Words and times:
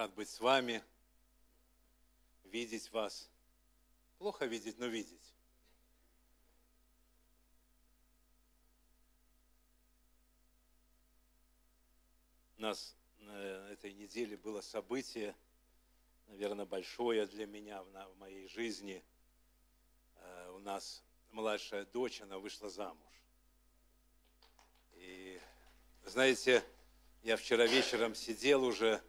Рад 0.00 0.14
быть 0.14 0.30
с 0.30 0.40
вами, 0.40 0.82
видеть 2.44 2.90
вас. 2.90 3.28
Плохо 4.16 4.46
видеть, 4.46 4.78
но 4.78 4.86
видеть. 4.86 5.34
У 12.56 12.62
нас 12.62 12.96
на 13.18 13.68
этой 13.68 13.92
неделе 13.92 14.38
было 14.38 14.62
событие, 14.62 15.36
наверное, 16.28 16.64
большое 16.64 17.26
для 17.26 17.46
меня 17.46 17.82
в 17.82 18.16
моей 18.16 18.48
жизни. 18.48 19.04
Э, 20.14 20.50
у 20.52 20.60
нас 20.60 21.04
младшая 21.30 21.84
дочь, 21.84 22.22
она 22.22 22.38
вышла 22.38 22.70
замуж. 22.70 23.12
И, 24.94 25.38
знаете, 26.06 26.64
я 27.22 27.36
вчера 27.36 27.66
вечером 27.66 28.14
сидел 28.14 28.64
уже, 28.64 29.04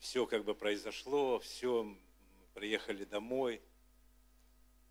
все 0.00 0.26
как 0.26 0.44
бы 0.44 0.54
произошло, 0.54 1.38
все, 1.40 1.96
приехали 2.54 3.04
домой. 3.04 3.60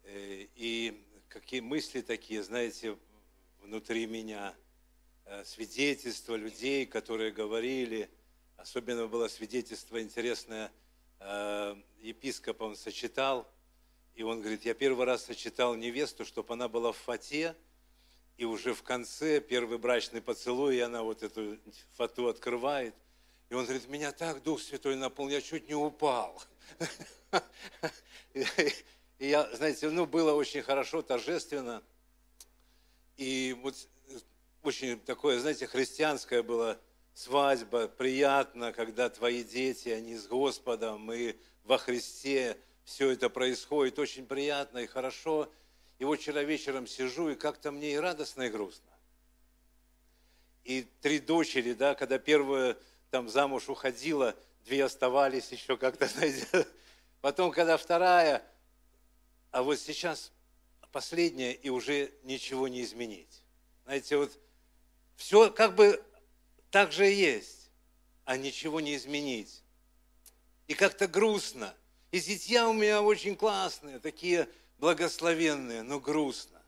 Э, 0.04 0.45
и 0.55 1.04
какие 1.27 1.59
мысли 1.59 2.02
такие, 2.02 2.44
знаете, 2.44 2.95
внутри 3.62 4.05
меня, 4.05 4.55
э, 5.26 5.44
свидетельства 5.44 6.35
людей, 6.35 6.85
которые 6.85 7.32
говорили, 7.32 8.09
особенно 8.58 9.08
было 9.08 9.27
свидетельство 9.27 10.02
интересное, 10.02 10.72
э, 11.20 11.76
епископ 12.02 12.62
он 12.62 12.76
сочетал, 12.76 13.51
и 14.16 14.21
он 14.21 14.41
говорит, 14.41 14.63
я 14.66 14.73
первый 14.76 15.05
раз 15.05 15.26
сочетал 15.26 15.76
невесту, 15.76 16.23
чтобы 16.23 16.54
она 16.54 16.68
была 16.68 16.91
в 16.91 16.98
фате, 16.98 17.55
и 18.38 18.46
уже 18.46 18.73
в 18.73 18.84
конце 18.84 19.41
первый 19.41 19.79
брачный 19.79 20.21
поцелуй, 20.21 20.77
и 20.77 20.82
она 20.82 21.04
вот 21.04 21.23
эту 21.23 21.57
фату 21.96 22.27
открывает. 22.27 22.94
И 23.49 23.55
он 23.55 23.63
говорит, 23.65 23.87
меня 23.87 24.11
так 24.11 24.43
Дух 24.43 24.61
Святой 24.61 24.95
наполнил, 24.95 25.35
я 25.35 25.41
чуть 25.41 25.67
не 25.67 25.75
упал. 25.75 26.41
И 29.19 29.27
я, 29.27 29.49
знаете, 29.55 29.89
ну, 29.89 30.05
было 30.05 30.33
очень 30.33 30.61
хорошо, 30.61 31.01
торжественно. 31.01 31.83
И 33.17 33.57
вот 33.61 33.75
очень 34.63 34.99
такое, 34.99 35.39
знаете, 35.39 35.67
христианское 35.67 36.43
было 36.43 36.79
свадьба, 37.13 37.87
приятно, 37.87 38.71
когда 38.71 39.09
твои 39.09 39.43
дети, 39.43 39.89
они 39.89 40.15
с 40.15 40.27
Господом, 40.27 41.11
и 41.11 41.35
во 41.63 41.77
Христе 41.77 42.57
все 42.85 43.09
это 43.09 43.29
происходит, 43.29 43.99
очень 43.99 44.25
приятно 44.25 44.77
и 44.77 44.87
хорошо. 44.87 45.51
И 45.97 46.05
вот 46.05 46.20
вчера 46.21 46.43
вечером 46.43 46.87
сижу, 46.87 47.29
и 47.29 47.35
как-то 47.35 47.71
мне 47.71 47.93
и 47.93 47.97
радостно, 47.97 48.43
и 48.43 48.49
грустно. 48.49 48.91
И 50.63 50.87
три 51.01 51.20
дочери, 51.20 51.73
да, 51.73 51.95
когда 51.95 52.20
первая 52.20 52.77
там 53.10 53.29
замуж 53.29 53.70
уходила, 53.70 54.35
две 54.65 54.84
оставались 54.84 55.52
еще 55.52 55.77
как-то. 55.77 56.10
Потом, 57.21 57.51
когда 57.51 57.77
вторая, 57.77 58.43
а 59.51 59.63
вот 59.63 59.79
сейчас 59.79 60.32
последняя, 60.91 61.54
и 61.54 61.70
уже 61.70 62.12
ничего 62.24 62.68
не 62.68 62.82
изменить. 62.84 63.43
Знаете, 63.85 64.18
вот 64.18 64.31
все 65.16 65.51
как 65.51 65.75
бы 65.75 66.03
так 66.72 66.91
же 66.91 67.12
и 67.12 67.16
есть, 67.16 67.72
а 68.25 68.38
ничего 68.38 68.79
не 68.79 68.96
изменить. 68.96 69.63
И 70.68 70.73
как-то 70.73 71.07
грустно. 71.07 71.75
И 72.12 72.19
зятья 72.19 72.68
у 72.68 72.73
меня 72.73 73.01
очень 73.01 73.35
классные, 73.35 74.00
такие 74.00 74.47
благословенные, 74.78 75.84
но 75.84 76.00
грустно. 76.00 76.62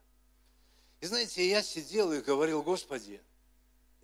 И 0.99 1.08
знаете, 1.08 1.48
я 1.48 1.64
сидел 1.64 2.11
и 2.11 2.21
говорил, 2.21 2.61
Господи, 2.61 3.21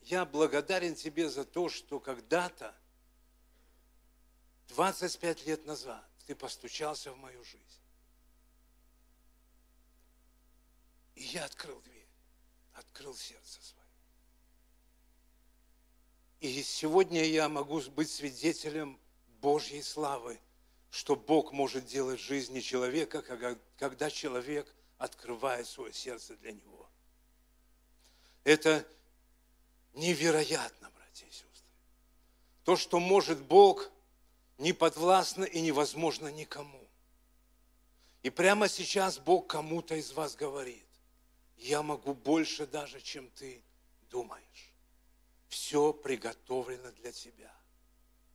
я 0.09 0.25
благодарен 0.25 0.95
Тебе 0.95 1.29
за 1.29 1.45
то, 1.45 1.69
что 1.69 1.99
когда-то, 1.99 2.75
25 4.69 5.45
лет 5.45 5.65
назад, 5.65 6.03
Ты 6.25 6.35
постучался 6.35 7.11
в 7.11 7.17
мою 7.17 7.43
жизнь. 7.43 7.63
И 11.15 11.23
я 11.23 11.45
открыл 11.45 11.81
дверь, 11.81 12.07
открыл 12.73 13.15
сердце 13.15 13.61
свое. 13.61 13.85
И 16.39 16.61
сегодня 16.61 17.23
я 17.23 17.49
могу 17.49 17.81
быть 17.91 18.11
свидетелем 18.11 18.99
Божьей 19.39 19.81
славы– 19.81 20.39
что 20.89 21.15
Бог 21.15 21.51
может 21.51 21.85
делать 21.85 22.19
в 22.19 22.23
жизни 22.23 22.59
человека, 22.59 23.21
когда 23.77 24.09
человек 24.09 24.73
открывает 24.97 25.67
свое 25.67 25.93
сердце 25.93 26.35
для 26.37 26.53
Него. 26.53 26.89
Это 28.43 28.87
невероятно, 29.93 30.89
братья 30.91 31.25
и 31.25 31.31
сестры. 31.31 31.67
То, 32.63 32.75
что 32.75 32.99
может 32.99 33.41
Бог, 33.41 33.89
не 34.57 34.73
подвластно 34.73 35.43
и 35.43 35.61
невозможно 35.61 36.27
никому. 36.29 36.87
И 38.23 38.29
прямо 38.29 38.67
сейчас 38.67 39.19
Бог 39.19 39.47
кому-то 39.47 39.95
из 39.95 40.11
вас 40.11 40.35
говорит, 40.35 40.87
я 41.57 41.81
могу 41.81 42.13
больше 42.13 42.67
даже, 42.67 43.01
чем 43.01 43.29
ты 43.31 43.63
думаешь. 44.09 44.73
Все 45.47 45.93
приготовлено 45.93 46.91
для 46.91 47.11
тебя. 47.11 47.53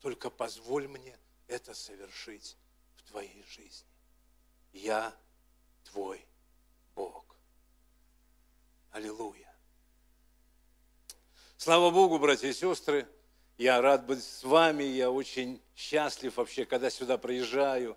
Только 0.01 0.31
позволь 0.31 0.89
мне 0.89 1.17
это 1.47 1.75
совершить 1.75 2.57
в 2.97 3.03
твоей 3.03 3.45
жизни. 3.45 3.89
Я 4.73 5.15
твой 5.85 6.25
Бог. 6.95 7.37
Аллилуйя. 8.91 9.52
Слава 11.65 11.93
Богу, 11.93 12.19
братья 12.19 12.49
и 12.49 12.53
сестры. 12.53 13.07
Я 13.57 13.81
рад 13.81 14.05
быть 14.05 14.25
с 14.25 14.43
вами. 14.43 14.83
Я 14.83 15.13
очень 15.13 15.63
счастлив 15.77 16.37
вообще, 16.37 16.65
когда 16.65 16.91
сюда 16.91 17.19
приезжаю. 17.19 17.97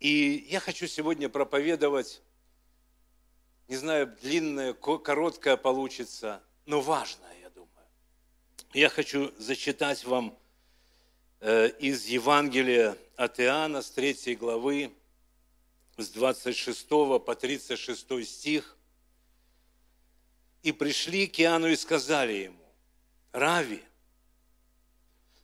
И 0.00 0.48
я 0.50 0.58
хочу 0.58 0.88
сегодня 0.88 1.28
проповедовать, 1.28 2.20
не 3.68 3.76
знаю, 3.76 4.12
длинное, 4.22 4.72
короткое 4.72 5.56
получится, 5.56 6.42
но 6.66 6.80
важное, 6.80 7.32
я 7.40 7.50
думаю. 7.50 7.86
Я 8.72 8.88
хочу 8.88 9.32
зачитать 9.38 10.04
вам 10.04 10.36
Э, 11.42 11.68
из 11.78 12.04
Евангелия 12.04 12.98
от 13.16 13.40
Иоанна 13.40 13.80
с 13.80 13.90
3 13.92 14.34
главы, 14.34 14.92
с 15.96 16.10
26 16.10 16.88
по 16.88 17.34
36 17.34 18.26
стих. 18.26 18.76
«И 20.62 20.72
пришли 20.72 21.26
к 21.28 21.40
Иоанну 21.40 21.68
и 21.68 21.76
сказали 21.76 22.32
ему, 22.32 22.59
Рави, 23.32 23.82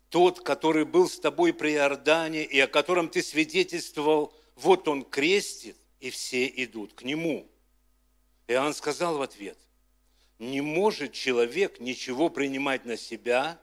тот, 0.09 0.41
который 0.41 0.85
был 0.85 1.09
с 1.09 1.19
тобой 1.19 1.53
при 1.53 1.75
Иордане 1.75 2.45
и 2.45 2.59
о 2.61 2.67
котором 2.67 3.09
ты 3.09 3.23
свидетельствовал, 3.23 4.35
вот 4.55 4.89
он 4.89 5.05
крестит, 5.05 5.77
и 6.01 6.11
все 6.11 6.47
идут 6.47 6.95
к 6.95 7.03
нему». 7.03 7.49
Иоанн 8.49 8.75
сказал 8.75 9.19
в 9.19 9.23
ответ, 9.23 9.59
«Не 10.39 10.61
может 10.61 11.13
человек 11.13 11.81
ничего 11.81 12.29
принимать 12.29 12.85
на 12.85 12.97
себя, 12.97 13.61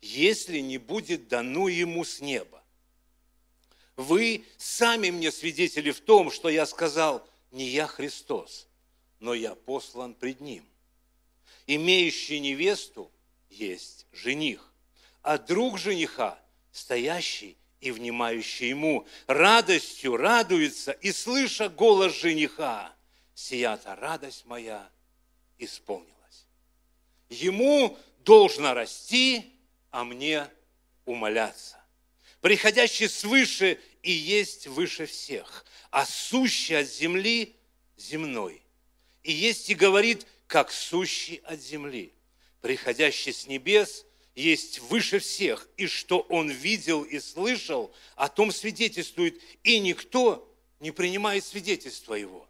если 0.00 0.58
не 0.60 0.78
будет 0.78 1.28
дано 1.28 1.68
ему 1.68 2.04
с 2.04 2.20
неба. 2.20 2.62
Вы 3.96 4.44
сами 4.56 5.10
мне 5.10 5.32
свидетели 5.32 5.90
в 5.90 6.00
том, 6.00 6.30
что 6.30 6.48
я 6.48 6.66
сказал, 6.66 7.26
не 7.50 7.66
я 7.66 7.86
Христос, 7.86 8.68
но 9.18 9.34
я 9.34 9.54
послан 9.54 10.14
пред 10.14 10.40
Ним. 10.40 10.64
Имеющий 11.66 12.38
невесту 12.38 13.10
есть 13.58 14.06
жених, 14.12 14.72
а 15.22 15.38
друг 15.38 15.78
жениха, 15.78 16.38
стоящий 16.72 17.56
и 17.80 17.90
внимающий 17.90 18.68
ему, 18.68 19.06
радостью 19.26 20.16
радуется 20.16 20.92
и, 20.92 21.12
слыша 21.12 21.68
голос 21.68 22.14
жениха, 22.14 22.92
сия-то 23.34 23.94
радость 23.96 24.46
моя 24.46 24.90
исполнилась. 25.58 26.46
Ему 27.28 27.96
должно 28.24 28.74
расти, 28.74 29.52
а 29.90 30.04
мне 30.04 30.48
умоляться. 31.04 31.76
Приходящий 32.40 33.08
свыше 33.08 33.80
и 34.02 34.12
есть 34.12 34.66
выше 34.66 35.06
всех, 35.06 35.64
а 35.90 36.06
сущий 36.06 36.78
от 36.78 36.86
земли 36.86 37.56
земной. 37.96 38.62
И 39.22 39.32
есть 39.32 39.68
и 39.70 39.74
говорит, 39.74 40.26
как 40.46 40.70
сущий 40.70 41.36
от 41.44 41.60
земли. 41.60 42.12
Приходящий 42.60 43.32
с 43.32 43.46
небес 43.46 44.04
есть 44.34 44.78
выше 44.80 45.18
всех, 45.18 45.68
и 45.76 45.86
что 45.86 46.20
он 46.28 46.50
видел 46.50 47.02
и 47.02 47.18
слышал, 47.18 47.92
о 48.16 48.28
том 48.28 48.52
свидетельствует, 48.52 49.40
и 49.64 49.78
никто 49.80 50.48
не 50.80 50.90
принимает 50.90 51.44
свидетельства 51.44 52.14
его. 52.14 52.48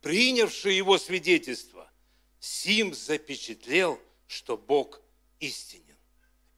Принявший 0.00 0.76
его 0.76 0.98
свидетельство, 0.98 1.90
Сим 2.40 2.92
запечатлел, 2.92 4.00
что 4.26 4.56
Бог 4.56 5.00
истинен. 5.38 5.96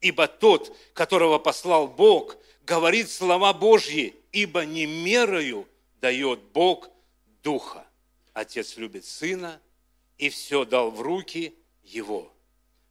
Ибо 0.00 0.28
тот, 0.28 0.76
которого 0.92 1.38
послал 1.38 1.88
Бог, 1.88 2.36
говорит 2.62 3.10
слова 3.10 3.52
Божьи, 3.52 4.14
ибо 4.32 4.64
не 4.64 4.86
мерою 4.86 5.68
дает 6.00 6.40
Бог 6.52 6.90
Духа. 7.42 7.86
Отец 8.32 8.76
любит 8.76 9.04
Сына 9.04 9.60
и 10.18 10.30
все 10.30 10.64
дал 10.64 10.90
в 10.90 11.00
руки 11.00 11.54
Его. 11.84 12.32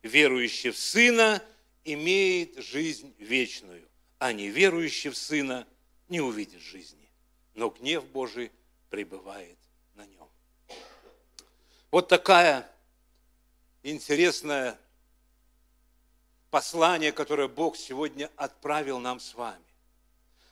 Верующий 0.02 0.72
в 0.72 0.78
Сына 0.78 1.42
имеет 1.84 2.58
жизнь 2.64 3.14
вечную, 3.18 3.88
а 4.20 4.34
неверующий 4.34 5.10
в 5.10 5.18
Сына 5.18 5.68
не 6.10 6.22
увидит 6.22 6.62
жизни, 6.62 7.10
но 7.54 7.70
гнев 7.70 8.06
Божий 8.06 8.52
пребывает 8.90 9.58
на 9.96 10.06
нем. 10.06 10.28
Вот 11.92 12.08
такая 12.08 12.70
интересная 13.82 14.80
послание, 16.50 17.12
которое 17.12 17.48
Бог 17.48 17.78
сегодня 17.78 18.30
отправил 18.36 19.00
нам 19.00 19.20
с 19.20 19.34
вами. 19.34 19.64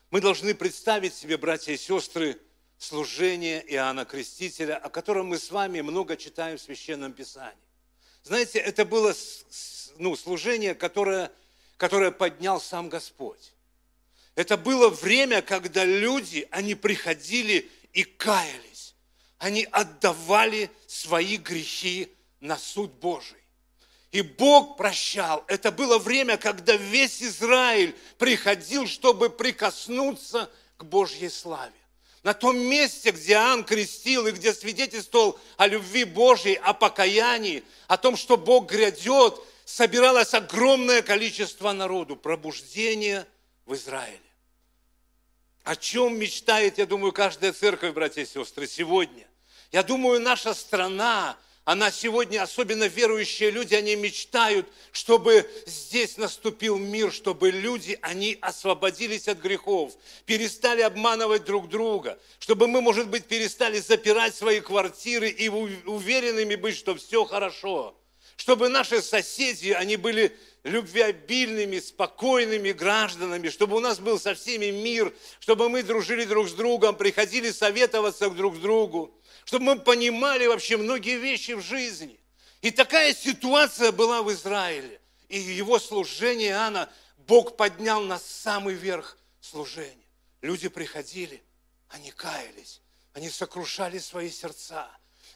Мы 0.10 0.20
должны 0.20 0.54
представить 0.54 1.14
себе, 1.14 1.38
братья 1.38 1.72
и 1.72 1.78
сестры, 1.78 2.40
служение 2.78 3.64
Иоанна 3.74 4.06
Крестителя, 4.06 4.78
о 4.78 4.90
котором 4.90 5.28
мы 5.28 5.38
с 5.38 5.52
вами 5.52 5.82
много 5.82 6.18
читаем 6.18 6.58
в 6.58 6.62
Священном 6.62 7.14
Писании. 7.14 7.56
Знаете, 8.24 8.60
это 8.60 8.86
было 8.86 9.16
ну, 9.98 10.16
служение, 10.16 10.76
которое, 10.76 11.32
которое 11.78 12.12
поднял 12.12 12.62
сам 12.62 12.90
Господь. 12.90 13.54
Это 14.36 14.58
было 14.58 14.90
время, 14.90 15.42
когда 15.42 15.84
люди, 15.84 16.48
они 16.52 16.76
приходили 16.76 17.70
и 17.94 18.04
каялись. 18.04 18.96
Они 19.38 19.68
отдавали 19.72 20.70
свои 20.88 21.38
грехи 21.38 22.12
на 22.40 22.58
суд 22.58 22.92
Божий. 22.94 23.38
И 24.12 24.22
Бог 24.22 24.78
прощал. 24.78 25.44
Это 25.48 25.72
было 25.72 25.98
время, 25.98 26.38
когда 26.38 26.76
весь 26.76 27.24
Израиль 27.24 27.96
приходил, 28.18 28.86
чтобы 28.86 29.30
прикоснуться 29.30 30.52
к 30.78 30.84
Божьей 30.84 31.30
славе. 31.30 31.81
На 32.24 32.34
том 32.34 32.58
месте, 32.58 33.12
где 33.12 33.34
Иоанн 33.34 33.64
крестил 33.64 34.28
и 34.28 34.32
где 34.32 34.54
свидетельствовал 34.54 35.40
о 35.58 35.66
любви 35.68 36.04
Божьей, 36.04 36.56
о 36.56 36.74
покаянии, 36.74 37.64
о 37.88 37.98
том, 37.98 38.16
что 38.16 38.38
Бог 38.38 38.70
грядет, 38.70 39.40
собиралось 39.66 40.34
огромное 40.36 41.02
количество 41.02 41.72
народу. 41.72 42.16
Пробуждение 42.16 43.26
в 43.66 43.74
Израиле. 43.74 44.20
О 45.64 45.76
чем 45.76 46.18
мечтает, 46.20 46.78
я 46.78 46.86
думаю, 46.86 47.12
каждая 47.12 47.54
церковь, 47.54 47.94
братья 47.94 48.22
и 48.22 48.26
сестры, 48.26 48.68
сегодня? 48.68 49.28
Я 49.72 49.84
думаю, 49.84 50.20
наша 50.20 50.54
страна, 50.54 51.38
она 51.72 51.90
сегодня, 51.90 52.44
особенно 52.44 52.84
верующие 52.84 53.50
люди, 53.50 53.76
они 53.76 53.96
мечтают, 53.96 54.68
чтобы 54.92 55.50
здесь 55.66 56.18
наступил 56.18 56.78
мир, 56.78 57.14
чтобы 57.14 57.50
люди, 57.50 57.98
они 58.02 58.38
освободились 58.42 59.30
от 59.30 59.38
грехов, 59.40 59.94
перестали 60.26 60.82
обманывать 60.82 61.46
друг 61.46 61.70
друга, 61.70 62.20
чтобы 62.40 62.68
мы, 62.68 62.82
может 62.82 63.08
быть, 63.08 63.24
перестали 63.24 63.80
запирать 63.80 64.36
свои 64.36 64.60
квартиры 64.60 65.30
и 65.30 65.48
уверенными 65.48 66.56
быть, 66.56 66.76
что 66.76 66.94
все 66.96 67.24
хорошо, 67.24 67.96
чтобы 68.36 68.68
наши 68.68 69.02
соседи, 69.02 69.70
они 69.70 69.96
были 69.96 70.36
любвеобильными, 70.64 71.80
спокойными 71.80 72.74
гражданами, 72.74 73.48
чтобы 73.48 73.78
у 73.78 73.80
нас 73.80 74.00
был 74.00 74.20
со 74.20 74.34
всеми 74.34 74.72
мир, 74.72 75.14
чтобы 75.40 75.70
мы 75.70 75.84
дружили 75.84 76.26
друг 76.26 76.50
с 76.50 76.54
другом, 76.54 76.96
приходили 76.96 77.52
советоваться 77.52 78.30
друг 78.30 78.58
к 78.58 78.60
другу, 78.60 79.14
чтобы 79.46 79.66
мы 79.66 79.80
понимали 79.80 80.48
вообще 80.48 80.78
многие 80.78 81.18
вещи 81.18 81.52
в 81.52 81.62
жизни. 81.62 82.20
И 82.62 82.72
такая 82.72 83.14
ситуация 83.14 83.92
была 83.92 84.22
в 84.22 84.32
Израиле. 84.32 85.02
И 85.30 85.40
его 85.40 85.80
служение 85.80 86.50
Иоанна 86.50 86.92
Бог 87.18 87.58
поднял 87.58 88.02
на 88.02 88.20
самый 88.20 88.76
верх 88.76 89.18
служения. 89.40 89.98
Люди 90.42 90.68
приходили, 90.70 91.44
они 91.90 92.12
каялись, 92.12 92.82
они 93.14 93.30
сокрушали 93.30 94.00
свои 94.00 94.30
сердца, 94.30 94.90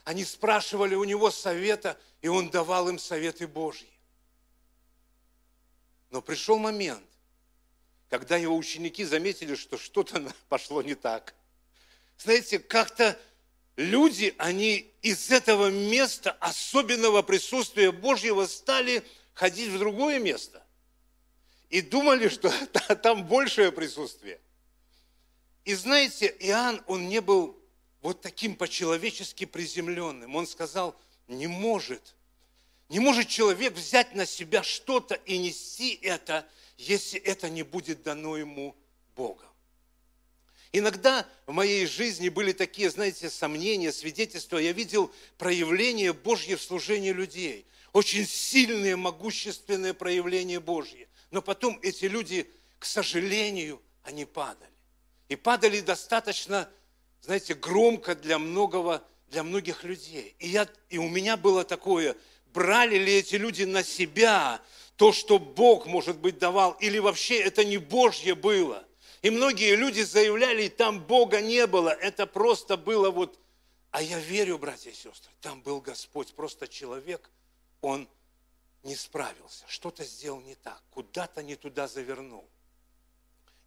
они 0.04 0.26
спрашивали 0.26 0.96
у 0.96 1.04
него 1.04 1.32
совета, 1.32 1.98
и 2.22 2.28
он 2.28 2.50
давал 2.50 2.90
им 2.90 3.00
советы 3.00 3.48
Божьи. 3.48 3.90
Но 6.10 6.22
пришел 6.22 6.58
момент, 6.58 7.04
когда 8.10 8.38
его 8.38 8.56
ученики 8.56 9.04
заметили, 9.04 9.56
что 9.56 9.78
что-то 9.78 10.34
пошло 10.50 10.82
не 10.82 10.96
так. 10.96 11.36
Знаете, 12.18 12.60
как-то 12.60 13.20
люди, 13.76 14.34
они 14.38 14.92
из 15.02 15.32
этого 15.32 15.70
места 15.70 16.32
особенного 16.40 17.22
присутствия 17.22 17.92
Божьего 17.92 18.46
стали 18.46 19.04
ходить 19.34 19.70
в 19.70 19.80
другое 19.80 20.20
место. 20.20 20.64
И 21.70 21.82
думали, 21.82 22.28
что 22.28 22.52
там 23.04 23.26
большее 23.26 23.72
присутствие. 23.72 24.40
И 25.64 25.74
знаете, 25.74 26.36
Иоанн, 26.40 26.84
он 26.88 27.10
не 27.10 27.22
был 27.22 27.60
вот 28.02 28.22
таким 28.22 28.56
по-человечески 28.56 29.46
приземленным. 29.46 30.36
Он 30.36 30.46
сказал, 30.46 30.96
не 31.28 31.48
может 31.48 32.16
не 32.90 33.00
может 33.00 33.28
человек 33.28 33.74
взять 33.74 34.14
на 34.14 34.26
себя 34.26 34.64
что-то 34.64 35.16
и 35.16 35.38
нести 35.38 35.98
это, 36.02 36.48
если 36.78 37.20
это 37.20 37.50
не 37.50 37.64
будет 37.64 38.04
дано 38.04 38.38
ему 38.38 38.76
Богом. 39.16 39.50
Иногда 40.78 41.26
в 41.46 41.54
моей 41.54 41.86
жизни 41.86 42.28
были 42.28 42.52
такие, 42.52 42.90
знаете, 42.90 43.30
сомнения, 43.30 43.94
свидетельства. 43.94 44.58
Я 44.58 44.74
видел 44.74 45.10
проявление 45.38 46.12
Божье 46.12 46.58
в 46.58 46.62
служении 46.62 47.14
людей. 47.14 47.66
Очень 47.94 48.28
сильные, 48.28 48.98
могущественные 48.98 49.94
проявления 49.94 50.60
Божьи. 50.60 51.08
Но 51.32 51.42
потом 51.42 51.80
эти 51.82 52.06
люди, 52.06 52.52
к 52.78 52.84
сожалению, 52.84 53.82
они 54.04 54.26
падали. 54.26 54.70
И 55.30 55.38
падали 55.38 55.80
достаточно, 55.80 56.70
знаете, 57.22 57.54
громко 57.54 58.14
для 58.14 58.38
многого, 58.38 59.02
для 59.30 59.44
многих 59.44 59.86
людей. 59.86 60.36
И, 60.40 60.50
я, 60.50 60.68
и 60.90 60.98
у 60.98 61.08
меня 61.08 61.38
было 61.38 61.64
такое– 61.64 62.18
брали 62.56 62.98
ли 62.98 63.14
эти 63.18 63.36
люди 63.36 63.64
на 63.64 63.84
себя 63.84 64.62
то, 64.96 65.12
что 65.12 65.38
Бог, 65.40 65.86
может 65.86 66.18
быть, 66.18 66.40
давал, 66.40 66.72
или 66.80 67.00
вообще 67.00 67.38
это 67.42 67.66
не 67.66 67.78
Божье 67.78 68.34
было. 68.34 68.86
И 69.22 69.30
многие 69.30 69.76
люди 69.76 70.02
заявляли, 70.02 70.68
там 70.68 71.04
Бога 71.04 71.42
не 71.42 71.68
было, 71.68 71.90
это 71.90 72.28
просто 72.28 72.78
было 72.78 73.10
вот... 73.12 73.40
А 73.92 74.02
я 74.02 74.20
верю, 74.20 74.58
братья 74.58 74.92
и 74.92 74.94
сестры, 74.94 75.32
там 75.42 75.62
был 75.62 75.80
Господь, 75.80 76.34
просто 76.34 76.68
человек, 76.68 77.30
он 77.82 78.10
не 78.84 78.96
справился, 78.96 79.64
что-то 79.68 80.04
сделал 80.04 80.42
не 80.42 80.56
так, 80.56 80.82
куда-то 80.92 81.42
не 81.42 81.56
туда 81.56 81.88
завернул. 81.88 82.46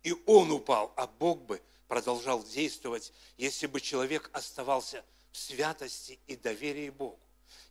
И 0.02 0.14
он 0.26 0.50
упал, 0.52 0.92
а 0.96 1.06
Бог 1.06 1.40
бы 1.42 1.62
продолжал 1.88 2.44
действовать, 2.44 3.12
если 3.36 3.66
бы 3.66 3.80
человек 3.80 4.28
оставался 4.32 5.04
в 5.32 5.38
святости 5.38 6.18
и 6.26 6.36
доверии 6.36 6.90
Богу 6.90 7.18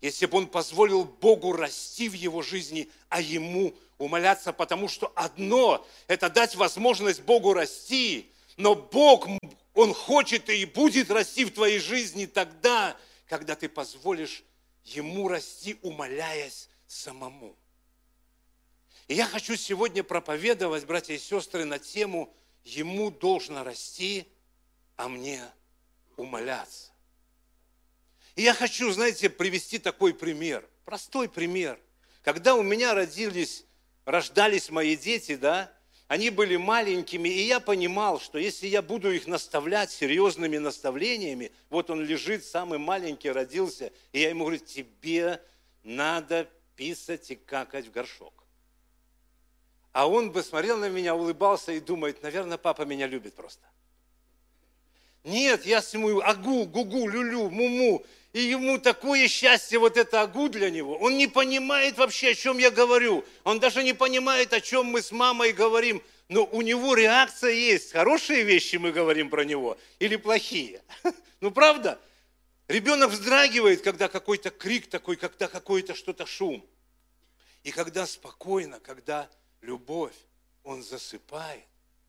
если 0.02 0.26
бы 0.26 0.38
он 0.38 0.48
позволил 0.48 1.06
Богу 1.06 1.54
расти 1.54 2.10
в 2.10 2.14
его 2.14 2.42
жизни, 2.42 2.90
а 3.10 3.22
ему 3.22 3.76
умоляться, 3.98 4.54
потому 4.54 4.88
что 4.88 5.12
одно– 5.16 5.86
это 6.08 6.30
дать 6.30 6.56
возможность 6.56 7.22
Богу 7.22 7.54
расти, 7.54 8.32
но 8.58 8.76
Бог, 8.76 9.28
Он 9.74 9.94
хочет 9.94 10.50
и 10.50 10.66
будет 10.66 11.12
расти 11.12 11.46
в 11.46 11.54
твоей 11.54 11.80
жизни 11.80 12.26
тогда, 12.26 12.98
когда 13.28 13.56
ты 13.56 13.70
позволишь 13.70 14.44
Ему 14.84 15.28
расти, 15.28 15.78
умоляясь 15.82 16.70
самому. 16.88 17.56
И 19.08 19.16
я 19.16 19.26
хочу 19.26 19.56
сегодня 19.56 20.04
проповедовать, 20.04 20.86
братья 20.86 21.14
и 21.14 21.20
сестры, 21.20 21.66
на 21.66 21.80
тему 21.80 22.34
«Ему 22.64 23.10
должно 23.10 23.64
расти, 23.64 24.28
а 24.96 25.08
мне 25.08 25.42
умоляться». 26.18 26.92
И 28.38 28.44
я 28.44 28.54
хочу, 28.54 28.92
знаете, 28.92 29.32
привести 29.32 29.80
такой 29.80 30.14
пример, 30.14 30.64
простой 30.86 31.28
пример. 31.28 31.80
Когда 32.22 32.54
у 32.54 32.62
меня 32.62 32.94
родились, 32.94 33.66
рождались 34.06 34.70
мои 34.70 34.96
дети, 34.96 35.36
да, 35.36 35.72
они 36.08 36.30
были 36.30 36.56
маленькими, 36.56 37.28
и 37.28 37.48
я 37.48 37.60
понимал, 37.60 38.20
что 38.20 38.38
если 38.38 38.68
я 38.68 38.84
буду 38.84 39.12
их 39.12 39.26
наставлять 39.26 39.90
серьезными 39.90 40.60
наставлениями, 40.60 41.52
вот 41.72 41.90
он 41.90 42.06
лежит, 42.06 42.46
самый 42.46 42.78
маленький 42.78 43.32
родился, 43.32 43.92
и 44.12 44.20
я 44.20 44.30
ему 44.30 44.46
говорю, 44.46 44.64
тебе 44.64 45.42
надо 45.84 46.48
писать 46.76 47.32
и 47.32 47.36
какать 47.36 47.88
в 47.88 47.92
горшок. 47.92 48.44
А 49.94 50.08
он 50.08 50.32
бы 50.32 50.44
смотрел 50.44 50.78
на 50.78 50.90
меня, 50.90 51.16
улыбался 51.16 51.72
и 51.72 51.80
думает, 51.80 52.22
наверное, 52.22 52.60
папа 52.60 52.84
меня 52.84 53.08
любит 53.08 53.34
просто. 53.34 53.66
Нет, 55.24 55.66
я 55.66 55.82
с 55.82 55.92
ему 55.96 56.22
агу, 56.22 56.66
гугу, 56.66 57.08
люлю, 57.08 57.50
муму 57.50 58.06
и 58.38 58.50
ему 58.50 58.78
такое 58.78 59.28
счастье, 59.28 59.80
вот 59.80 59.98
это 59.98 60.22
агу 60.22 60.48
для 60.48 60.70
него. 60.70 60.96
Он 60.98 61.18
не 61.18 61.28
понимает 61.28 61.98
вообще, 61.98 62.30
о 62.30 62.36
чем 62.36 62.60
я 62.60 62.70
говорю. 62.70 63.26
Он 63.44 63.60
даже 63.60 63.84
не 63.84 63.94
понимает, 63.94 64.54
о 64.54 64.62
чем 64.62 64.86
мы 64.86 65.02
с 65.02 65.12
мамой 65.12 65.54
говорим. 65.54 66.04
Но 66.30 66.46
у 66.46 66.62
него 66.62 66.94
реакция 66.94 67.52
есть. 67.52 67.94
Хорошие 67.94 68.44
вещи 68.44 68.76
мы 68.76 68.92
говорим 68.92 69.32
про 69.32 69.44
него 69.44 69.78
или 70.00 70.16
плохие. 70.16 70.82
Ну, 71.40 71.52
правда? 71.52 72.00
Ребенок 72.68 73.12
вздрагивает, 73.12 73.84
когда 73.84 74.08
какой-то 74.08 74.50
крик 74.50 74.90
такой, 74.90 75.16
когда 75.16 75.48
какой-то 75.48 75.94
что-то 75.94 76.26
шум. 76.26 76.68
И 77.64 77.70
когда 77.70 78.08
спокойно, 78.08 78.80
когда 78.80 79.30
любовь, 79.62 80.16
он 80.64 80.82
засыпает, 80.82 81.64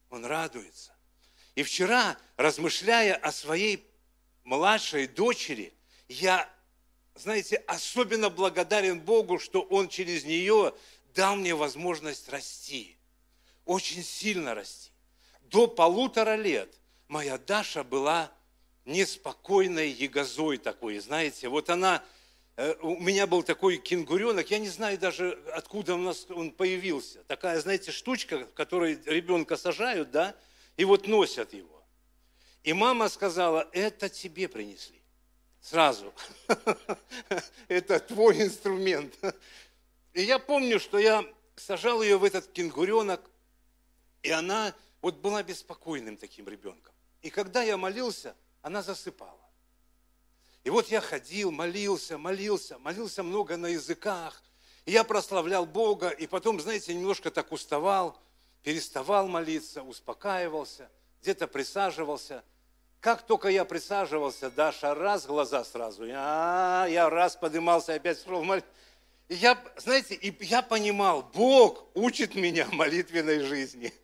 он 0.09 0.25
радуется. 0.25 0.95
И 1.57 1.63
вчера, 1.63 2.17
размышляя 2.39 3.17
о 3.17 3.33
своей 3.33 3.87
младшей 4.45 5.07
дочери, 5.07 5.75
я, 6.09 6.49
знаете, 7.15 7.57
особенно 7.67 8.31
благодарен 8.31 9.01
Богу, 9.01 9.39
что 9.39 9.63
Он 9.63 9.89
через 9.89 10.25
нее 10.25 10.75
дал 11.15 11.37
мне 11.37 11.55
возможность 11.55 12.29
расти. 12.29 12.97
очень 13.65 14.03
сильно 14.03 14.55
расти. 14.55 14.91
До 15.43 15.67
полутора 15.67 16.37
лет 16.37 16.75
моя 17.07 17.37
Даша 17.37 17.85
была 17.85 18.33
неспокойной 18.87 19.91
ягозой 19.91 20.57
такой, 20.57 20.99
знаете. 20.99 21.49
Вот 21.49 21.69
она, 21.69 22.03
э, 22.57 22.75
у 22.81 22.99
меня 22.99 23.27
был 23.27 23.43
такой 23.43 23.77
кенгуренок, 23.77 24.51
я 24.51 24.59
не 24.59 24.69
знаю 24.69 24.99
даже, 24.99 25.39
откуда 25.53 25.95
у 25.95 25.99
нас 25.99 26.27
он 26.31 26.51
появился. 26.51 27.23
Такая, 27.25 27.61
знаете, 27.61 27.93
штучка, 27.93 28.47
в 28.47 28.55
которой 28.55 28.99
ребенка 29.05 29.57
сажают, 29.57 30.11
да, 30.11 30.35
и 30.79 30.85
вот 30.85 31.07
носят 31.07 31.53
его. 31.53 31.85
И 32.63 32.73
мама 32.73 33.09
сказала, 33.09 33.69
это 33.73 34.09
тебе 34.09 34.49
принесли. 34.49 34.98
Сразу. 35.69 36.15
Это 37.69 38.01
твой 38.01 38.41
инструмент. 38.41 39.15
И 40.15 40.23
я 40.23 40.39
помню, 40.39 40.81
что 40.81 40.99
я 40.99 41.23
сажал 41.57 42.01
ее 42.01 42.17
в 42.17 42.25
этот 42.25 42.47
кенгуренок, 42.53 43.21
и 44.23 44.31
она 44.31 44.75
вот 45.03 45.17
была 45.17 45.43
беспокойным 45.43 46.17
таким 46.17 46.49
ребенком. 46.49 46.95
И 47.21 47.29
когда 47.29 47.63
я 47.63 47.77
молился, 47.77 48.35
она 48.63 48.83
засыпала. 48.83 49.47
И 50.65 50.71
вот 50.71 50.89
я 50.89 51.03
ходил, 51.03 51.51
молился, 51.51 52.17
молился, 52.17 52.79
молился 52.79 53.23
много 53.23 53.59
на 53.59 53.67
языках. 53.67 54.43
И 54.87 54.93
я 54.93 55.05
прославлял 55.05 55.67
Бога, 55.67 56.09
и 56.09 56.27
потом, 56.27 56.59
знаете, 56.63 56.95
немножко 56.95 57.31
так 57.31 57.53
уставал, 57.53 58.19
переставал 58.63 59.29
молиться, 59.29 59.83
успокаивался, 59.83 60.91
где-то 61.21 61.47
присаживался. 61.47 62.43
Как 63.01 63.27
только 63.27 63.49
я 63.49 63.65
присаживался, 63.65 64.51
Даша 64.51 64.95
раз 64.95 65.27
глаза 65.27 65.65
сразу, 65.65 66.05
я, 66.05 66.87
я 66.91 67.09
раз 67.09 67.37
поднимался, 67.37 67.95
опять 67.95 68.23
шел 68.23 68.43
молиться. 68.43 68.69
И 69.29 69.35
я, 69.35 69.59
знаете, 69.77 70.15
и 70.15 70.35
я 70.45 70.63
понимал, 70.63 71.23
Бог 71.23 71.87
учит 71.95 72.35
меня 72.35 72.67
молитвенной 72.73 73.41
жизни– 73.41 73.93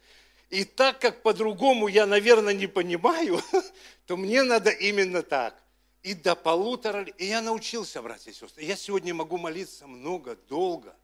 и 0.55 0.65
так 0.65 1.01
как 1.01 1.23
по-другому 1.23 1.89
я, 1.89 2.07
наверное, 2.07 2.55
не 2.55 2.69
понимаю, 2.69 3.41
то 4.07 4.17
мне 4.17 4.45
надо 4.45 4.71
именно 4.71 5.23
так. 5.23 5.61
И 6.05 6.15
до 6.15 6.37
полутора. 6.37 7.03
И 7.03 7.27
я 7.27 7.41
научился, 7.41 8.01
братья 8.01 8.31
и 8.31 8.35
сестры. 8.35 8.63
Я 8.63 8.77
сегодня 8.77 9.13
могу 9.13 9.37
молиться 9.37 9.89
много, 9.89 10.37
долго. 10.37 10.95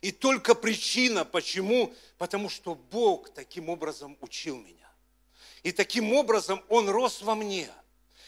И 0.00 0.10
только 0.10 0.56
причина, 0.56 1.24
почему, 1.24 1.94
потому 2.18 2.48
что 2.48 2.74
Бог 2.74 3.32
таким 3.32 3.68
образом 3.68 4.18
учил 4.20 4.56
меня. 4.56 4.81
И 5.62 5.72
таким 5.72 6.12
образом 6.12 6.62
Он 6.68 6.88
рос 6.88 7.22
во 7.22 7.34
мне 7.34 7.70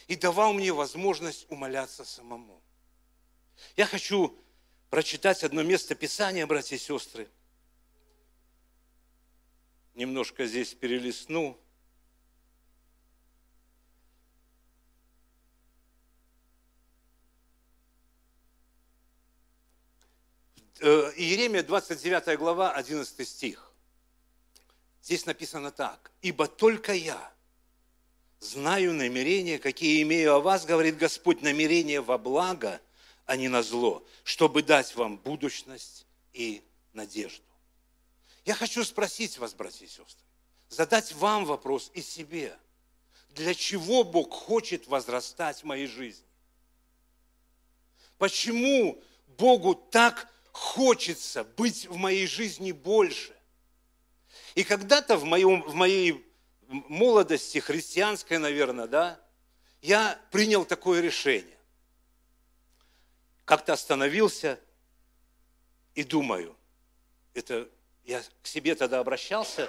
и 0.06 0.16
давал 0.16 0.52
мне 0.52 0.72
возможность 0.72 1.46
умоляться 1.50 2.04
самому. 2.04 2.62
Я 3.76 3.86
хочу 3.86 4.38
прочитать 4.90 5.42
одно 5.44 5.62
место 5.62 5.94
Писания, 5.94 6.46
братья 6.46 6.76
и 6.76 6.78
сестры– 6.78 7.28
немножко 9.94 10.46
здесь 10.46 10.74
перелистну. 10.74 11.58
Э, 20.80 21.12
Иеремия 21.16 21.62
29 21.62 22.36
глава, 22.38 22.72
11 22.72 23.26
стих. 23.26 23.73
Здесь 25.04 25.26
написано 25.26 25.70
так. 25.70 26.10
«Ибо 26.22 26.46
только 26.46 26.94
я 26.94 27.30
знаю 28.40 28.94
намерения, 28.94 29.58
какие 29.58 30.00
имею 30.00 30.34
о 30.34 30.40
вас, 30.40 30.64
говорит 30.64 30.96
Господь, 30.96 31.42
намерения 31.42 32.00
во 32.00 32.16
благо, 32.16 32.80
а 33.26 33.36
не 33.36 33.48
на 33.48 33.62
зло, 33.62 34.02
чтобы 34.22 34.62
дать 34.62 34.94
вам 34.94 35.18
будущность 35.18 36.06
и 36.32 36.62
надежду». 36.94 37.44
Я 38.46 38.54
хочу 38.54 38.82
спросить 38.82 39.36
вас, 39.36 39.52
братья 39.52 39.84
и 39.84 39.88
сестры, 39.88 40.24
задать 40.70 41.12
вам 41.12 41.44
вопрос 41.44 41.90
и 41.92 42.00
себе. 42.00 42.56
Для 43.28 43.54
чего 43.54 44.04
Бог 44.04 44.32
хочет 44.32 44.86
возрастать 44.86 45.62
в 45.62 45.64
моей 45.64 45.86
жизни? 45.86 46.24
Почему 48.16 49.02
Богу 49.36 49.74
так 49.74 50.32
хочется 50.50 51.44
быть 51.44 51.88
в 51.88 51.96
моей 51.96 52.26
жизни 52.26 52.72
больше? 52.72 53.33
И 54.54 54.62
когда-то 54.62 55.16
в, 55.16 55.24
моем, 55.24 55.62
в 55.62 55.74
моей 55.74 56.24
молодости, 56.68 57.58
христианской, 57.58 58.38
наверное, 58.38 58.86
да, 58.86 59.20
я 59.82 60.20
принял 60.30 60.64
такое 60.64 61.00
решение. 61.00 61.58
Как-то 63.44 63.72
остановился 63.72 64.58
и 65.94 66.04
думаю, 66.04 66.56
это 67.34 67.68
я 68.04 68.22
к 68.42 68.46
себе 68.46 68.74
тогда 68.74 69.00
обращался 69.00 69.68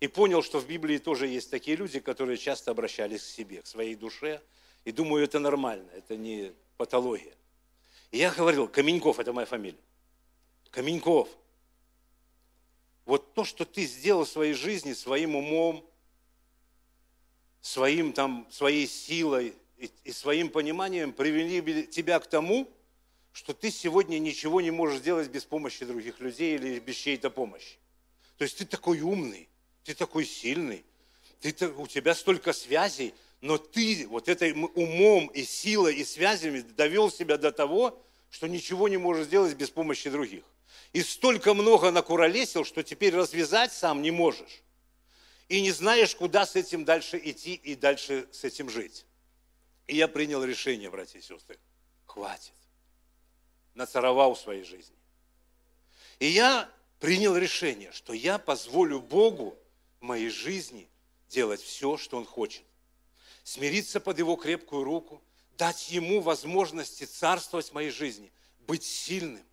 и 0.00 0.06
понял, 0.06 0.42
что 0.42 0.60
в 0.60 0.66
Библии 0.66 0.98
тоже 0.98 1.26
есть 1.26 1.50
такие 1.50 1.76
люди, 1.76 1.98
которые 1.98 2.36
часто 2.36 2.70
обращались 2.70 3.22
к 3.22 3.26
себе, 3.26 3.62
к 3.62 3.66
своей 3.66 3.94
душе. 3.94 4.42
И 4.84 4.92
думаю, 4.92 5.24
это 5.24 5.38
нормально, 5.38 5.90
это 5.94 6.16
не 6.16 6.52
патология. 6.76 7.34
И 8.12 8.18
я 8.18 8.30
говорил, 8.30 8.68
Каменьков, 8.68 9.18
это 9.18 9.32
моя 9.32 9.46
фамилия. 9.46 9.80
Каменьков, 10.70 11.28
вот 13.06 13.34
то, 13.34 13.44
что 13.44 13.64
ты 13.64 13.86
сделал 13.86 14.24
в 14.24 14.28
своей 14.28 14.52
жизни, 14.52 14.92
своим 14.92 15.36
умом, 15.36 15.88
своим, 17.60 18.12
там, 18.12 18.46
своей 18.50 18.86
силой 18.86 19.54
и, 19.78 19.90
и 20.04 20.12
своим 20.12 20.50
пониманием 20.50 21.12
привели 21.12 21.86
тебя 21.86 22.18
к 22.18 22.26
тому, 22.26 22.68
что 23.32 23.54
ты 23.54 23.70
сегодня 23.70 24.18
ничего 24.18 24.60
не 24.60 24.70
можешь 24.70 24.98
сделать 24.98 25.28
без 25.28 25.44
помощи 25.44 25.84
других 25.84 26.20
людей 26.20 26.56
или 26.56 26.80
без 26.80 26.96
чьей-то 26.96 27.30
помощи. 27.30 27.76
То 28.38 28.44
есть 28.44 28.58
ты 28.58 28.66
такой 28.66 29.00
умный, 29.00 29.48
ты 29.84 29.94
такой 29.94 30.24
сильный, 30.24 30.84
ты, 31.40 31.68
у 31.68 31.86
тебя 31.86 32.14
столько 32.14 32.52
связей, 32.52 33.14
но 33.40 33.56
ты 33.56 34.06
вот 34.08 34.28
этим 34.28 34.64
умом 34.74 35.28
и 35.28 35.44
силой 35.44 35.94
и 35.96 36.04
связями 36.04 36.60
довел 36.60 37.10
себя 37.10 37.36
до 37.36 37.52
того, 37.52 38.02
что 38.30 38.48
ничего 38.48 38.88
не 38.88 38.96
можешь 38.96 39.26
сделать 39.26 39.54
без 39.54 39.70
помощи 39.70 40.10
других. 40.10 40.42
И 40.92 41.02
столько 41.02 41.54
много 41.54 41.90
накуролесил, 41.90 42.64
что 42.64 42.82
теперь 42.82 43.14
развязать 43.14 43.72
сам 43.72 44.02
не 44.02 44.10
можешь. 44.10 44.62
И 45.48 45.60
не 45.60 45.70
знаешь, 45.70 46.14
куда 46.14 46.46
с 46.46 46.56
этим 46.56 46.84
дальше 46.84 47.20
идти 47.22 47.54
и 47.54 47.74
дальше 47.74 48.28
с 48.32 48.44
этим 48.44 48.68
жить. 48.70 49.06
И 49.86 49.96
я 49.96 50.08
принял 50.08 50.42
решение, 50.42 50.90
братья 50.90 51.18
и 51.18 51.22
сестры, 51.22 51.58
хватит 52.04 52.52
нацаровал 53.76 54.34
в 54.34 54.40
своей 54.40 54.64
жизни. 54.64 54.96
И 56.18 56.26
я 56.26 56.68
принял 56.98 57.36
решение, 57.36 57.92
что 57.92 58.12
я 58.12 58.38
позволю 58.38 59.00
Богу 59.00 59.56
в 60.00 60.04
моей 60.04 60.30
жизни 60.30 60.88
делать 61.28 61.60
все, 61.60 61.96
что 61.96 62.16
Он 62.16 62.24
хочет. 62.24 62.64
Смириться 63.44 64.00
под 64.00 64.18
Его 64.18 64.36
крепкую 64.36 64.82
руку, 64.82 65.22
дать 65.56 65.90
Ему 65.90 66.20
возможности 66.20 67.04
царствовать 67.04 67.68
в 67.68 67.74
моей 67.74 67.90
жизни, 67.90 68.32
быть 68.60 68.82
сильным, 68.82 69.44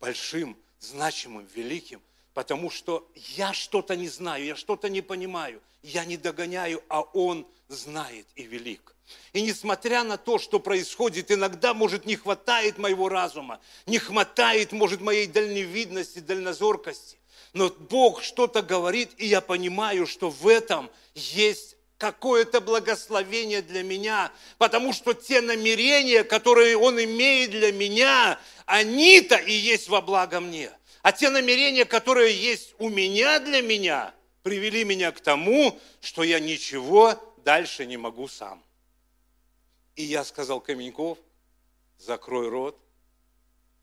большим, 0.00 0.56
значимым, 0.84 1.46
великим, 1.54 2.00
потому 2.34 2.70
что 2.70 3.08
я 3.14 3.52
что-то 3.52 3.96
не 3.96 4.08
знаю, 4.08 4.44
я 4.44 4.56
что-то 4.56 4.88
не 4.88 5.00
понимаю, 5.00 5.60
я 5.82 6.04
не 6.04 6.16
догоняю, 6.16 6.82
а 6.88 7.02
Он 7.02 7.46
знает 7.68 8.26
и 8.36 8.44
велик. 8.44 8.94
И 9.32 9.42
несмотря 9.42 10.02
на 10.02 10.16
то, 10.16 10.38
что 10.38 10.58
происходит, 10.58 11.30
иногда, 11.30 11.74
может, 11.74 12.06
не 12.06 12.16
хватает 12.16 12.78
моего 12.78 13.08
разума, 13.08 13.60
не 13.86 13.98
хватает, 13.98 14.72
может, 14.72 15.00
моей 15.00 15.26
дальневидности, 15.26 16.20
дальнозоркости. 16.20 17.18
Но 17.52 17.68
Бог 17.68 18.22
что-то 18.22 18.62
говорит, 18.62 19.10
и 19.18 19.26
я 19.26 19.40
понимаю, 19.40 20.06
что 20.06 20.30
в 20.30 20.48
этом 20.48 20.90
есть 21.14 21.73
какое-то 21.98 22.60
благословение 22.60 23.62
для 23.62 23.82
меня, 23.82 24.32
потому 24.58 24.92
что 24.92 25.14
те 25.14 25.40
намерения, 25.40 26.24
которые 26.24 26.76
Он 26.76 27.02
имеет 27.02 27.50
для 27.50 27.72
меня, 27.72 28.38
они-то 28.66 29.36
и 29.36 29.52
есть 29.52 29.88
во 29.88 30.00
благо 30.00 30.40
мне. 30.40 30.70
А 31.02 31.12
те 31.12 31.30
намерения, 31.30 31.84
которые 31.84 32.34
есть 32.34 32.74
у 32.78 32.88
меня 32.88 33.38
для 33.38 33.62
меня, 33.62 34.14
привели 34.42 34.84
меня 34.84 35.12
к 35.12 35.20
тому, 35.20 35.78
что 36.00 36.22
я 36.22 36.40
ничего 36.40 37.14
дальше 37.38 37.86
не 37.86 37.96
могу 37.96 38.28
сам. 38.28 38.62
И 39.96 40.02
я 40.02 40.24
сказал, 40.24 40.60
Каменьков, 40.60 41.18
закрой 41.98 42.48
рот 42.48 42.78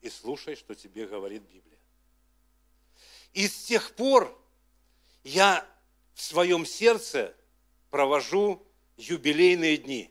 и 0.02 0.10
слушай, 0.10 0.56
что 0.56 0.74
тебе 0.74 1.06
говорит 1.06 1.42
Библия. 1.42 1.78
И 3.32 3.48
с 3.48 3.64
тех 3.64 3.92
пор 3.92 4.36
я 5.24 5.66
в 6.14 6.22
своем 6.22 6.66
сердце 6.66 7.34
провожу 7.92 8.60
юбилейные 8.96 9.76
дни. 9.76 10.10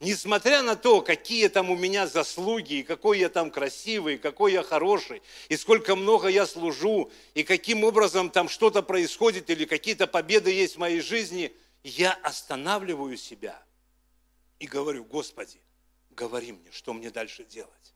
Несмотря 0.00 0.60
на 0.60 0.76
то, 0.76 1.00
какие 1.00 1.48
там 1.48 1.70
у 1.70 1.76
меня 1.76 2.06
заслуги, 2.06 2.74
и 2.74 2.82
какой 2.82 3.20
я 3.20 3.30
там 3.30 3.50
красивый, 3.50 4.16
и 4.16 4.18
какой 4.18 4.52
я 4.52 4.62
хороший, 4.62 5.22
и 5.48 5.56
сколько 5.56 5.96
много 5.96 6.28
я 6.28 6.46
служу, 6.46 7.10
и 7.32 7.44
каким 7.44 7.82
образом 7.82 8.28
там 8.28 8.50
что-то 8.50 8.82
происходит, 8.82 9.48
или 9.48 9.64
какие-то 9.64 10.06
победы 10.06 10.50
есть 10.50 10.74
в 10.74 10.80
моей 10.80 11.00
жизни, 11.00 11.56
я 11.82 12.12
останавливаю 12.12 13.16
себя– 13.16 13.62
и 14.62 14.66
говорю, 14.68 15.02
Господи, 15.02 15.60
говори 16.10 16.52
мне, 16.52 16.70
что 16.70 16.92
мне 16.92 17.10
дальше 17.10 17.44
делать. 17.44 17.94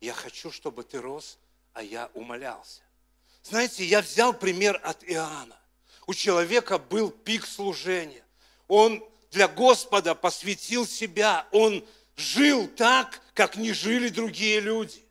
Я 0.00 0.12
хочу, 0.12 0.50
чтобы 0.50 0.82
Ты 0.82 1.00
рос, 1.00 1.38
а 1.74 1.82
я 1.84 2.10
умолялся. 2.12 2.82
Знаете, 3.44 3.84
я 3.84 4.02
взял 4.02 4.32
пример 4.34 4.80
от 4.82 5.04
Иоанна. 5.04 5.56
У 6.08 6.14
человека 6.14 6.78
был 6.78 7.10
пик 7.10 7.46
служения. 7.46 8.24
Он 8.66 9.04
для 9.30 9.46
Господа 9.46 10.14
посвятил 10.14 10.86
себя. 10.86 11.46
Он 11.52 11.84
жил 12.16 12.66
так, 12.66 13.20
как 13.34 13.56
не 13.56 13.74
жили 13.74 14.08
другие 14.08 14.60
люди. 14.60 15.04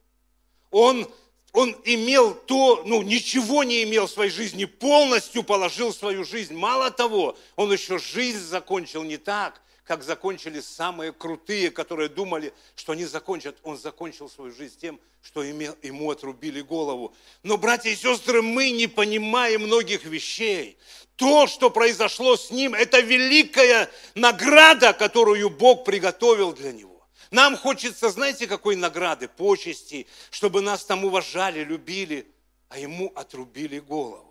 Он, 0.72 1.08
он 1.54 1.80
имел 1.86 2.34
то, 2.34 2.82
ну, 2.84 3.04
ничего 3.04 3.64
не 3.64 3.84
имел 3.84 4.08
в 4.08 4.12
своей 4.12 4.32
жизни, 4.32 4.66
полностью 4.66 5.44
положил 5.44 5.94
свою 5.94 6.26
жизнь. 6.26 6.56
Мало 6.56 6.90
того, 6.90 7.38
он 7.56 7.72
еще 7.72 8.00
жизнь 8.00 8.40
закончил 8.40 9.04
не 9.04 9.18
так, 9.18 9.62
как 9.88 10.04
закончили 10.04 10.60
самые 10.60 11.14
крутые, 11.14 11.72
которые 11.72 12.10
думали, 12.10 12.54
что 12.76 12.92
они 12.92 13.06
закончат. 13.06 13.56
Он 13.64 13.78
закончил 13.78 14.30
свою 14.30 14.54
жизнь 14.54 14.78
тем, 14.80 15.00
что 15.24 15.44
ему 15.44 16.12
отрубили 16.12 16.60
голову. 16.60 17.16
Но, 17.42 17.58
братья 17.58 17.90
и 17.90 17.96
сестры, 17.96 18.42
мы 18.42 18.72
не 18.72 18.88
понимаем 18.88 19.62
многих 19.64 20.04
вещей. 20.04 20.78
То, 21.16 21.48
что 21.48 21.70
произошло 21.70 22.36
с 22.36 22.52
ним, 22.52 22.74
это 22.74 23.00
великая 23.00 23.90
награда, 24.14 24.92
которую 24.92 25.50
Бог 25.50 25.86
приготовил 25.86 26.52
для 26.52 26.74
него. 26.74 27.08
Нам 27.32 27.56
хочется, 27.56 28.10
знаете, 28.10 28.46
какой 28.46 28.76
награды, 28.76 29.30
почести, 29.30 30.06
чтобы 30.32 30.62
нас 30.62 30.84
там 30.84 31.06
уважали, 31.06 31.64
любили, 31.64 32.28
а 32.68 32.78
ему 32.78 33.12
отрубили 33.16 33.80
голову. 33.80 34.27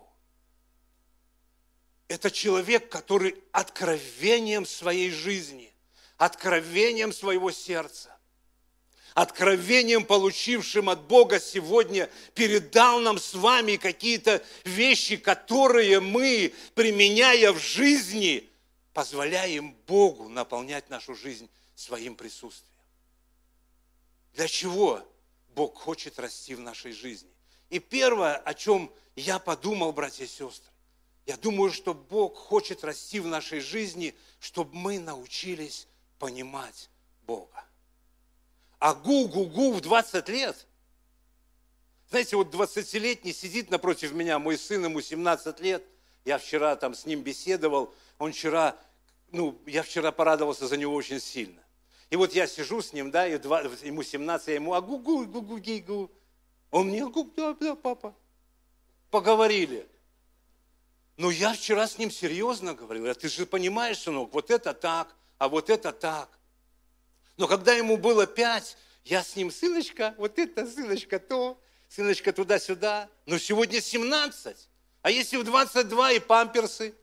Это 2.07 2.31
человек, 2.31 2.89
который 2.89 3.35
откровением 3.51 4.65
своей 4.65 5.11
жизни, 5.11 5.73
откровением 6.17 7.11
своего 7.11 7.51
сердца, 7.51 8.17
откровением, 9.13 10.05
получившим 10.05 10.89
от 10.89 11.01
Бога 11.07 11.39
сегодня, 11.39 12.09
передал 12.33 12.99
нам 12.99 13.17
с 13.17 13.33
вами 13.33 13.75
какие-то 13.75 14.43
вещи, 14.63 15.17
которые 15.17 15.99
мы, 15.99 16.53
применяя 16.75 17.51
в 17.51 17.59
жизни, 17.59 18.49
позволяем 18.93 19.75
Богу 19.85 20.29
наполнять 20.29 20.89
нашу 20.89 21.13
жизнь 21.15 21.49
своим 21.75 22.15
присутствием. 22.15 22.71
Для 24.33 24.47
чего 24.47 25.03
Бог 25.55 25.75
хочет 25.75 26.19
расти 26.19 26.55
в 26.55 26.59
нашей 26.59 26.91
жизни? 26.91 27.29
И 27.69 27.79
первое, 27.79 28.35
о 28.35 28.53
чем 28.53 28.93
я 29.15 29.39
подумал, 29.39 29.91
братья 29.93 30.25
и 30.25 30.27
сестры, 30.27 30.71
я 31.27 31.35
думаю, 31.35 31.73
что 31.73 31.93
Бог 31.93 32.37
хочет 32.37 32.85
расти 32.85 33.19
в 33.19 33.27
нашей 33.27 33.59
жизни, 33.59 34.15
чтобы 34.39 34.73
мы 34.73 34.97
научились 34.97 35.85
понимать 36.19 36.89
Бога. 37.23 37.65
А 38.79 38.93
гу-гу-гу 38.93 39.73
в 39.73 39.81
20 39.81 40.29
лет. 40.29 40.65
Знаете, 42.09 42.37
вот 42.37 42.55
20-летний 42.55 43.33
сидит 43.33 43.69
напротив 43.69 44.13
меня, 44.13 44.39
мой 44.39 44.57
сын, 44.57 44.85
ему 44.85 45.01
17 45.01 45.59
лет. 45.59 45.83
Я 46.23 46.37
вчера 46.37 46.77
там 46.77 46.95
с 46.95 47.05
ним 47.05 47.23
беседовал. 47.23 47.93
Он 48.19 48.31
вчера, 48.31 48.77
ну, 49.31 49.59
я 49.65 49.83
вчера 49.83 50.13
порадовался 50.13 50.65
за 50.65 50.77
него 50.77 50.95
очень 50.95 51.19
сильно. 51.19 51.61
И 52.09 52.15
вот 52.15 52.33
я 52.33 52.47
сижу 52.47 52.81
с 52.81 52.93
ним, 52.93 53.11
да, 53.11 53.27
и 53.27 53.37
два, 53.37 53.63
ему 53.83 54.01
17, 54.01 54.47
я 54.47 54.53
ему, 54.53 54.73
а 54.73 54.79
гу-гу, 54.79 55.25
гу-гу-гу-гу. 55.25 56.09
Он 56.71 56.87
мне, 56.87 57.05
гу, 57.05 57.29
да, 57.35 57.53
да, 57.53 57.75
папа. 57.75 58.15
Поговорили. 59.11 59.85
Но 61.17 61.31
я 61.31 61.53
вчера 61.53 61.87
с 61.87 61.97
ним 61.97 62.11
серьезно 62.11 62.75
говорил, 62.75 63.09
а 63.09 63.13
ты 63.15 63.27
же 63.27 63.47
понимаешь, 63.47 63.97
сынок, 63.97 64.31
вот 64.33 64.51
это 64.51 64.73
так, 64.73 65.15
а 65.39 65.49
вот 65.49 65.69
это 65.69 65.91
так. 65.91 66.29
Но 67.37 67.47
когда 67.47 67.73
ему 67.73 67.97
было 67.97 68.27
пять, 68.27 68.77
я 69.03 69.23
с 69.23 69.35
ним, 69.35 69.51
сыночка, 69.51 70.13
вот 70.17 70.37
это, 70.37 70.67
сыночка, 70.67 71.17
то, 71.19 71.59
сыночка 71.89 72.33
туда-сюда. 72.33 73.09
Но 73.25 73.39
сегодня 73.39 73.81
17. 73.81 74.57
А 75.01 75.11
если 75.11 75.37
в 75.37 75.43
22 75.43 76.11
и 76.13 76.19
памперсы? 76.19 76.93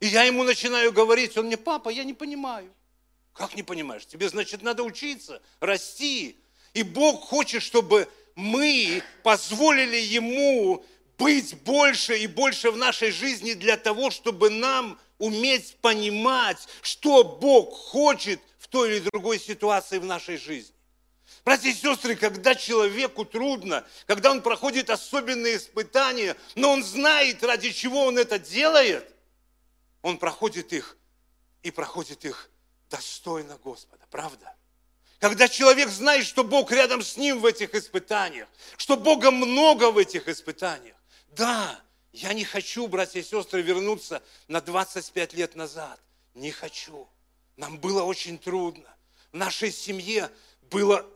И 0.00 0.06
я 0.06 0.24
ему 0.24 0.42
начинаю 0.42 0.92
говорить, 0.92 1.36
он 1.36 1.46
мне, 1.46 1.56
папа, 1.56 1.90
я 1.90 2.02
не 2.02 2.14
понимаю. 2.14 2.72
Как 3.34 3.54
не 3.54 3.62
понимаешь? 3.62 4.06
Тебе, 4.06 4.28
значит, 4.28 4.62
надо 4.62 4.82
учиться, 4.82 5.40
расти. 5.60 6.38
И 6.72 6.82
Бог 6.82 7.22
хочет, 7.22 7.62
чтобы 7.62 8.08
мы 8.34 9.02
позволили 9.22 9.96
Ему 9.96 10.84
быть 11.18 11.54
больше 11.62 12.18
и 12.18 12.26
больше 12.26 12.70
в 12.70 12.76
нашей 12.76 13.10
жизни 13.10 13.54
для 13.54 13.76
того, 13.76 14.10
чтобы 14.10 14.50
нам 14.50 14.98
уметь 15.18 15.76
понимать, 15.80 16.58
что 16.82 17.24
Бог 17.24 17.74
хочет 17.74 18.40
в 18.58 18.68
той 18.68 18.96
или 18.96 19.08
другой 19.10 19.38
ситуации 19.38 19.98
в 19.98 20.04
нашей 20.04 20.36
жизни. 20.36 20.74
Братья 21.44 21.68
и 21.68 21.74
сестры, 21.74 22.16
когда 22.16 22.54
человеку 22.54 23.24
трудно, 23.24 23.86
когда 24.06 24.30
он 24.30 24.40
проходит 24.42 24.88
особенные 24.90 25.56
испытания, 25.56 26.36
но 26.54 26.72
он 26.72 26.82
знает, 26.82 27.42
ради 27.42 27.70
чего 27.70 28.04
он 28.06 28.18
это 28.18 28.38
делает, 28.38 29.14
он 30.02 30.18
проходит 30.18 30.72
их 30.72 30.96
и 31.62 31.70
проходит 31.70 32.24
их 32.24 32.50
достойно 32.90 33.58
Господа, 33.62 34.04
правда? 34.10 34.54
Когда 35.18 35.48
человек 35.48 35.88
знает, 35.88 36.26
что 36.26 36.44
Бог 36.44 36.70
рядом 36.70 37.02
с 37.02 37.16
ним 37.16 37.40
в 37.40 37.46
этих 37.46 37.74
испытаниях, 37.74 38.48
что 38.76 38.96
Бога 38.96 39.30
много 39.30 39.90
в 39.90 39.98
этих 39.98 40.28
испытаниях, 40.28 40.96
да, 41.36 41.80
я 42.12 42.32
не 42.32 42.44
хочу, 42.44 42.86
братья 42.86 43.20
и 43.20 43.24
сестры, 43.24 43.62
вернуться 43.62 44.22
на 44.48 44.60
25 44.60 45.34
лет 45.34 45.56
назад. 45.56 46.00
Не 46.34 46.50
хочу. 46.50 47.08
Нам 47.56 47.78
было 47.78 48.02
очень 48.02 48.38
трудно. 48.38 48.88
В 49.32 49.36
нашей 49.36 49.72
семье 49.72 50.30
было 50.62 51.08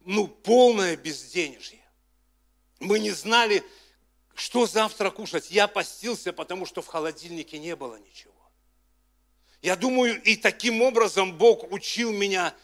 ну, 0.00 0.28
полное 0.28 0.96
безденежье. 0.96 1.80
Мы 2.80 2.98
не 2.98 3.10
знали, 3.12 3.62
что 4.34 4.66
завтра 4.66 5.10
кушать. 5.10 5.50
Я 5.50 5.68
постился, 5.68 6.32
потому 6.32 6.66
что 6.66 6.82
в 6.82 6.86
холодильнике 6.86 7.58
не 7.58 7.76
было 7.76 7.96
ничего. 7.96 8.32
Я 9.62 9.76
думаю, 9.76 10.20
и 10.22 10.36
таким 10.36 10.82
образом 10.82 11.36
Бог 11.38 11.70
учил 11.70 12.12
меня 12.12 12.54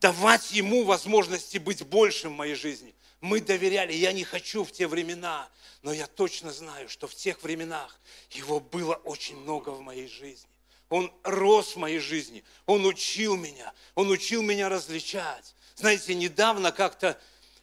давать 0.00 0.52
Ему 0.52 0.84
возможности 0.84 1.58
быть 1.58 1.84
большим 1.86 2.32
в 2.32 2.36
моей 2.36 2.54
жизни. 2.54 2.94
Мы 3.22 3.40
доверяли, 3.40 3.92
я 3.92 4.12
не 4.12 4.24
хочу 4.24 4.64
в 4.64 4.72
те 4.72 4.88
времена, 4.88 5.48
но 5.82 5.92
я 5.92 6.08
точно 6.08 6.52
знаю, 6.52 6.88
что 6.88 7.06
в 7.06 7.14
тех 7.14 7.40
временах 7.44 8.00
Его 8.32 8.58
было 8.58 8.96
очень 8.96 9.36
много 9.36 9.70
в 9.70 9.80
моей 9.80 10.08
жизни. 10.08 10.50
Он 10.88 11.10
рос 11.22 11.76
в 11.76 11.78
моей 11.78 12.00
жизни, 12.00 12.42
Он 12.66 12.84
учил 12.84 13.36
меня, 13.36 13.72
Он 13.94 14.10
учил 14.10 14.42
меня 14.42 14.68
различать. 14.68 15.54
Знаете, 15.76 16.16
недавно 16.16 16.72
как-то 16.72 17.18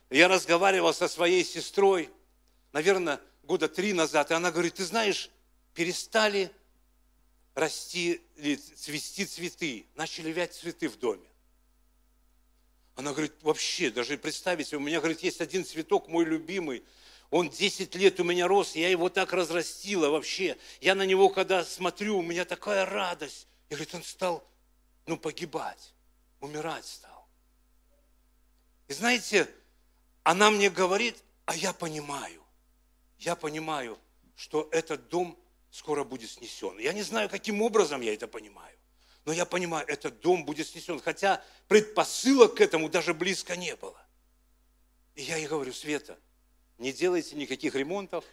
я 0.10 0.30
разговаривал 0.30 0.94
со 0.94 1.10
своей 1.10 1.44
сестрой, 1.44 2.10
наверное, 2.72 3.20
года 3.44 3.68
три 3.68 3.92
назад, 3.92 4.32
и 4.32 4.36
она 4.36 4.52
говорит, 4.52 4.76
ты 4.76 4.86
знаешь, 4.86 5.30
перестали 5.74 6.54
расти, 7.54 8.22
цвести 8.78 9.26
цветы, 9.26 9.86
начали 9.96 10.32
вять 10.32 10.54
цветы 10.54 10.88
в 10.88 10.98
доме. 10.98 11.29
Она 13.00 13.14
говорит, 13.14 13.32
вообще, 13.44 13.92
даже 13.92 14.18
представить, 14.18 14.74
у 14.74 14.80
меня, 14.82 15.00
говорит, 15.00 15.22
есть 15.22 15.40
один 15.40 15.64
цветок, 15.64 16.10
мой 16.10 16.26
любимый, 16.26 16.84
он 17.30 17.50
10 17.50 17.96
лет 17.96 18.20
у 18.20 18.26
меня 18.26 18.46
рос, 18.46 18.76
я 18.76 18.90
его 18.90 19.08
так 19.08 19.32
разрастила 19.32 20.10
вообще. 20.10 20.58
Я 20.82 20.96
на 20.96 21.06
него, 21.06 21.30
когда 21.30 21.64
смотрю, 21.64 22.18
у 22.18 22.22
меня 22.22 22.44
такая 22.44 22.86
радость. 22.86 23.48
И 23.70 23.74
говорит, 23.76 23.96
он 23.96 24.04
стал, 24.04 24.44
ну, 25.06 25.16
погибать, 25.16 25.94
умирать 26.42 26.86
стал. 26.86 27.26
И 28.90 28.94
знаете, 28.94 29.50
она 30.24 30.52
мне 30.52 30.70
говорит, 30.70 31.16
а 31.46 31.56
я 31.56 31.72
понимаю, 31.72 32.44
я 33.18 33.38
понимаю, 33.38 33.98
что 34.36 34.68
этот 34.74 35.08
дом 35.08 35.40
скоро 35.72 36.04
будет 36.04 36.32
снесен. 36.32 36.78
Я 36.80 36.92
не 36.92 37.04
знаю, 37.04 37.30
каким 37.30 37.62
образом 37.62 38.02
я 38.02 38.14
это 38.14 38.28
понимаю. 38.28 38.76
Но 39.30 39.34
я 39.34 39.46
понимаю, 39.46 39.86
этот 39.88 40.22
дом 40.22 40.44
будет 40.44 40.68
снесен, 40.68 41.00
хотя 41.00 41.46
предпосылок 41.68 42.56
к 42.56 42.62
этому 42.62 42.90
даже 42.90 43.14
близко 43.14 43.56
не 43.56 43.76
было. 43.76 44.04
И 45.14 45.22
я 45.22 45.36
ей 45.36 45.46
говорю, 45.46 45.72
Света, 45.72 46.18
не 46.80 46.92
делайте 46.92 47.36
никаких 47.36 47.76
ремонтов, 47.76 48.26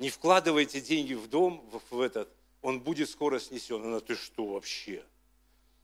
не 0.00 0.10
вкладывайте 0.10 0.80
деньги 0.80 1.14
в 1.14 1.28
дом, 1.28 1.70
в, 1.88 2.00
этот, 2.00 2.28
он 2.62 2.80
будет 2.80 3.10
скоро 3.10 3.38
снесен. 3.38 3.80
Она, 3.84 4.00
ты 4.00 4.16
что 4.16 4.44
вообще? 4.44 5.04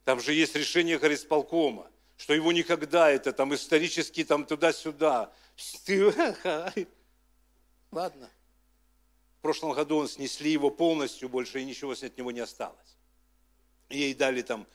Там 0.04 0.18
же 0.18 0.33
есть 0.33 0.57
решение 0.57 0.98
горисполкома, 0.98 1.88
что 2.16 2.35
его 2.35 2.50
никогда, 2.50 3.12
это 3.12 3.33
там 3.33 3.54
исторически 3.54 4.24
там 4.24 4.46
туда-сюда. 4.46 5.33
Ты, 5.85 6.12
ладно. 7.92 8.28
В 9.38 9.42
прошлом 9.42 9.74
году 9.74 9.98
он 9.98 10.09
снесли 10.09 10.50
его 10.50 10.70
полностью, 10.70 11.28
больше 11.28 11.61
и 11.61 11.64
ничего 11.64 11.92
от 11.92 12.18
него 12.18 12.33
не 12.33 12.40
осталось 12.40 12.98
ей 13.90 14.14
дали 14.14 14.42
там 14.42 14.66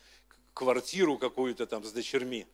квартиру 0.54 1.18
какую-то 1.18 1.66
там 1.66 1.84
с 1.84 1.92
дочерьми. 1.92 2.48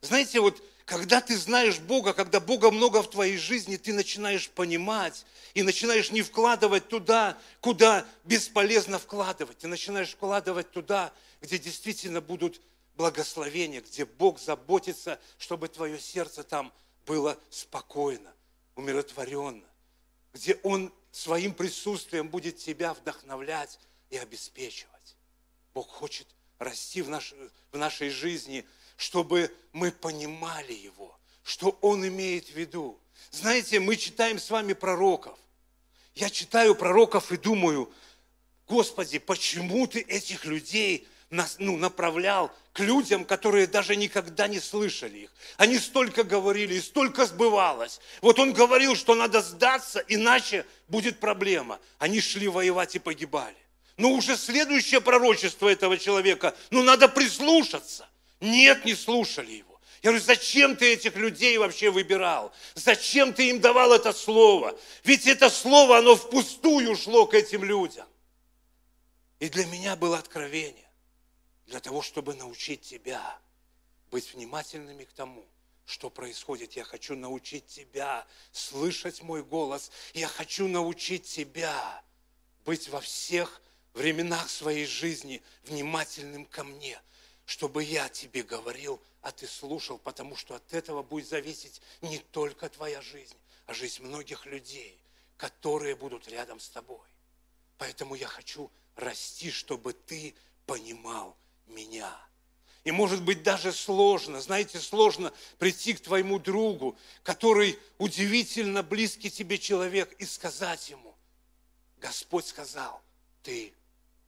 Знаете, 0.00 0.40
вот 0.40 0.62
когда 0.84 1.20
ты 1.20 1.36
знаешь 1.36 1.78
Бога, 1.78 2.12
когда 2.12 2.40
Бога 2.40 2.70
много 2.70 3.02
в 3.02 3.08
твоей 3.08 3.38
жизни, 3.38 3.76
ты 3.76 3.92
начинаешь 3.94 4.50
понимать 4.50 5.24
и 5.54 5.62
начинаешь 5.62 6.10
не 6.10 6.22
вкладывать 6.22 6.88
туда, 6.88 7.38
куда 7.60 8.06
бесполезно 8.24 8.98
вкладывать. 8.98 9.58
Ты 9.58 9.68
начинаешь 9.68 10.10
вкладывать 10.10 10.70
туда, 10.70 11.12
где 11.40 11.58
действительно 11.58 12.20
будут 12.20 12.60
благословения, 12.96 13.80
где 13.80 14.04
Бог 14.04 14.38
заботится, 14.38 15.18
чтобы 15.38 15.68
твое 15.68 15.98
сердце 15.98 16.44
там 16.44 16.72
было 17.06 17.38
спокойно. 17.50 18.32
умиротворенно, 18.76 19.64
где 20.32 20.58
Он 20.62 20.92
своим 21.12 21.54
присутствием 21.54 22.28
будет 22.28 22.58
тебя 22.58 22.92
вдохновлять 22.92 23.78
и 24.10 24.16
обеспечивать. 24.16 24.93
Бог 25.74 25.88
хочет 25.90 26.28
расти 26.60 27.02
в, 27.02 27.08
наш, 27.08 27.34
в 27.72 27.76
нашей 27.76 28.08
жизни, 28.08 28.64
чтобы 28.96 29.52
мы 29.72 29.90
понимали 29.90 30.72
Его, 30.72 31.18
что 31.42 31.76
Он 31.80 32.06
имеет 32.06 32.46
в 32.46 32.54
виду. 32.54 32.96
Знаете, 33.32 33.80
мы 33.80 33.96
читаем 33.96 34.38
с 34.38 34.50
вами 34.50 34.72
пророков. 34.72 35.36
Я 36.14 36.30
читаю 36.30 36.76
пророков 36.76 37.32
и 37.32 37.36
думаю, 37.36 37.92
Господи, 38.68 39.18
почему 39.18 39.88
Ты 39.88 40.02
этих 40.02 40.44
людей 40.44 41.08
ну, 41.58 41.76
направлял 41.76 42.54
к 42.72 42.78
людям, 42.78 43.24
которые 43.24 43.66
даже 43.66 43.96
никогда 43.96 44.46
не 44.46 44.60
слышали 44.60 45.18
их. 45.18 45.32
Они 45.56 45.80
столько 45.80 46.22
говорили, 46.22 46.74
и 46.74 46.80
столько 46.80 47.26
сбывалось. 47.26 48.00
Вот 48.22 48.38
он 48.38 48.52
говорил, 48.52 48.94
что 48.94 49.16
надо 49.16 49.42
сдаться, 49.42 50.04
иначе 50.06 50.66
будет 50.86 51.18
проблема. 51.18 51.80
Они 51.98 52.20
шли 52.20 52.46
воевать 52.46 52.94
и 52.94 53.00
погибали. 53.00 53.63
Но 53.96 54.10
уже 54.10 54.36
следующее 54.36 55.00
пророчество 55.00 55.68
этого 55.68 55.98
человека, 55.98 56.56
ну 56.70 56.82
надо 56.82 57.08
прислушаться. 57.08 58.08
Нет, 58.40 58.84
не 58.84 58.94
слушали 58.94 59.52
его. 59.52 59.80
Я 60.02 60.10
говорю, 60.10 60.24
зачем 60.24 60.76
ты 60.76 60.92
этих 60.92 61.16
людей 61.16 61.56
вообще 61.56 61.90
выбирал? 61.90 62.52
Зачем 62.74 63.32
ты 63.32 63.48
им 63.48 63.60
давал 63.60 63.92
это 63.92 64.12
слово? 64.12 64.78
Ведь 65.02 65.26
это 65.26 65.48
слово, 65.48 65.98
оно 65.98 66.16
впустую 66.16 66.94
шло 66.96 67.26
к 67.26 67.34
этим 67.34 67.64
людям. 67.64 68.06
И 69.38 69.48
для 69.48 69.64
меня 69.64 69.96
было 69.96 70.18
откровение 70.18 70.90
для 71.66 71.80
того, 71.80 72.02
чтобы 72.02 72.34
научить 72.34 72.82
тебя 72.82 73.38
быть 74.10 74.34
внимательными 74.34 75.04
к 75.04 75.12
тому, 75.12 75.46
что 75.86 76.10
происходит. 76.10 76.74
Я 76.74 76.84
хочу 76.84 77.16
научить 77.16 77.66
тебя 77.66 78.26
слышать 78.52 79.22
мой 79.22 79.42
голос. 79.42 79.90
Я 80.12 80.28
хочу 80.28 80.68
научить 80.68 81.24
тебя 81.24 82.02
быть 82.64 82.88
во 82.88 83.00
всех 83.00 83.62
временах 83.94 84.50
своей 84.50 84.86
жизни 84.86 85.42
внимательным 85.64 86.44
ко 86.46 86.64
мне, 86.64 87.00
чтобы 87.46 87.82
я 87.82 88.08
тебе 88.08 88.42
говорил, 88.42 89.00
а 89.22 89.32
ты 89.32 89.46
слушал, 89.46 89.98
потому 89.98 90.36
что 90.36 90.54
от 90.54 90.74
этого 90.74 91.02
будет 91.02 91.28
зависеть 91.28 91.80
не 92.02 92.18
только 92.18 92.68
твоя 92.68 93.00
жизнь, 93.00 93.36
а 93.66 93.74
жизнь 93.74 94.02
многих 94.02 94.46
людей, 94.46 94.98
которые 95.36 95.96
будут 95.96 96.28
рядом 96.28 96.60
с 96.60 96.68
тобой. 96.68 97.06
Поэтому 97.78 98.14
я 98.14 98.26
хочу 98.26 98.70
расти, 98.96 99.50
чтобы 99.50 99.92
ты 99.92 100.34
понимал, 100.66 101.36
меня. 101.66 102.14
И 102.84 102.90
может 102.90 103.22
быть 103.22 103.42
даже 103.42 103.72
сложно, 103.72 104.42
знаете, 104.42 104.78
сложно 104.78 105.32
прийти 105.58 105.94
к 105.94 106.00
твоему 106.00 106.38
другу, 106.38 106.98
который 107.22 107.78
удивительно 107.96 108.82
близкий 108.82 109.30
тебе 109.30 109.58
человек, 109.58 110.12
и 110.18 110.26
сказать 110.26 110.90
ему, 110.90 111.14
Господь 111.96 112.46
сказал, 112.46 113.00
ты 113.42 113.72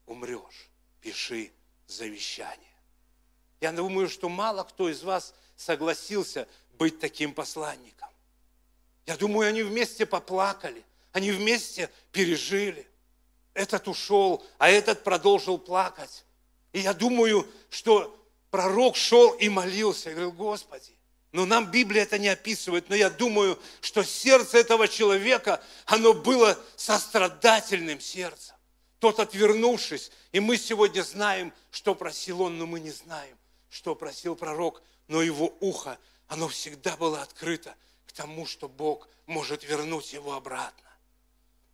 умрешь, 0.06 0.70
пиши 1.00 1.52
завещание. 1.86 2.66
Я 3.60 3.72
думаю, 3.72 4.08
что 4.08 4.28
мало 4.28 4.64
кто 4.64 4.88
из 4.88 5.02
вас 5.02 5.34
согласился 5.56 6.48
быть 6.72 7.00
таким 7.00 7.32
посланником. 7.32 8.08
Я 9.06 9.16
думаю, 9.16 9.48
они 9.48 9.62
вместе 9.62 10.04
поплакали, 10.04 10.84
они 11.12 11.32
вместе 11.32 11.90
пережили. 12.12 12.86
Этот 13.54 13.88
ушел, 13.88 14.44
а 14.58 14.68
этот 14.68 15.02
продолжил 15.04 15.58
плакать. 15.58 16.24
И 16.72 16.80
я 16.80 16.92
думаю, 16.92 17.48
что 17.70 18.14
пророк 18.50 18.96
шел 18.96 19.30
и 19.32 19.48
молился. 19.48 20.10
Я 20.10 20.16
говорю, 20.16 20.32
Господи, 20.32 20.92
но 21.32 21.46
нам 21.46 21.70
Библия 21.70 22.02
это 22.02 22.18
не 22.18 22.28
описывает, 22.28 22.88
но 22.88 22.96
я 22.96 23.08
думаю, 23.08 23.58
что 23.80 24.02
сердце 24.02 24.58
этого 24.58 24.88
человека, 24.88 25.62
оно 25.86 26.12
было 26.12 26.58
сострадательным 26.76 28.00
сердцем. 28.00 28.55
Тот 28.98 29.20
отвернувшись, 29.20 30.10
и 30.32 30.40
мы 30.40 30.56
сегодня 30.56 31.02
знаем, 31.02 31.52
что 31.70 31.94
просил 31.94 32.42
он, 32.42 32.58
но 32.58 32.66
мы 32.66 32.80
не 32.80 32.90
знаем, 32.90 33.36
что 33.68 33.94
просил 33.94 34.36
пророк, 34.36 34.82
но 35.06 35.22
его 35.22 35.54
ухо, 35.60 35.98
оно 36.28 36.48
всегда 36.48 36.96
было 36.96 37.22
открыто 37.22 37.76
к 38.06 38.12
тому, 38.12 38.46
что 38.46 38.68
Бог 38.68 39.08
может 39.26 39.64
вернуть 39.64 40.12
его 40.12 40.34
обратно 40.34 40.90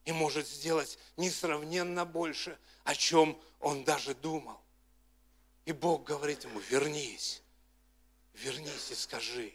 и 0.04 0.12
может 0.12 0.48
сделать 0.48 0.98
несравненно 1.16 2.04
больше, 2.04 2.58
о 2.82 2.94
чем 2.94 3.40
он 3.60 3.84
даже 3.84 4.14
думал. 4.14 4.60
И 5.64 5.72
Бог 5.72 6.02
говорит 6.02 6.42
ему, 6.42 6.58
вернись, 6.58 7.40
вернись 8.34 8.90
и 8.90 8.94
скажи. 8.96 9.52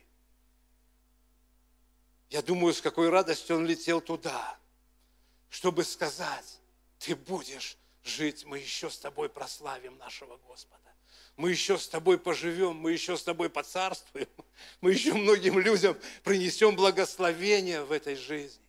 Я 2.29 2.41
думаю, 2.41 2.73
с 2.73 2.81
какой 2.81 3.09
радостью 3.09 3.57
он 3.57 3.65
летел 3.65 3.99
туда, 3.99 4.57
чтобы 5.49 5.83
сказать, 5.83 6.59
ты 6.99 7.15
будешь 7.15 7.77
жить, 8.03 8.45
мы 8.45 8.59
еще 8.59 8.89
с 8.89 8.97
тобой 8.97 9.29
прославим 9.29 9.97
нашего 9.97 10.37
Господа. 10.47 10.77
Мы 11.35 11.51
еще 11.51 11.77
с 11.77 11.87
тобой 11.87 12.17
поживем, 12.17 12.75
мы 12.75 12.91
еще 12.91 13.15
с 13.15 13.23
тобой 13.23 13.49
поцарствуем, 13.49 14.27
мы 14.81 14.91
еще 14.91 15.13
многим 15.13 15.59
людям 15.59 15.95
принесем 16.23 16.75
благословение 16.75 17.83
в 17.83 17.91
этой 17.91 18.15
жизни. 18.15 18.63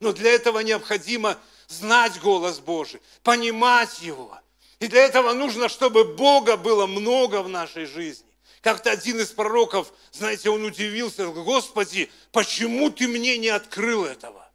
Но 0.00 0.12
для 0.12 0.30
этого 0.30 0.58
необходимо 0.60 1.38
знать 1.68 2.20
голос 2.20 2.58
Божий, 2.58 3.00
понимать 3.22 4.00
его– 4.00 4.38
и 4.78 4.88
для 4.88 5.04
этого 5.04 5.32
нужно, 5.32 5.68
чтобы 5.68 6.04
Бога 6.04 6.56
было 6.56 6.86
много 6.86 7.42
в 7.42 7.48
нашей 7.48 7.86
жизни. 7.86 8.26
Как-то 8.60 8.90
один 8.90 9.20
из 9.20 9.28
пророков, 9.28 9.92
знаете, 10.12 10.50
он 10.50 10.64
удивился, 10.64 11.26
Господи, 11.28 12.10
почему 12.32 12.90
ты 12.90 13.08
мне 13.08 13.38
не 13.38 13.48
открыл 13.48 14.04
этого? 14.04 14.45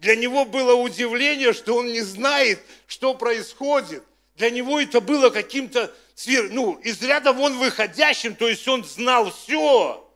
Для 0.00 0.16
него 0.16 0.46
было 0.46 0.74
удивление, 0.74 1.52
что 1.52 1.76
он 1.76 1.92
не 1.92 2.00
знает, 2.00 2.60
что 2.86 3.14
происходит. 3.14 4.02
Для 4.34 4.50
него 4.50 4.80
это 4.80 5.02
было 5.02 5.28
каким-то, 5.28 5.94
ну, 6.26 6.76
из 6.76 7.02
ряда 7.02 7.34
вон 7.34 7.58
выходящим, 7.58 8.34
то 8.34 8.48
есть 8.48 8.66
он 8.66 8.82
знал 8.82 9.30
все. 9.30 10.10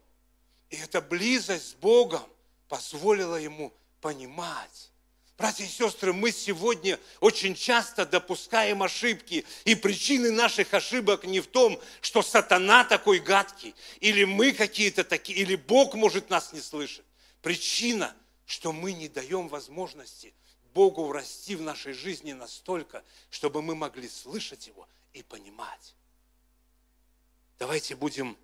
И 0.71 0.77
эта 0.77 1.03
близость 1.03 1.71
с 1.71 1.75
Богом 1.75 2.23
позволила 2.69 3.37
ему 3.37 3.75
понимать, 4.01 4.91
Братья 5.37 5.65
и 5.65 5.69
сестры, 5.69 6.13
мы 6.13 6.31
сегодня 6.31 6.99
очень 7.19 7.57
часто 7.57 8.07
допускаем 8.07 8.85
ошибки, 8.85 9.45
и 9.65 9.75
причины 9.75 10.31
наших 10.31 10.73
ошибок 10.73 11.25
не 11.25 11.41
в 11.41 11.49
том, 11.49 11.79
что 12.01 12.23
сатана 12.23 12.85
такой 12.85 13.19
гадкий, 13.19 13.75
или 13.99 14.23
мы 14.23 14.53
какие-то 14.53 15.03
такие, 15.03 15.37
или 15.39 15.57
Бог 15.57 15.95
может 15.95 16.31
нас 16.31 16.53
не 16.53 16.61
слышать. 16.61 17.05
Причина, 17.43 18.15
что 18.47 18.73
мы 18.73 18.93
не 18.93 19.09
даем 19.09 19.49
возможности 19.49 20.35
Богу 20.75 21.13
расти 21.13 21.55
в 21.55 21.63
нашей 21.63 21.93
жизни 21.93 22.33
настолько, 22.33 23.05
чтобы 23.31 23.63
мы 23.63 23.75
могли 23.75 24.09
слышать 24.09 24.67
Его 24.67 24.89
и 25.13 25.23
понимать. 25.23 25.95
Давайте 27.59 27.95
будем 27.95 28.37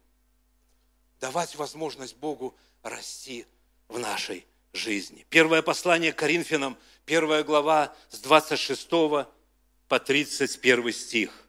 давать 1.18 1.56
возможность 1.56 2.16
Богу 2.16 2.56
расти 2.82 3.46
в 3.88 3.98
нашей 3.98 4.46
жизни. 4.72 5.26
Первое 5.28 5.62
послание 5.62 6.12
Коринфянам, 6.12 6.78
первая 7.04 7.42
глава 7.42 7.94
с 8.10 8.20
26 8.20 8.88
по 8.88 9.98
31 9.98 10.92
стих. 10.92 11.46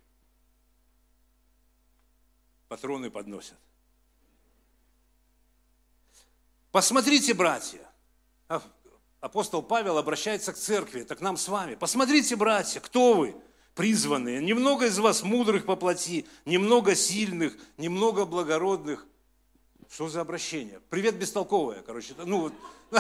Патроны 2.68 3.12
подносят. 3.12 3.58
Посмотрите, 6.72 7.34
братья, 7.34 7.91
апостол 9.20 9.62
Павел 9.62 9.98
обращается 9.98 10.52
к 10.52 10.58
церкви, 10.58 11.04
так 11.04 11.22
нам 11.22 11.38
с 11.38 11.48
вами. 11.48 11.76
Посмотрите, 11.76 12.36
братья, 12.36 12.80
кто 12.80 13.14
вы, 13.14 13.36
призванные. 13.76 14.42
Немного 14.42 14.88
из 14.88 14.98
вас 15.00 15.24
мудрых 15.24 15.66
по 15.66 15.76
плоти, 15.76 16.26
немного 16.46 16.96
сильных, 16.96 17.56
немного 17.78 18.26
благородных. 18.26 19.06
Что 19.90 20.08
за 20.08 20.22
обращение? 20.22 20.80
Привет, 20.90 21.16
бестолковое, 21.16 21.82
короче. 21.82 22.14
Ну, 22.18 22.52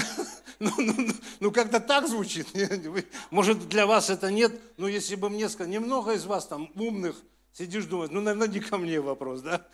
ну, 0.59 0.71
ну, 0.77 0.93
ну, 0.97 1.13
ну 1.39 1.51
как-то 1.51 1.79
так 1.79 2.07
звучит. 2.07 2.47
Может, 3.31 3.67
для 3.67 3.85
вас 3.85 4.09
это 4.09 4.29
нет, 4.29 4.59
но 4.77 4.87
если 4.87 5.15
бы 5.15 5.29
мне 5.29 5.49
сказали, 5.49 5.73
немного 5.73 6.13
из 6.13 6.25
вас 6.25 6.47
там 6.47 6.71
умных, 6.75 7.15
сидишь, 7.53 7.85
думаешь, 7.85 8.11
ну, 8.11 8.21
наверное, 8.21 8.47
не 8.47 8.59
ко 8.59 8.77
мне 8.77 8.99
вопрос, 8.99 9.41
да? 9.41 9.65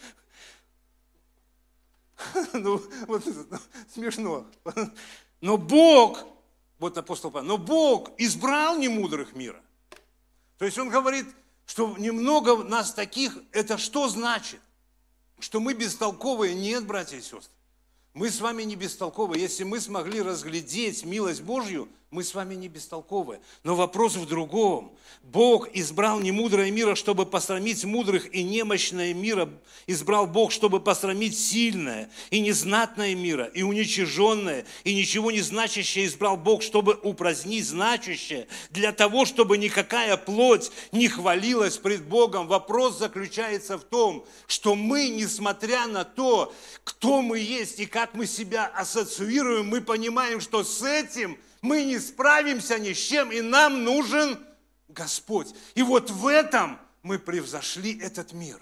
Ну, 2.53 2.81
вот 3.07 3.23
ну, 3.25 3.57
смешно. 3.93 4.45
Но 5.41 5.57
Бог, 5.57 6.23
вот 6.79 6.97
апостол 6.97 7.31
Павел, 7.31 7.47
но 7.47 7.57
Бог 7.57 8.11
избрал 8.17 8.77
немудрых 8.77 9.35
мира. 9.35 9.61
То 10.57 10.65
есть 10.65 10.77
он 10.77 10.89
говорит, 10.89 11.27
что 11.65 11.95
немного 11.97 12.63
нас 12.63 12.93
таких, 12.93 13.37
это 13.51 13.77
что 13.77 14.07
значит? 14.09 14.59
что 15.39 15.59
мы 15.59 15.73
бестолковые. 15.73 16.53
Нет, 16.53 16.85
братья 16.85 17.17
и 17.17 17.21
сестры. 17.21 17.51
Мы 18.13 18.31
с 18.31 18.41
вами 18.41 18.63
не 18.63 18.75
бестолковые. 18.75 19.41
Если 19.41 19.63
мы 19.63 19.79
смогли 19.79 20.21
разглядеть 20.21 21.05
милость 21.05 21.41
Божью 21.41 21.87
мы 22.09 22.23
с 22.23 22.33
вами 22.33 22.55
не 22.55 22.69
бестолковые. 22.69 23.41
Но 23.65 23.75
вопрос 23.75 24.15
в 24.15 24.25
другом. 24.25 24.95
Бог 25.23 25.67
избрал 25.73 26.21
не 26.21 26.31
мудрое 26.31 26.71
мира, 26.71 26.95
чтобы 26.95 27.25
посрамить 27.25 27.83
мудрых, 27.83 28.33
и 28.33 28.43
немощное 28.43 29.13
мира 29.13 29.49
избрал 29.87 30.25
Бог, 30.25 30.53
чтобы 30.53 30.79
посрамить 30.79 31.37
сильное, 31.37 32.09
и 32.29 32.39
незнатное 32.39 33.13
мира, 33.13 33.43
и 33.53 33.61
уничиженное, 33.61 34.65
и 34.85 34.95
ничего 34.95 35.31
не 35.31 35.41
значащее 35.41 36.05
избрал 36.05 36.37
Бог, 36.37 36.61
чтобы 36.61 36.97
упразднить 37.03 37.67
значащее, 37.67 38.47
для 38.69 38.93
того, 38.93 39.25
чтобы 39.25 39.57
никакая 39.57 40.15
плоть 40.15 40.71
не 40.93 41.09
хвалилась 41.09 41.77
пред 41.77 42.05
Богом. 42.05 42.47
Вопрос 42.47 42.97
заключается 42.99 43.77
в 43.77 43.83
том, 43.83 44.25
что 44.47 44.75
мы, 44.75 45.09
несмотря 45.09 45.87
на 45.87 46.05
то, 46.05 46.53
кто 46.85 47.21
мы 47.21 47.39
есть 47.39 47.81
и 47.81 47.85
как 47.85 48.13
мы 48.13 48.27
себя 48.27 48.65
ассоциируем, 48.65 49.67
мы 49.67 49.81
понимаем, 49.81 50.39
что 50.39 50.63
с 50.63 50.81
этим– 50.83 51.37
мы 51.61 51.83
не 51.83 51.99
справимся 51.99 52.79
ни 52.79 52.93
с 52.93 52.97
чем, 52.97 53.31
и 53.31 53.41
нам 53.41 53.83
нужен 53.83 54.39
Господь. 54.87 55.53
И 55.75 55.83
вот 55.83 56.09
в 56.09 56.27
этом 56.27 56.79
мы 57.03 57.19
превзошли 57.19 57.99
этот 57.99 58.33
мир. 58.33 58.61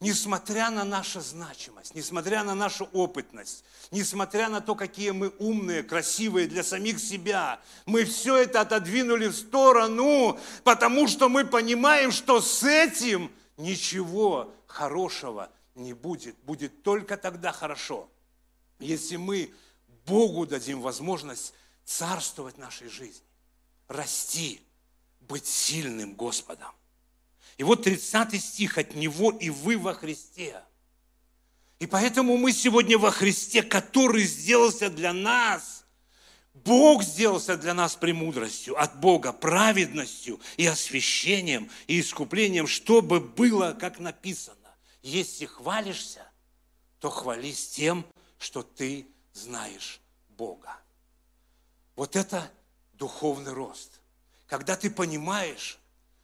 Несмотря 0.00 0.70
на 0.70 0.82
нашу 0.82 1.20
значимость, 1.20 1.94
несмотря 1.94 2.42
на 2.42 2.56
нашу 2.56 2.88
опытность, 2.92 3.64
несмотря 3.92 4.48
на 4.48 4.60
то, 4.60 4.74
какие 4.74 5.12
мы 5.12 5.32
умные, 5.38 5.84
красивые 5.84 6.48
для 6.48 6.64
самих 6.64 6.98
себя, 6.98 7.60
мы 7.86 8.04
все 8.04 8.38
это 8.38 8.62
отодвинули 8.62 9.28
в 9.28 9.36
сторону, 9.36 10.40
потому 10.64 11.06
что 11.06 11.28
мы 11.28 11.44
понимаем, 11.44 12.10
что 12.10 12.40
с 12.40 12.64
этим 12.64 13.30
ничего 13.56 14.52
хорошего 14.66 15.50
не 15.76 15.92
будет. 15.92 16.36
Будет 16.42 16.82
только 16.82 17.16
тогда 17.16 17.52
хорошо, 17.52 18.08
если 18.80 19.14
мы 19.14 19.52
Богу 20.04 20.46
дадим 20.46 20.80
возможность 20.80 21.54
царствовать 21.84 22.56
в 22.56 22.58
нашей 22.58 22.88
жизни, 22.88 23.26
расти, 23.88 24.60
быть 25.20 25.46
сильным 25.46 26.14
Господом. 26.14 26.70
И 27.56 27.64
вот 27.64 27.84
30 27.84 28.42
стих 28.42 28.78
от 28.78 28.94
Него 28.94 29.30
и 29.30 29.50
вы 29.50 29.78
во 29.78 29.94
Христе. 29.94 30.62
И 31.78 31.86
поэтому 31.86 32.36
мы 32.36 32.52
сегодня 32.52 32.98
во 32.98 33.10
Христе, 33.10 33.62
который 33.62 34.24
сделался 34.24 34.88
для 34.88 35.12
нас. 35.12 35.84
Бог 36.54 37.02
сделался 37.02 37.56
для 37.56 37.74
нас 37.74 37.96
премудростью 37.96 38.80
от 38.80 39.00
Бога, 39.00 39.32
праведностью 39.32 40.38
и 40.56 40.66
освящением 40.66 41.70
и 41.86 42.00
искуплением, 42.00 42.66
чтобы 42.66 43.20
было, 43.20 43.72
как 43.72 43.98
написано. 43.98 44.58
Если 45.02 45.46
хвалишься, 45.46 46.30
то 47.00 47.10
хвались 47.10 47.68
тем, 47.68 48.06
что 48.38 48.62
ты 48.62 49.06
знаешь 49.32 50.00
Бога. 50.28 50.81
Вот 51.96 52.16
это 52.16 52.50
духовный 52.94 53.52
рост. 53.52 54.00
Когда 54.46 54.76
ты 54.76 54.90
понимаешь, 54.90 55.78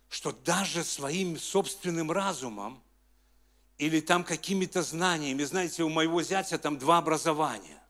что 0.09 0.33
даже 0.33 0.85
своим 0.85 1.39
собственным 1.39 2.11
разумом 2.11 2.83
или 3.77 4.01
там 4.01 4.25
какими-то 4.25 4.83
знаниями, 4.83 5.45
знаете, 5.45 5.83
у 5.83 5.89
моего 5.89 6.23
зятя 6.23 6.59
там 6.59 6.79
два 6.79 6.99
образования. 6.99 7.83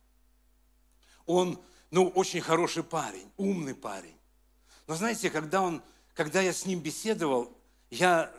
Он, 1.26 1.60
ну, 1.90 2.08
очень 2.08 2.40
хороший 2.40 2.82
парень, 2.82 3.30
умный 3.36 3.74
парень. 3.74 4.16
Но 4.86 4.94
знаете, 4.94 5.30
когда, 5.30 5.62
он, 5.62 5.82
когда 6.14 6.40
я 6.40 6.52
с 6.52 6.66
ним 6.66 6.80
беседовал, 6.80 7.52
я 7.90 8.32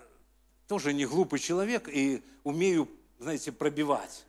тоже 0.67 0.93
не 0.93 1.05
глупый 1.05 1.39
человек 1.39 1.87
и 1.87 2.23
умею, 2.43 2.89
знаете, 3.19 3.51
пробивать, 3.51 4.25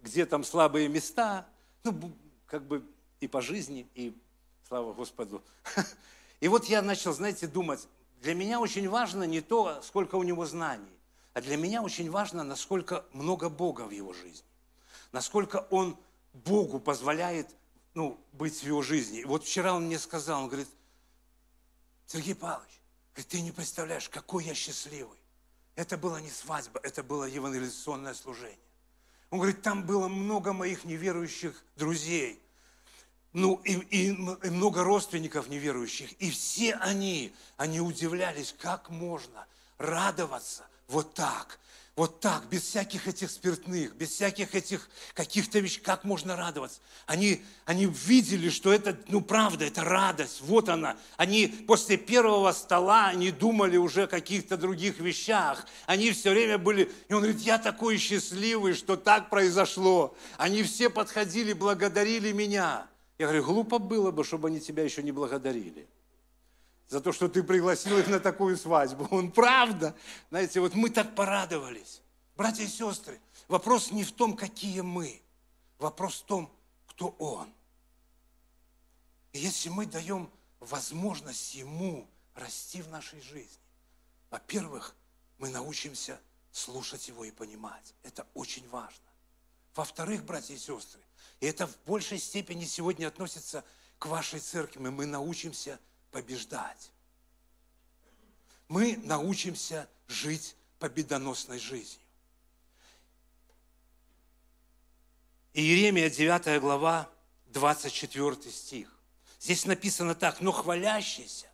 где 0.00 0.24
там 0.26 0.44
слабые 0.44 0.88
места, 0.88 1.46
ну, 1.84 2.12
как 2.46 2.66
бы 2.66 2.84
и 3.20 3.28
по 3.28 3.40
жизни, 3.40 3.86
и 3.94 4.16
Слава 4.72 4.94
Господу. 4.94 5.42
И 6.40 6.48
вот 6.48 6.64
я 6.64 6.80
начал, 6.80 7.12
знаете, 7.12 7.46
думать, 7.46 7.86
для 8.22 8.32
меня 8.32 8.58
очень 8.58 8.88
важно 8.88 9.24
не 9.24 9.42
то, 9.42 9.82
сколько 9.82 10.14
у 10.14 10.22
него 10.22 10.46
знаний, 10.46 10.98
а 11.34 11.42
для 11.42 11.58
меня 11.58 11.82
очень 11.82 12.10
важно, 12.10 12.42
насколько 12.42 13.04
много 13.12 13.50
Бога 13.50 13.82
в 13.82 13.90
его 13.90 14.14
жизни. 14.14 14.48
Насколько 15.12 15.66
он 15.68 15.94
Богу 16.32 16.80
позволяет 16.80 17.54
ну, 17.92 18.18
быть 18.32 18.62
в 18.62 18.66
его 18.66 18.80
жизни. 18.80 19.20
И 19.20 19.24
вот 19.26 19.44
вчера 19.44 19.74
он 19.74 19.84
мне 19.84 19.98
сказал, 19.98 20.44
он 20.44 20.48
говорит, 20.48 20.70
Сергей 22.06 22.34
Павлович, 22.34 22.80
говорит, 23.12 23.28
ты 23.28 23.42
не 23.42 23.52
представляешь, 23.52 24.08
какой 24.08 24.44
я 24.44 24.54
счастливый. 24.54 25.18
Это 25.74 25.98
была 25.98 26.18
не 26.18 26.30
свадьба, 26.30 26.80
это 26.82 27.02
было 27.02 27.24
евангелизационное 27.24 28.14
служение. 28.14 28.56
Он 29.28 29.38
говорит, 29.38 29.60
там 29.60 29.84
было 29.84 30.08
много 30.08 30.54
моих 30.54 30.86
неверующих 30.86 31.62
друзей 31.76 32.42
ну, 33.32 33.60
и, 33.64 33.72
и, 33.72 34.06
и 34.08 34.50
много 34.50 34.84
родственников 34.84 35.48
неверующих. 35.48 36.12
И 36.14 36.30
все 36.30 36.74
они, 36.74 37.32
они 37.56 37.80
удивлялись, 37.80 38.54
как 38.58 38.90
можно 38.90 39.46
радоваться 39.78 40.64
вот 40.88 41.14
так, 41.14 41.58
вот 41.94 42.20
так, 42.20 42.48
без 42.48 42.62
всяких 42.62 43.06
этих 43.06 43.30
спиртных, 43.30 43.94
без 43.96 44.10
всяких 44.10 44.54
этих 44.54 44.88
каких-то 45.12 45.58
вещей, 45.58 45.80
как 45.80 46.04
можно 46.04 46.36
радоваться. 46.36 46.80
Они, 47.06 47.42
они 47.66 47.86
видели, 47.86 48.48
что 48.48 48.72
это, 48.72 48.98
ну, 49.08 49.20
правда, 49.20 49.66
это 49.66 49.84
радость, 49.84 50.40
вот 50.40 50.70
она. 50.70 50.96
Они 51.18 51.46
после 51.48 51.98
первого 51.98 52.52
стола, 52.52 53.08
они 53.08 53.30
думали 53.30 53.76
уже 53.76 54.04
о 54.04 54.06
каких-то 54.06 54.56
других 54.56 55.00
вещах. 55.00 55.66
Они 55.86 56.12
все 56.12 56.30
время 56.30 56.56
были, 56.56 56.90
и 57.08 57.12
он 57.12 57.22
говорит, 57.22 57.40
я 57.40 57.58
такой 57.58 57.98
счастливый, 57.98 58.72
что 58.72 58.96
так 58.96 59.28
произошло. 59.28 60.16
Они 60.38 60.62
все 60.62 60.88
подходили, 60.88 61.52
благодарили 61.52 62.32
меня. 62.32 62.86
Я 63.22 63.28
говорю, 63.28 63.44
глупо 63.44 63.78
было 63.78 64.10
бы, 64.10 64.24
чтобы 64.24 64.48
они 64.48 64.58
тебя 64.58 64.82
еще 64.82 65.00
не 65.00 65.12
благодарили 65.12 65.86
за 66.88 67.00
то, 67.00 67.12
что 67.12 67.28
ты 67.28 67.44
пригласил 67.44 67.96
их 67.96 68.08
на 68.08 68.18
такую 68.18 68.56
свадьбу. 68.56 69.06
Он 69.12 69.30
правда. 69.30 69.94
Знаете, 70.30 70.58
вот 70.58 70.74
мы 70.74 70.90
так 70.90 71.14
порадовались. 71.14 72.02
Братья 72.36 72.64
и 72.64 72.66
сестры, 72.66 73.20
вопрос 73.46 73.92
не 73.92 74.02
в 74.02 74.10
том, 74.10 74.36
какие 74.36 74.80
мы. 74.80 75.22
Вопрос 75.78 76.16
в 76.16 76.24
том, 76.24 76.52
кто 76.88 77.14
Он. 77.20 77.46
И 79.30 79.38
если 79.38 79.68
мы 79.68 79.86
даем 79.86 80.28
возможность 80.58 81.54
Ему 81.54 82.08
расти 82.34 82.82
в 82.82 82.88
нашей 82.88 83.20
жизни, 83.20 83.62
во-первых, 84.30 84.96
мы 85.38 85.48
научимся 85.48 86.18
слушать 86.50 87.06
Его 87.06 87.24
и 87.24 87.30
понимать. 87.30 87.94
Это 88.02 88.26
очень 88.34 88.68
важно. 88.68 89.06
Во-вторых, 89.76 90.24
братья 90.24 90.54
и 90.54 90.58
сестры, 90.58 91.01
и 91.40 91.46
это 91.46 91.66
в 91.66 91.76
большей 91.84 92.18
степени 92.18 92.64
сегодня 92.64 93.08
относится 93.08 93.64
к 93.98 94.06
вашей 94.06 94.40
церкви. 94.40 94.78
Мы 94.78 95.06
научимся 95.06 95.78
побеждать. 96.10 96.90
Мы 98.68 98.96
научимся 98.96 99.88
жить 100.08 100.56
победоносной 100.78 101.58
жизнью. 101.58 102.00
Иеремия 105.52 106.08
9 106.08 106.60
глава, 106.60 107.10
24 107.48 108.50
стих. 108.50 108.88
Здесь 109.38 109.66
написано 109.66 110.14
так, 110.14 110.40
но 110.40 110.52
хвалящийся, 110.52 111.48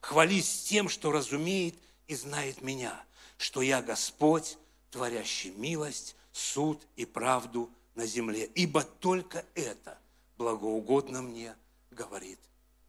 хвались 0.00 0.64
тем, 0.64 0.88
что 0.88 1.12
разумеет 1.12 1.76
и 2.08 2.14
знает 2.14 2.60
меня, 2.60 3.00
что 3.38 3.62
я 3.62 3.80
Господь, 3.80 4.58
творящий 4.90 5.52
милость, 5.52 6.16
суд 6.32 6.86
и 6.96 7.04
правду 7.04 7.70
на 8.00 8.06
земле, 8.06 8.46
ибо 8.54 8.82
только 8.82 9.44
это 9.54 9.98
благоугодно 10.38 11.20
мне, 11.20 11.54
говорит 11.90 12.40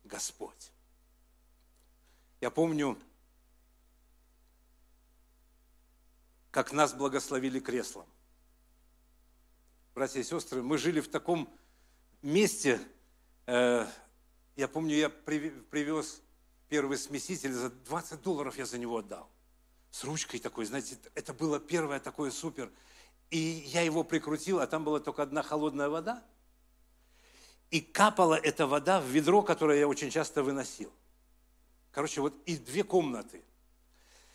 Господь. 0.05 0.71
Я 2.39 2.49
помню, 2.49 2.97
как 6.49 6.71
нас 6.71 6.93
благословили 6.93 7.59
креслом. 7.59 8.05
Братья 9.93 10.21
и 10.21 10.23
сестры, 10.23 10.63
мы 10.63 10.77
жили 10.77 11.01
в 11.01 11.09
таком 11.09 11.53
месте, 12.21 12.79
э, 13.47 13.85
я 14.55 14.67
помню, 14.69 14.95
я 14.95 15.09
привез 15.09 16.21
первый 16.69 16.97
смеситель, 16.97 17.51
за 17.51 17.69
20 17.69 18.21
долларов 18.21 18.57
я 18.57 18.65
за 18.65 18.77
него 18.77 18.95
отдал. 18.95 19.29
С 19.91 20.05
ручкой 20.05 20.39
такой, 20.39 20.63
знаете, 20.63 20.97
это 21.15 21.33
было 21.33 21.59
первое 21.59 21.99
такое 21.99 22.31
супер. 22.31 22.71
И 23.31 23.37
я 23.37 23.81
его 23.81 24.03
прикрутил, 24.03 24.59
а 24.59 24.67
там 24.67 24.83
была 24.83 24.99
только 24.99 25.23
одна 25.23 25.41
холодная 25.41 25.89
вода. 25.89 26.23
И 27.69 27.79
капала 27.79 28.35
эта 28.35 28.67
вода 28.67 28.99
в 28.99 29.05
ведро, 29.05 29.41
которое 29.41 29.79
я 29.79 29.87
очень 29.87 30.11
часто 30.11 30.43
выносил. 30.43 30.91
Короче, 31.91 32.19
вот 32.21 32.33
и 32.45 32.57
две 32.57 32.83
комнаты. 32.83 33.43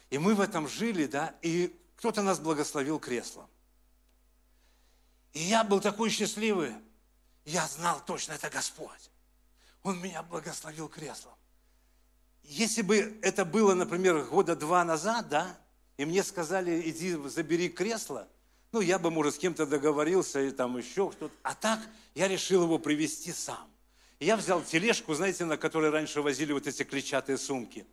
И 0.09 0.17
мы 0.17 0.35
в 0.35 0.41
этом 0.41 0.67
жили, 0.67 1.07
да, 1.07 1.35
и 1.43 1.79
кто-то 1.97 2.23
нас 2.23 2.41
благословил 2.41 2.99
креслом. 2.99 3.49
И 5.35 5.41
я 5.41 5.63
был 5.63 5.81
такой 5.81 6.09
счастливый. 6.09 6.75
Я 7.45 7.67
знал 7.67 8.03
точно, 8.05 8.33
это 8.33 8.49
Господь. 8.49 9.11
Он 9.83 10.01
меня 10.01 10.23
благословил 10.23 10.89
креслом. 10.89 11.35
Если 12.43 12.81
бы 12.81 13.19
это 13.23 13.45
было, 13.45 13.75
например, 13.75 14.25
года 14.25 14.57
два 14.57 14.85
назад, 14.85 15.29
да, 15.29 15.59
и 15.99 16.07
мне 16.07 16.23
сказали, 16.23 16.81
иди 16.89 17.15
забери 17.29 17.69
кресло, 17.69 18.29
ну, 18.73 18.81
я 18.81 18.99
бы, 18.99 19.11
может, 19.11 19.37
с 19.37 19.39
кем-то 19.39 19.67
договорился 19.67 20.43
и 20.43 20.51
там 20.51 20.77
еще 20.77 21.11
кто-то. 21.11 21.35
А 21.43 21.55
так 21.55 21.81
я 22.15 22.29
решил 22.29 22.65
его 22.65 22.79
привести 22.79 23.33
сам. 23.33 23.71
Я 24.19 24.37
взял 24.37 24.63
тележку, 24.63 25.15
знаете, 25.15 25.45
на 25.45 25.57
которой 25.57 25.91
раньше 25.91 26.23
возили 26.23 26.53
вот 26.53 26.67
эти 26.67 26.83
клетчатые 26.83 27.39
сумки. 27.39 27.87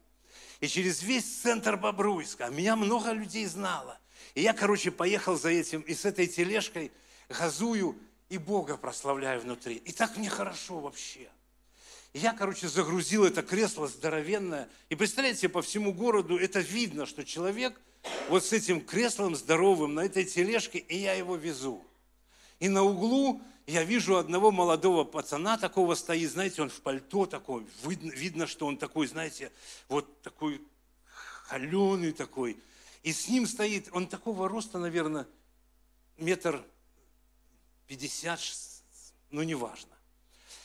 И 0.61 0.67
через 0.67 1.03
весь 1.03 1.25
центр 1.41 1.75
Бобруйска, 1.75 2.47
меня 2.49 2.75
много 2.75 3.11
людей 3.11 3.45
знало. 3.45 3.99
И 4.33 4.41
я, 4.41 4.53
короче, 4.53 4.91
поехал 4.91 5.37
за 5.37 5.49
этим, 5.49 5.81
и 5.81 5.93
с 5.93 6.05
этой 6.05 6.27
тележкой 6.27 6.91
газую, 7.27 7.97
и 8.29 8.37
Бога 8.37 8.77
прославляю 8.77 9.41
внутри. 9.41 9.75
И 9.75 9.91
так 9.91 10.17
мне 10.17 10.29
хорошо 10.29 10.79
вообще. 10.79 11.29
Я, 12.13 12.33
короче, 12.33 12.67
загрузил 12.67 13.25
это 13.25 13.41
кресло 13.41 13.87
здоровенное. 13.87 14.69
И 14.89 14.95
представляете, 14.95 15.49
по 15.49 15.63
всему 15.63 15.93
городу 15.93 16.37
это 16.37 16.59
видно, 16.59 17.07
что 17.07 17.25
человек 17.25 17.79
вот 18.29 18.45
с 18.45 18.53
этим 18.53 18.81
креслом 18.81 19.35
здоровым 19.35 19.95
на 19.95 20.01
этой 20.01 20.23
тележке, 20.25 20.77
и 20.77 20.97
я 20.97 21.13
его 21.13 21.35
везу. 21.35 21.83
И 22.59 22.69
на 22.69 22.83
углу 22.83 23.41
я 23.65 23.83
вижу 23.83 24.17
одного 24.17 24.51
молодого 24.51 25.05
пацана 25.05 25.57
такого 25.57 25.95
стоит, 25.95 26.31
знаете, 26.31 26.61
он 26.61 26.69
в 26.69 26.81
пальто 26.81 27.25
такой, 27.25 27.65
видно, 27.83 28.11
видно 28.11 28.47
что 28.47 28.67
он 28.67 28.77
такой, 28.77 29.07
знаете, 29.07 29.51
вот 29.87 30.21
такой 30.21 30.61
холеный 31.45 32.11
такой. 32.11 32.57
И 33.01 33.11
с 33.11 33.27
ним 33.27 33.47
стоит, 33.47 33.89
он 33.91 34.07
такого 34.07 34.47
роста, 34.47 34.77
наверное, 34.77 35.27
метр 36.17 36.63
пятьдесят, 37.87 38.39
ну, 39.31 39.41
неважно. 39.43 39.92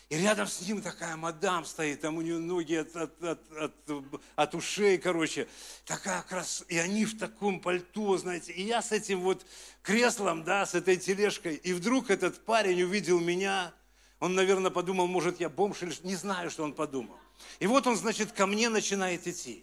И 0.09 0.17
рядом 0.17 0.47
с 0.47 0.63
ним 0.63 0.81
такая 0.81 1.17
мадам 1.17 1.67
стоит, 1.67 2.01
там 2.01 2.17
у 2.17 2.23
нее 2.23 2.39
ноги 2.39 2.75
от, 2.77 2.97
от, 2.97 3.23
от, 3.23 3.41
от, 3.51 4.23
от 4.37 4.55
ушей, 4.55 4.97
короче. 4.97 5.47
Такая 5.85 6.23
крас... 6.23 6.65
И 6.69 6.79
они 6.79 7.05
в 7.05 7.19
таком 7.19 7.61
пальто, 7.61 8.17
знаете. 8.17 8.53
И 8.53 8.63
я 8.63 8.81
с 8.81 8.91
этим 8.91 9.21
вот 9.21 9.45
креслом, 9.83 10.45
да, 10.45 10.65
с 10.65 10.75
этой 10.75 10.97
тележкой. 10.97 11.57
И 11.57 11.75
вдруг 11.75 12.09
этот 12.09 12.43
парень 12.43 12.83
увидел 12.83 13.21
меня. 13.21 13.75
Он, 14.19 14.35
наверное, 14.35 14.71
подумал, 14.71 15.07
может, 15.07 15.41
я 15.41 15.51
бомж 15.51 15.83
или... 15.83 15.95
Не 16.05 16.17
знаю, 16.17 16.51
что 16.51 16.65
он 16.65 16.73
подумал. 16.73 17.17
И 17.61 17.67
вот 17.67 17.87
он, 17.87 17.95
значит, 17.95 18.33
ко 18.33 18.47
мне 18.47 18.71
начинает 18.71 19.27
идти. 19.27 19.63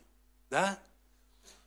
Да? 0.51 0.77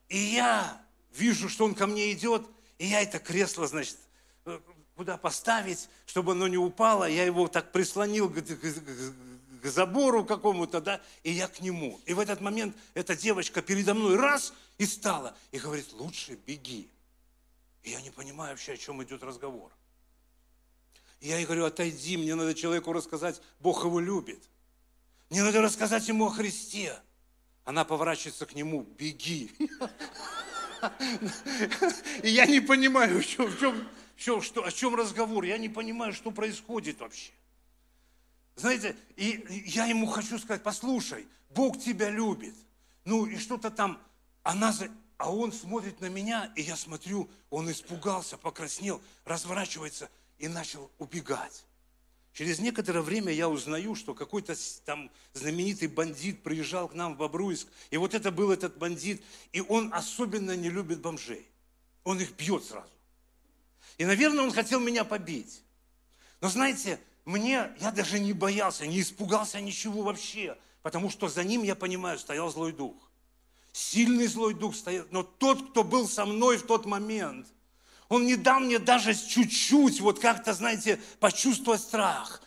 И 0.09 0.19
я 0.19 0.81
вижу, 1.15 1.49
что 1.49 1.65
он 1.65 1.75
ко 1.75 1.89
мне 1.89 2.13
идет. 2.13 2.47
И 2.79 2.87
я 2.87 3.03
это 3.03 3.19
кресло, 3.19 3.67
значит, 3.67 3.97
куда 4.99 5.17
поставить, 5.17 5.89
чтобы 6.07 6.33
оно 6.33 6.49
не 6.49 6.57
упало. 6.57 7.09
Я 7.09 7.25
его 7.25 7.47
так 7.47 7.71
прислонил 7.71 8.29
к, 8.29 8.43
к, 8.43 9.63
к 9.63 9.67
забору 9.67 10.25
какому-то, 10.25 10.81
да, 10.81 11.01
и 11.23 11.31
я 11.31 11.47
к 11.47 11.61
нему. 11.61 12.01
И 12.05 12.15
в 12.15 12.19
этот 12.19 12.41
момент 12.41 12.77
эта 12.95 13.15
девочка 13.15 13.63
передо 13.63 13.95
мной 13.95 14.17
раз 14.17 14.53
и 14.77 14.85
стала, 14.85 15.37
и 15.53 15.61
говорит, 15.61 15.93
лучше 15.93 16.37
беги. 16.45 16.91
И 17.85 17.91
я 17.91 18.01
не 18.01 18.11
понимаю 18.11 18.51
вообще, 18.51 18.73
о 18.73 18.77
чем 18.77 19.01
идет 19.05 19.23
разговор. 19.23 19.71
И 21.21 21.29
я 21.29 21.37
ей 21.37 21.45
говорю, 21.45 21.67
отойди, 21.67 22.17
мне 22.17 22.35
надо 22.35 22.53
человеку 22.53 22.93
рассказать, 22.93 23.41
Бог 23.61 23.85
его 23.85 24.01
любит. 24.01 24.43
Мне 25.31 25.45
надо 25.45 25.63
рассказать 25.63 26.09
ему 26.09 26.27
о 26.27 26.31
Христе. 26.31 26.99
Она 27.65 27.85
поворачивается 27.85 28.47
к 28.47 28.55
нему, 28.57 28.83
беги. 28.83 29.53
И 32.25 32.31
я 32.31 32.47
не 32.47 32.59
понимаю, 32.59 33.23
в 33.23 33.27
чем, 33.27 33.47
в 33.47 33.61
чем, 33.61 33.89
что, 34.19 34.41
что, 34.41 34.65
о 34.65 34.73
чем 34.73 34.97
разговор? 34.97 35.45
Я 35.45 35.59
не 35.59 35.69
понимаю, 35.69 36.13
что 36.13 36.33
происходит 36.33 36.99
вообще. 36.99 37.31
Знаете, 38.57 38.97
и 39.15 39.65
я 39.67 39.87
ему 39.87 40.07
хочу 40.07 40.41
сказать, 40.41 40.65
послушай, 40.65 41.29
Бог 41.51 41.79
тебя 41.79 42.11
любит. 42.11 42.55
Ну 43.05 43.27
и 43.27 43.37
что-то 43.37 43.71
там, 43.71 44.03
она, 44.43 44.75
а 45.19 45.33
он 45.33 45.53
смотрит 45.53 46.01
на 46.01 46.09
меня, 46.09 46.53
и 46.57 46.63
я 46.63 46.77
смотрю, 46.77 47.31
он 47.49 47.71
испугался, 47.71 48.37
покраснел, 48.37 49.01
разворачивается 49.25 50.11
и 50.39 50.49
начал 50.49 50.91
убегать. 50.99 51.65
Через 52.33 52.59
некоторое 52.59 53.03
время 53.03 53.33
я 53.33 53.49
узнаю, 53.49 53.95
что 53.95 54.15
какой-то 54.15 54.57
там 54.85 55.13
знаменитый 55.33 55.87
бандит 55.87 56.43
приезжал 56.43 56.89
к 56.89 56.95
нам 56.95 57.15
в 57.15 57.19
Бобруйск. 57.19 57.69
И 57.91 57.97
вот 57.97 58.15
это 58.15 58.33
был 58.33 58.51
этот 58.51 58.77
бандит. 58.79 59.23
И 59.53 59.61
он 59.61 59.95
особенно 59.95 60.57
не 60.57 60.71
любит 60.71 61.01
бомжей. 61.01 61.49
Он 62.03 62.21
их 62.21 62.37
бьет 62.37 62.65
сразу. 62.65 62.91
И, 63.99 64.05
наверное, 64.05 64.45
он 64.45 64.53
хотел 64.53 64.81
меня 64.81 65.05
побить. 65.05 65.63
Но 66.41 66.49
знаете, 66.49 67.01
мне, 67.25 67.71
я 67.81 67.91
даже 67.91 68.19
не 68.19 68.33
боялся, 68.33 68.87
не 68.87 69.01
испугался 69.01 69.61
ничего 69.61 70.03
вообще, 70.03 70.57
потому 70.83 71.11
что 71.11 71.29
за 71.29 71.45
ним, 71.45 71.65
я 71.65 71.75
понимаю, 71.75 72.19
стоял 72.19 72.51
злой 72.51 72.73
дух. 72.73 72.95
Сильный 73.73 74.29
злой 74.29 74.55
дух 74.55 74.75
стоял, 74.75 75.05
но 75.11 75.23
тот, 75.23 75.71
кто 75.71 75.85
был 75.85 76.09
со 76.09 76.25
мной 76.25 76.57
в 76.57 76.63
тот 76.67 76.87
момент, 76.87 77.47
он 78.09 78.25
не 78.25 78.37
дал 78.37 78.61
мне 78.61 78.79
даже 78.79 79.15
чуть-чуть, 79.15 80.01
вот 80.01 80.21
как-то, 80.21 80.55
знаете, 80.55 80.99
почувствовать 81.21 81.83
страх. 81.83 82.41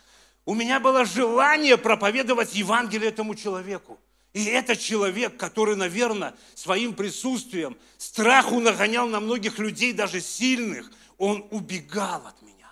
У 0.44 0.54
меня 0.54 0.80
было 0.80 1.04
желание 1.04 1.76
проповедовать 1.76 2.54
Евангелие 2.54 3.10
этому 3.10 3.34
человеку. 3.34 4.00
И 4.32 4.44
этот 4.44 4.80
человек, 4.80 5.36
который, 5.36 5.76
наверное, 5.76 6.34
своим 6.54 6.94
присутствием 6.94 7.76
страху 7.98 8.58
нагонял 8.58 9.06
на 9.06 9.20
многих 9.20 9.58
людей, 9.58 9.92
даже 9.92 10.20
сильных, 10.20 10.90
он 11.18 11.46
убегал 11.50 12.26
от 12.26 12.40
меня. 12.42 12.68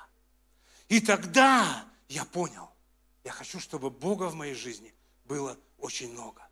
И 0.89 1.01
тогда 1.01 1.85
я 2.09 2.25
понял, 2.25 2.71
я 3.25 3.33
хочу, 3.33 3.61
чтобы 3.61 3.91
Бога 3.91 4.25
в 4.25 4.35
моей 4.35 4.55
жизни 4.55 4.93
было 5.25 5.57
очень 5.79 6.13
много. 6.13 6.43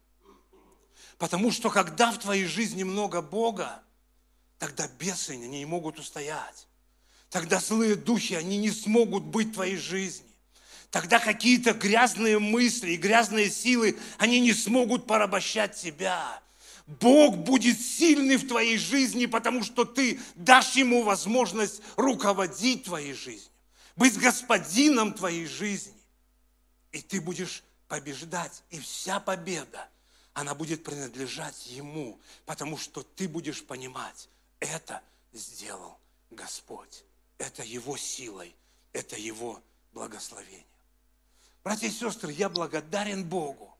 Потому 1.18 1.50
что 1.50 1.70
когда 1.70 2.12
в 2.12 2.18
твоей 2.18 2.46
жизни 2.46 2.84
много 2.84 3.20
Бога, 3.20 3.82
тогда 4.58 4.86
бесы 4.86 5.30
они 5.30 5.48
не 5.48 5.64
могут 5.64 5.98
устоять. 5.98 6.68
Тогда 7.30 7.60
злые 7.60 7.96
духи, 7.96 8.34
они 8.34 8.56
не 8.56 8.70
смогут 8.70 9.24
быть 9.24 9.48
в 9.48 9.54
твоей 9.54 9.76
жизни. 9.76 10.28
Тогда 10.90 11.18
какие-то 11.18 11.74
грязные 11.74 12.38
мысли 12.38 12.92
и 12.92 12.96
грязные 12.96 13.50
силы, 13.50 13.98
они 14.16 14.40
не 14.40 14.54
смогут 14.54 15.06
порабощать 15.06 15.76
тебя. 15.76 16.40
Бог 16.88 17.36
будет 17.36 17.78
сильный 17.78 18.36
в 18.36 18.48
твоей 18.48 18.78
жизни, 18.78 19.26
потому 19.26 19.62
что 19.62 19.84
ты 19.84 20.18
дашь 20.34 20.74
Ему 20.74 21.02
возможность 21.02 21.82
руководить 21.96 22.84
твоей 22.84 23.12
жизнью, 23.12 23.52
быть 23.94 24.18
господином 24.18 25.12
твоей 25.12 25.46
жизни. 25.46 25.92
И 26.90 27.02
ты 27.02 27.20
будешь 27.20 27.62
побеждать, 27.88 28.62
и 28.70 28.80
вся 28.80 29.20
победа, 29.20 29.86
она 30.32 30.54
будет 30.54 30.82
принадлежать 30.82 31.66
Ему, 31.66 32.18
потому 32.46 32.78
что 32.78 33.02
ты 33.02 33.28
будешь 33.28 33.62
понимать, 33.62 34.30
это 34.58 35.02
сделал 35.34 35.98
Господь. 36.30 37.04
Это 37.36 37.62
Его 37.62 37.96
силой, 37.96 38.54
это 38.92 39.16
Его 39.16 39.62
благословение. 39.92 40.64
Братья 41.62 41.86
и 41.86 41.90
сестры, 41.90 42.32
я 42.32 42.48
благодарен 42.48 43.24
Богу, 43.24 43.77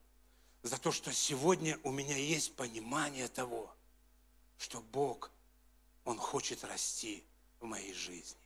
за 0.63 0.77
то, 0.77 0.91
что 0.91 1.11
сегодня 1.11 1.79
у 1.83 1.91
меня 1.91 2.15
есть 2.15 2.53
понимание 2.55 3.27
того, 3.27 3.73
что 4.57 4.81
Бог, 4.91 5.31
Он 6.05 6.17
хочет 6.17 6.63
расти 6.63 7.23
в 7.59 7.65
моей 7.65 7.93
жизни. 7.93 8.37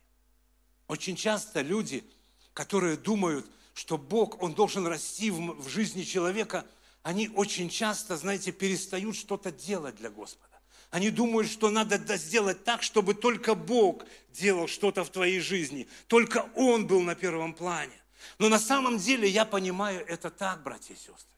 Очень 0.86 1.16
часто 1.16 1.60
люди, 1.60 2.04
которые 2.52 2.96
думают, 2.96 3.46
что 3.74 3.98
Бог, 3.98 4.40
Он 4.42 4.54
должен 4.54 4.86
расти 4.86 5.30
в, 5.30 5.68
жизни 5.68 6.02
человека, 6.02 6.66
они 7.02 7.28
очень 7.28 7.68
часто, 7.68 8.16
знаете, 8.16 8.52
перестают 8.52 9.16
что-то 9.16 9.50
делать 9.50 9.96
для 9.96 10.10
Господа. 10.10 10.48
Они 10.90 11.10
думают, 11.10 11.50
что 11.50 11.70
надо 11.70 12.16
сделать 12.16 12.62
так, 12.62 12.82
чтобы 12.82 13.14
только 13.14 13.56
Бог 13.56 14.04
делал 14.30 14.68
что-то 14.68 15.02
в 15.02 15.10
твоей 15.10 15.40
жизни, 15.40 15.88
только 16.06 16.48
Он 16.54 16.86
был 16.86 17.00
на 17.00 17.16
первом 17.16 17.52
плане. 17.52 18.00
Но 18.38 18.48
на 18.48 18.60
самом 18.60 18.98
деле 18.98 19.28
я 19.28 19.44
понимаю 19.44 20.06
это 20.06 20.30
так, 20.30 20.62
братья 20.62 20.94
и 20.94 20.96
сестры 20.96 21.33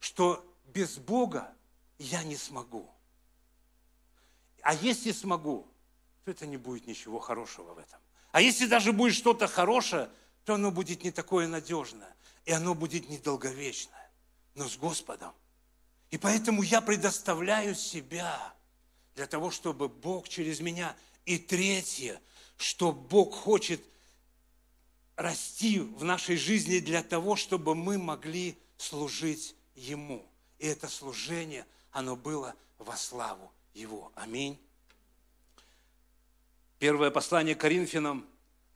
что 0.00 0.44
без 0.66 0.98
Бога 0.98 1.52
я 1.98 2.22
не 2.22 2.36
смогу. 2.36 2.88
А 4.62 4.74
если 4.74 5.12
смогу, 5.12 5.66
то 6.24 6.30
это 6.30 6.46
не 6.46 6.56
будет 6.56 6.86
ничего 6.86 7.18
хорошего 7.18 7.74
в 7.74 7.78
этом. 7.78 8.00
А 8.32 8.40
если 8.40 8.66
даже 8.66 8.92
будет 8.92 9.14
что-то 9.14 9.46
хорошее, 9.46 10.10
то 10.44 10.54
оно 10.54 10.70
будет 10.70 11.04
не 11.04 11.10
такое 11.10 11.48
надежное, 11.48 12.14
и 12.44 12.52
оно 12.52 12.74
будет 12.74 13.08
недолговечное, 13.08 14.10
но 14.54 14.68
с 14.68 14.76
Господом. 14.76 15.32
И 16.10 16.18
поэтому 16.18 16.62
я 16.62 16.80
предоставляю 16.80 17.74
себя 17.74 18.54
для 19.16 19.26
того, 19.26 19.50
чтобы 19.50 19.88
Бог 19.88 20.28
через 20.28 20.60
меня. 20.60 20.94
И 21.24 21.38
третье, 21.38 22.20
что 22.56 22.92
Бог 22.92 23.34
хочет 23.34 23.82
расти 25.16 25.80
в 25.80 26.04
нашей 26.04 26.36
жизни 26.36 26.78
для 26.78 27.02
того, 27.02 27.34
чтобы 27.34 27.74
мы 27.74 27.98
могли 27.98 28.56
служить 28.76 29.55
Ему. 29.76 30.26
И 30.58 30.66
это 30.66 30.88
служение, 30.88 31.66
оно 31.92 32.16
было 32.16 32.54
во 32.78 32.96
славу 32.96 33.52
Его. 33.74 34.10
Аминь. 34.14 34.58
Первое 36.78 37.10
послание 37.10 37.54
Коринфянам 37.54 38.26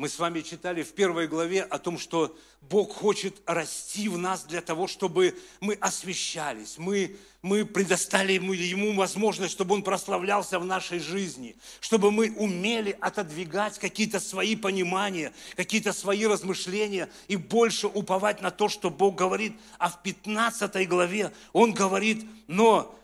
мы 0.00 0.08
с 0.08 0.18
вами 0.18 0.40
читали 0.40 0.82
в 0.82 0.94
первой 0.94 1.28
главе 1.28 1.62
о 1.62 1.78
том, 1.78 1.98
что 1.98 2.34
Бог 2.62 2.90
хочет 2.90 3.36
расти 3.44 4.08
в 4.08 4.16
нас 4.16 4.44
для 4.44 4.62
того, 4.62 4.86
чтобы 4.86 5.36
мы 5.60 5.74
освещались, 5.74 6.78
мы, 6.78 7.18
мы 7.42 7.66
предоставили 7.66 8.32
ему, 8.32 8.54
ему 8.54 8.94
возможность, 8.94 9.52
чтобы 9.52 9.74
Он 9.74 9.82
прославлялся 9.82 10.58
в 10.58 10.64
нашей 10.64 11.00
жизни, 11.00 11.54
чтобы 11.80 12.10
мы 12.10 12.30
умели 12.30 12.96
отодвигать 12.98 13.78
какие-то 13.78 14.20
свои 14.20 14.56
понимания, 14.56 15.34
какие-то 15.54 15.92
свои 15.92 16.24
размышления 16.24 17.10
и 17.28 17.36
больше 17.36 17.86
уповать 17.86 18.40
на 18.40 18.50
то, 18.50 18.70
что 18.70 18.88
Бог 18.88 19.16
говорит. 19.16 19.52
А 19.76 19.90
в 19.90 20.02
15 20.02 20.88
главе 20.88 21.30
Он 21.52 21.74
говорит, 21.74 22.24
но 22.46 22.98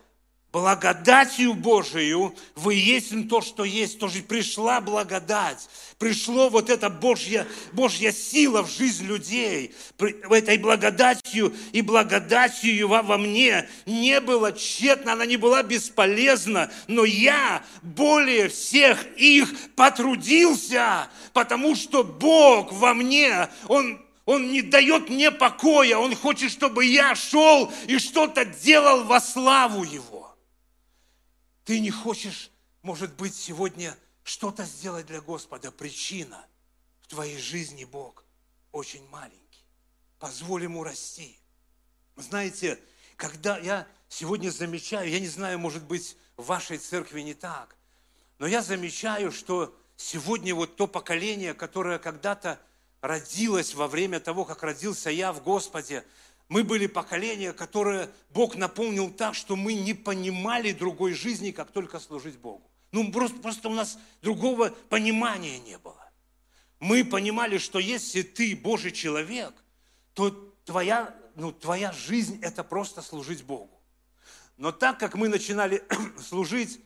благодатью 0.51 1.53
Божию 1.53 2.35
вы 2.55 2.75
есть 2.75 3.13
то, 3.29 3.41
что 3.41 3.63
есть. 3.63 3.99
Тоже 3.99 4.21
пришла 4.21 4.81
благодать, 4.81 5.67
пришло 5.99 6.49
вот 6.49 6.69
эта 6.69 6.89
Божья, 6.89 7.47
Божья 7.73 8.11
сила 8.11 8.63
в 8.63 8.71
жизнь 8.71 9.05
людей. 9.05 9.75
Этой 9.99 10.57
благодатью 10.57 11.53
и 11.71 11.81
благодатью 11.81 12.87
во, 12.87 13.01
во 13.01 13.17
мне 13.17 13.69
не 13.85 14.19
было 14.19 14.51
тщетно, 14.51 15.13
она 15.13 15.25
не 15.25 15.37
была 15.37 15.63
бесполезна, 15.63 16.71
но 16.87 17.03
я 17.05 17.63
более 17.81 18.49
всех 18.49 19.05
их 19.17 19.53
потрудился, 19.75 21.09
потому 21.33 21.75
что 21.75 22.03
Бог 22.03 22.71
во 22.71 22.93
мне, 22.93 23.49
Он 23.67 23.99
он 24.25 24.51
не 24.51 24.61
дает 24.61 25.09
мне 25.09 25.31
покоя, 25.31 25.97
Он 25.97 26.13
хочет, 26.13 26.51
чтобы 26.51 26.85
я 26.85 27.15
шел 27.15 27.71
и 27.87 27.97
что-то 27.97 28.43
делал 28.43 29.05
во 29.05 29.21
славу 29.21 29.83
Его. 29.83 30.26
Ты 31.67 31.81
не 31.81 31.91
хочешь, 31.91 32.49
может 32.81 33.13
быть, 33.15 33.35
сегодня 33.35 33.97
что-то 34.23 34.63
сделать 34.63 35.05
для 35.05 35.19
Господа. 35.19 35.69
Причина 35.69 36.47
в 37.01 37.07
твоей 37.07 37.37
жизни 37.37 37.83
Бог 37.83 38.23
очень 38.71 39.05
маленький. 39.09 39.65
Позволь 40.17 40.63
ему 40.63 40.85
расти. 40.85 41.37
Знаете, 42.15 42.79
когда 43.17 43.57
я 43.57 43.85
сегодня 44.07 44.49
замечаю, 44.49 45.09
я 45.09 45.19
не 45.19 45.27
знаю, 45.27 45.59
может 45.59 45.83
быть, 45.83 46.15
в 46.37 46.45
вашей 46.45 46.77
церкви 46.77 47.19
не 47.19 47.33
так, 47.33 47.75
но 48.39 48.47
я 48.47 48.61
замечаю, 48.61 49.33
что 49.33 49.77
сегодня 49.97 50.55
вот 50.55 50.77
то 50.77 50.87
поколение, 50.87 51.53
которое 51.53 51.99
когда-то 51.99 52.61
родилось 53.01 53.73
во 53.73 53.89
время 53.89 54.21
того, 54.21 54.45
как 54.45 54.63
родился 54.63 55.09
я 55.09 55.33
в 55.33 55.43
Господе, 55.43 56.05
мы 56.49 56.63
были 56.63 56.87
поколение, 56.87 57.51
которое 57.51 58.09
Бог 58.29 58.55
наполнил 58.55 59.11
так, 59.11 59.35
что 59.35 59.55
мы 59.55 59.73
не 59.73 59.93
понимали 59.93 60.71
другой 60.71 61.13
жизни, 61.13 61.51
как 61.51 61.71
только 61.71 61.99
служить 61.99 62.37
Богу. 62.37 62.69
Ну, 62.91 63.11
просто, 63.11 63.37
просто 63.39 63.69
у 63.69 63.73
нас 63.73 63.99
другого 64.21 64.69
понимания 64.89 65.59
не 65.59 65.77
было. 65.77 66.09
Мы 66.79 67.03
понимали, 67.03 67.57
что 67.57 67.79
если 67.79 68.21
ты 68.21 68.55
Божий 68.55 68.91
человек, 68.91 69.53
то 70.13 70.31
твоя, 70.63 71.13
ну, 71.35 71.51
твоя 71.51 71.91
жизнь– 71.91 72.39
это 72.41 72.63
просто 72.63 73.01
служить 73.01 73.43
Богу. 73.43 73.81
Но 74.55 74.71
так 74.71 74.99
как 74.99 75.15
мы 75.15 75.27
начинали 75.27 75.83
служить 76.19 76.79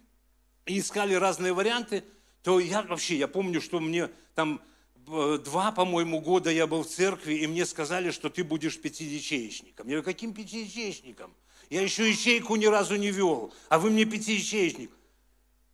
и 0.66 0.80
искали 0.80 1.14
разные 1.14 1.54
варианты, 1.54 2.04
то 2.42 2.60
я 2.60 2.82
вообще, 2.82 3.18
я 3.18 3.28
помню, 3.28 3.62
что 3.62 3.80
мне 3.80 4.10
там 4.34 4.60
два, 5.06 5.72
по-моему, 5.72 6.22
года 6.22 6.52
я 6.52 6.68
был 6.68 6.84
в 6.84 6.88
церкви, 6.88 7.36
и 7.36 7.48
мне 7.48 7.66
сказали, 7.66 8.12
что 8.12 8.30
ты 8.30 8.44
будешь 8.44 8.80
пятиячеечником. 8.80 9.88
Я 9.88 9.96
говорю, 9.96 10.04
каким 10.04 10.34
пятиячеечником? 10.34 11.34
Я 11.70 11.82
еще 11.82 12.10
ячейку 12.10 12.56
ни 12.56 12.66
разу 12.66 12.96
не 12.96 13.12
вел, 13.12 13.54
а 13.70 13.80
вы 13.80 13.90
мне 13.90 14.06
пятиячеечник. 14.06 14.92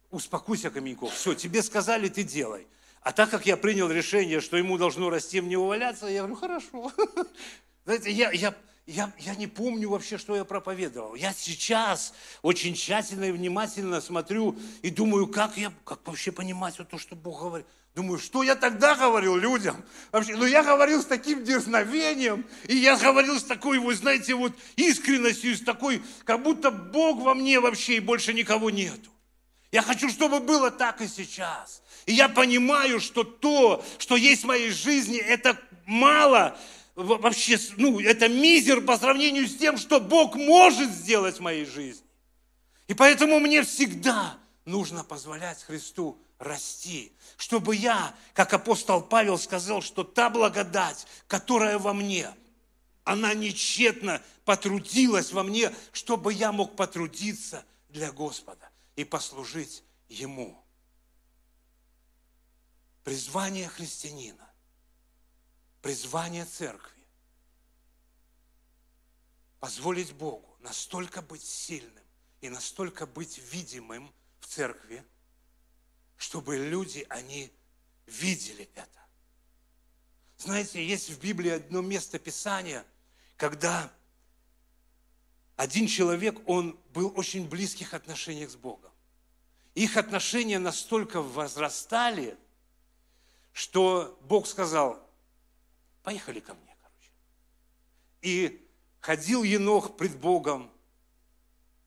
Успокойся, 0.10 0.70
Каменьков, 0.70 1.14
все, 1.14 1.34
тебе 1.34 1.62
сказали, 1.62 2.08
ты 2.08 2.24
делай. 2.24 2.68
А 3.02 3.12
так 3.12 3.30
как 3.30 3.46
я 3.46 3.58
принял 3.58 3.90
решение, 3.90 4.42
что 4.42 4.58
ему 4.58 4.78
должно 4.78 5.10
расти, 5.10 5.42
мне 5.42 5.58
уваляться, 5.58 6.08
я 6.08 6.20
говорю, 6.20 6.36
хорошо. 6.36 6.92
Знаете, 7.86 8.12
я, 8.12 8.32
я, 8.32 8.56
я, 8.86 9.14
я 9.20 9.36
не 9.36 9.48
помню 9.48 9.90
вообще, 9.90 10.18
что 10.18 10.36
я 10.36 10.46
проповедовал. 10.46 11.16
Я 11.16 11.34
сейчас 11.34 12.14
очень 12.42 12.74
тщательно 12.74 13.26
и 13.26 13.32
внимательно 13.32 14.02
смотрю 14.02 14.58
и 14.82 14.90
думаю, 14.90 15.28
как 15.28 15.58
я, 15.58 15.74
как 15.84 16.06
вообще 16.08 16.32
понимать 16.32 16.78
вот 16.80 16.90
то, 16.90 16.98
что 16.98 17.16
Бог 17.16 17.42
говорит. 17.42 17.68
Думаю, 17.98 18.20
что 18.20 18.44
я 18.44 18.54
тогда 18.54 18.94
говорил 18.94 19.38
людям? 19.38 19.84
Вообще, 20.12 20.36
ну 20.36 20.46
я 20.46 20.62
говорил 20.62 21.02
с 21.02 21.06
таким 21.06 21.44
дерзновением, 21.44 22.46
и 22.68 22.76
я 22.76 22.96
говорил 22.96 23.40
с 23.40 23.44
такой, 23.44 23.80
вы 23.80 23.96
знаете, 23.96 24.36
вот 24.36 24.54
искренностью, 24.76 25.58
с 25.58 25.62
такой, 25.62 26.04
как 26.24 26.44
будто 26.44 26.70
Бог 26.70 27.20
во 27.20 27.34
мне 27.34 27.60
вообще 27.60 27.96
и 27.96 28.00
больше 28.00 28.36
никого 28.36 28.70
нету. 28.70 29.10
Я 29.72 29.82
хочу, 29.82 30.10
чтобы 30.10 30.40
было 30.40 30.70
так 30.70 31.02
и 31.02 31.08
сейчас. 31.08 31.82
И 32.06 32.14
я 32.14 32.30
понимаю, 32.30 33.00
что 33.00 33.24
то, 33.24 33.84
что 33.98 34.16
есть 34.16 34.44
в 34.44 34.46
моей 34.46 34.70
жизни, 34.70 35.18
это 35.18 35.58
мало, 35.88 36.56
вообще, 36.94 37.58
ну, 37.78 38.00
это 38.00 38.30
мизер 38.30 38.82
по 38.82 38.96
сравнению 39.00 39.48
с 39.48 39.56
тем, 39.56 39.76
что 39.76 40.00
Бог 40.00 40.36
может 40.36 40.92
сделать 40.92 41.38
в 41.38 41.42
моей 41.42 41.66
жизни. 41.66 42.06
И 42.88 42.94
поэтому 42.94 43.40
мне 43.40 43.64
всегда 43.64 44.38
нужно 44.66 45.04
позволять 45.04 45.64
Христу 45.64 46.22
расти, 46.40 47.12
чтобы 47.38 47.76
я, 47.76 48.16
как 48.34 48.54
апостол 48.54 49.02
Павел 49.02 49.38
сказал, 49.38 49.82
что 49.82 50.04
та 50.04 50.30
благодать, 50.30 51.06
которая 51.28 51.78
во 51.78 51.94
мне, 51.94 52.34
она 53.04 53.34
нечетно 53.36 54.22
потрудилась 54.44 55.32
во 55.32 55.44
мне, 55.44 55.74
чтобы 55.94 56.34
я 56.34 56.52
мог 56.52 56.76
потрудиться 56.76 57.64
для 57.90 58.12
Господа 58.12 58.70
и 58.96 59.04
послужить 59.04 59.84
Ему. 60.10 60.62
Призвание 63.04 63.70
христианина, 63.70 64.50
призвание 65.82 66.44
церкви, 66.44 67.06
позволить 69.60 70.12
Богу 70.12 70.58
настолько 70.60 71.22
быть 71.22 71.44
сильным 71.44 72.04
и 72.42 72.50
настолько 72.50 73.06
быть 73.06 73.38
видимым 73.38 74.12
в 74.40 74.48
церкви– 74.48 75.06
чтобы 76.18 76.58
люди, 76.58 77.06
они 77.10 77.52
видели 78.06 78.70
это. 78.76 79.00
Знаете, 80.38 80.86
есть 80.86 81.10
в 81.10 81.20
Библии 81.20 81.52
одно 81.52 81.82
место 81.82 82.20
Писания, 82.20 82.86
когда 83.38 83.92
один 85.56 85.88
человек, 85.88 86.40
он 86.48 86.80
был 86.94 87.10
в 87.10 87.18
очень 87.18 87.48
близких 87.50 87.94
отношениях 87.94 88.52
с 88.52 88.56
Богом. 88.56 88.92
Их 89.74 89.98
отношения 89.98 90.60
настолько 90.60 91.22
возрастали, 91.22 92.38
что 93.54 94.20
Бог 94.22 94.48
сказал, 94.48 95.04
поехали 96.04 96.40
ко 96.40 96.54
мне, 96.54 96.78
короче. 96.82 97.12
И 98.22 98.70
ходил 99.00 99.44
Енох 99.44 99.98
пред 99.98 100.18
Богом. 100.20 100.72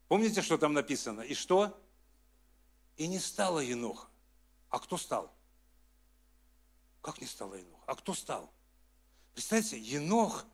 Помните, 0.08 0.42
что 0.42 0.58
там 0.58 0.72
написано? 0.72 1.20
И 1.20 1.34
что? 1.34 1.80
И 2.96 3.06
не 3.06 3.20
стало 3.20 3.60
Еноха. 3.60 4.09
А 4.70 4.78
кто 4.78 4.96
стал? 4.96 5.32
Как 7.02 7.20
не 7.20 7.26
стало 7.26 7.54
Енох? 7.54 7.80
А 7.86 7.94
кто 7.94 8.14
стал? 8.14 8.52
Представьте, 9.34 9.78
Енох, 9.78 10.44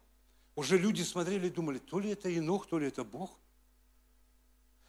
уже 0.54 0.78
люди 0.78 1.02
смотрели 1.02 1.48
и 1.48 1.50
думали, 1.50 1.78
то 1.78 2.00
ли 2.00 2.10
это 2.10 2.28
Енох, 2.28 2.66
то 2.66 2.78
ли 2.78 2.88
это 2.88 3.04
Бог. 3.04 3.38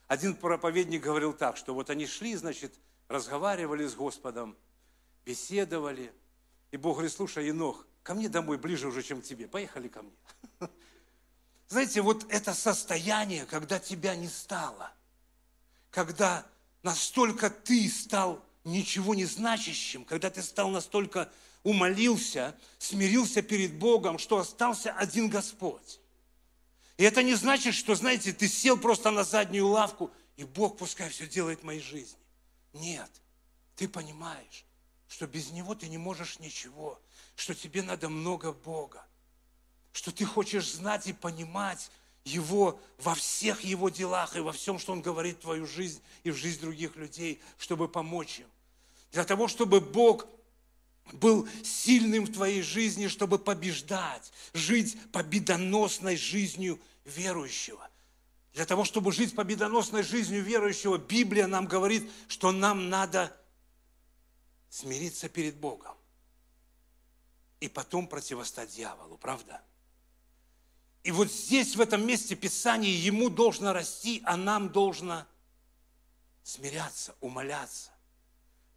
Один 0.07 0.36
проповедник 0.36 1.03
говорил 1.03 1.34
так, 1.34 1.57
что 1.57 1.73
вот 1.73 1.89
они 1.89 2.07
шли, 2.07 2.36
значит, 2.36 2.73
разговаривали 3.09 3.86
с 3.86 3.95
Господом, 3.95 4.55
беседовали. 5.25 6.13
И 6.71 6.78
Бог 6.78 6.95
говорит, 6.95 7.11
слушай, 7.11 7.47
Енох, 7.47 7.86
ко 8.03 8.13
мне 8.13 8.30
домой 8.30 8.57
ближе 8.57 8.88
уже, 8.88 9.03
чем 9.03 9.21
к 9.21 9.25
тебе. 9.25 9.47
Поехали 9.47 9.89
ко 9.89 10.03
мне. 10.03 10.15
Знаете, 11.67 12.01
вот 12.01 12.25
это 12.30 12.53
состояние, 12.53 13.45
когда 13.45 13.80
тебя 13.80 14.15
не 14.15 14.30
стало, 14.30 14.93
когда 15.91 16.45
настолько 16.84 17.49
ты 17.49 17.89
стал 17.89 18.41
ничего 18.68 19.15
не 19.15 19.26
значащим, 19.26 20.05
когда 20.05 20.30
ты 20.30 20.43
стал 20.43 20.70
настолько 20.70 21.32
умолился, 21.63 22.55
смирился 22.78 23.41
перед 23.41 23.78
Богом, 23.78 24.20
что 24.20 24.38
остался 24.38 24.93
один 24.93 25.30
Господь. 25.30 25.99
И 26.97 27.03
это 27.03 27.24
не 27.24 27.36
значит, 27.36 27.74
что, 27.76 27.95
знаете, 27.95 28.34
ты 28.34 28.47
сел 28.47 28.78
просто 28.78 29.11
на 29.11 29.24
заднюю 29.24 29.68
лавку, 29.68 30.11
и 30.36 30.43
Бог 30.43 30.78
пускай 30.78 31.09
все 31.09 31.28
делает 31.28 31.61
в 31.61 31.63
моей 31.63 31.82
жизни. 31.82 32.20
Нет, 32.74 33.09
ты 33.76 33.88
понимаешь, 33.88 34.65
что 35.07 35.28
без 35.28 35.51
Него 35.51 35.76
ты 35.76 35.88
не 35.88 35.97
можешь 35.97 36.39
ничего, 36.39 36.99
что 37.36 37.53
тебе 37.53 37.82
надо 37.82 38.09
много 38.09 38.51
Бога, 38.51 39.05
что 39.93 40.11
ты 40.11 40.26
хочешь 40.26 40.72
знать 40.72 41.07
и 41.07 41.13
понимать, 41.13 41.91
его 42.24 42.80
во 42.97 43.15
всех 43.15 43.61
Его 43.61 43.89
делах 43.89 44.36
и 44.36 44.41
во 44.41 44.51
всем, 44.51 44.80
что 44.80 44.91
Он 44.91 45.01
говорит 45.01 45.38
в 45.38 45.41
твою 45.41 45.65
жизнь 45.65 46.01
и 46.24 46.32
в 46.32 46.36
жизнь 46.36 46.59
других 46.59 46.95
людей, 46.97 47.41
чтобы 47.57 47.88
помочь 47.88 48.39
им 48.39 48.47
для 49.12 49.24
того, 49.24 49.47
чтобы 49.47 49.82
Бог 49.82 50.28
был 51.14 51.47
сильным 51.64 52.26
в 52.26 52.34
твоей 52.34 52.62
жизни, 52.62 53.08
чтобы 53.08 53.39
побеждать, 53.39 54.32
жить 54.53 54.97
победоносной 55.12 56.18
жизнью 56.18 56.80
верующего. 57.05 57.89
Для 58.53 58.66
того, 58.66 58.84
чтобы 58.84 59.12
жить 59.12 59.36
победоносной 59.36 60.03
жизнью 60.03 60.43
верующего, 60.43 60.97
Библия 60.97 61.47
нам 61.47 61.66
говорит, 61.68 62.12
что 62.28 62.51
нам 62.51 62.89
надо 62.89 63.36
смириться 64.70 65.30
перед 65.30 65.55
Богом. 65.55 65.95
и 67.60 67.68
потом 67.68 68.08
противостать 68.08 68.76
дьяволу, 68.76 69.18
правда? 69.18 69.62
И 71.03 71.12
вот 71.12 71.32
здесь, 71.32 71.76
в 71.76 71.82
этом 71.82 72.05
месте 72.05 72.36
Писания, 72.36 72.91
ему 72.91 73.30
должно 73.30 73.74
расти, 73.74 74.22
а 74.26 74.36
нам 74.36 74.70
должно 74.72 75.26
смиряться, 76.43 77.16
умоляться. 77.22 77.91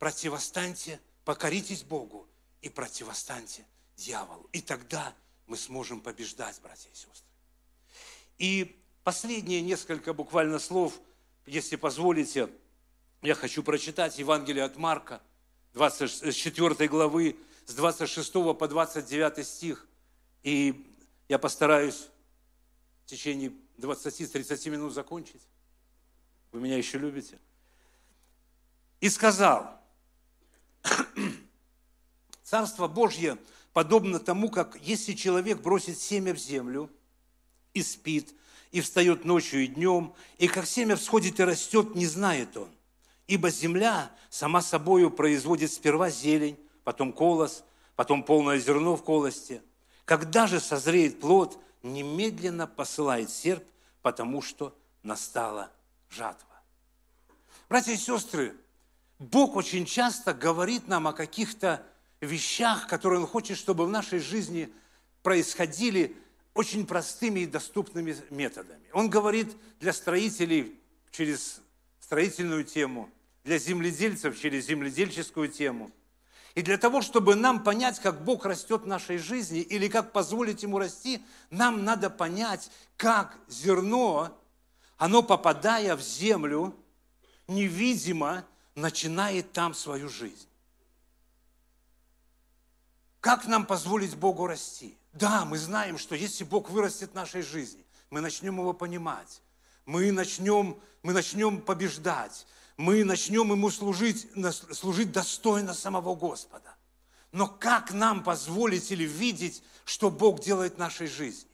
Противостаньте, 0.00 0.98
покоритесь 1.26 1.82
Богу 1.82 2.26
и 2.62 2.70
противостаньте 2.70 3.66
дьяволу. 3.96 4.48
И 4.50 4.62
тогда 4.62 5.14
мы 5.46 5.58
сможем 5.58 6.00
побеждать, 6.00 6.58
братья 6.62 6.88
и 6.88 6.94
сестры. 6.94 7.26
И 8.38 8.82
последние 9.04 9.60
несколько 9.60 10.14
буквально 10.14 10.58
слов, 10.58 10.98
если 11.44 11.76
позволите, 11.76 12.48
я 13.20 13.34
хочу 13.34 13.62
прочитать 13.62 14.18
Евангелие 14.18 14.64
от 14.64 14.78
Марка, 14.78 15.20
24 15.74 16.88
главы, 16.88 17.36
с 17.66 17.74
26 17.74 18.32
по 18.32 18.68
29 18.68 19.46
стих. 19.46 19.86
И 20.42 20.96
я 21.28 21.38
постараюсь 21.38 22.08
в 23.04 23.10
течение 23.10 23.52
20-30 23.76 24.70
минут 24.70 24.94
закончить. 24.94 25.42
Вы 26.52 26.60
меня 26.60 26.78
еще 26.78 26.96
любите? 26.96 27.38
И 29.00 29.10
сказал, 29.10 29.79
Царство 32.42 32.88
Божье 32.88 33.38
подобно 33.72 34.18
тому, 34.18 34.50
как 34.50 34.76
если 34.80 35.12
человек 35.12 35.60
бросит 35.60 35.98
семя 35.98 36.34
в 36.34 36.38
землю 36.38 36.90
и 37.74 37.82
спит, 37.82 38.34
и 38.72 38.80
встает 38.80 39.24
ночью 39.24 39.64
и 39.64 39.66
днем, 39.66 40.14
и 40.38 40.48
как 40.48 40.66
семя 40.66 40.96
всходит 40.96 41.40
и 41.40 41.44
растет, 41.44 41.94
не 41.94 42.06
знает 42.06 42.56
он. 42.56 42.68
Ибо 43.26 43.50
земля 43.50 44.10
сама 44.28 44.62
собою 44.62 45.10
производит 45.10 45.72
сперва 45.72 46.10
зелень, 46.10 46.58
потом 46.84 47.12
колос, 47.12 47.64
потом 47.96 48.22
полное 48.22 48.58
зерно 48.58 48.96
в 48.96 49.04
колосте. 49.04 49.62
Когда 50.04 50.46
же 50.46 50.60
созреет 50.60 51.20
плод, 51.20 51.58
немедленно 51.82 52.66
посылает 52.66 53.30
серп, 53.30 53.64
потому 54.02 54.42
что 54.42 54.76
настала 55.02 55.70
жатва. 56.08 56.60
Братья 57.68 57.92
и 57.92 57.96
сестры, 57.96 58.56
Бог 59.20 59.54
очень 59.54 59.84
часто 59.84 60.32
говорит 60.32 60.88
нам 60.88 61.06
о 61.06 61.12
каких-то 61.12 61.86
вещах, 62.22 62.86
которые 62.86 63.20
Он 63.20 63.26
хочет, 63.26 63.58
чтобы 63.58 63.84
в 63.84 63.90
нашей 63.90 64.18
жизни 64.18 64.72
происходили 65.22 66.16
очень 66.54 66.86
простыми 66.86 67.40
и 67.40 67.46
доступными 67.46 68.16
методами. 68.30 68.88
Он 68.94 69.10
говорит 69.10 69.54
для 69.78 69.92
строителей 69.92 70.80
через 71.10 71.60
строительную 72.00 72.64
тему, 72.64 73.10
для 73.44 73.58
земледельцев 73.58 74.40
через 74.40 74.66
земледельческую 74.66 75.48
тему. 75.48 75.90
И 76.54 76.62
для 76.62 76.78
того, 76.78 77.02
чтобы 77.02 77.34
нам 77.34 77.62
понять, 77.62 78.00
как 78.00 78.24
Бог 78.24 78.46
растет 78.46 78.82
в 78.82 78.86
нашей 78.86 79.18
жизни 79.18 79.60
или 79.60 79.88
как 79.88 80.12
позволить 80.12 80.62
Ему 80.62 80.78
расти, 80.78 81.22
нам 81.50 81.84
надо 81.84 82.08
понять, 82.08 82.70
как 82.96 83.36
зерно, 83.48 84.34
оно 84.96 85.22
попадая 85.22 85.94
в 85.94 86.00
землю, 86.00 86.74
невидимо 87.48 88.46
начинает 88.74 89.52
там 89.52 89.74
свою 89.74 90.08
жизнь. 90.08 90.48
Как 93.20 93.46
нам 93.46 93.66
позволить 93.66 94.16
Богу 94.16 94.46
расти? 94.46 94.96
Да, 95.12 95.44
мы 95.44 95.58
знаем, 95.58 95.98
что 95.98 96.14
если 96.14 96.44
Бог 96.44 96.70
вырастет 96.70 97.10
в 97.10 97.14
нашей 97.14 97.42
жизни, 97.42 97.84
мы 98.08 98.20
начнем 98.20 98.58
Его 98.58 98.72
понимать, 98.72 99.42
мы 99.84 100.10
начнем, 100.12 100.78
мы 101.02 101.12
начнем 101.12 101.60
побеждать, 101.60 102.46
мы 102.76 103.04
начнем 103.04 103.50
Ему 103.50 103.70
служить, 103.70 104.28
служить 104.72 105.12
достойно 105.12 105.74
самого 105.74 106.14
Господа. 106.14 106.74
Но 107.32 107.46
как 107.46 107.92
нам 107.92 108.24
позволить 108.24 108.90
или 108.90 109.04
видеть, 109.04 109.62
что 109.84 110.10
Бог 110.10 110.40
делает 110.40 110.76
в 110.76 110.78
нашей 110.78 111.06
жизни? 111.06 111.49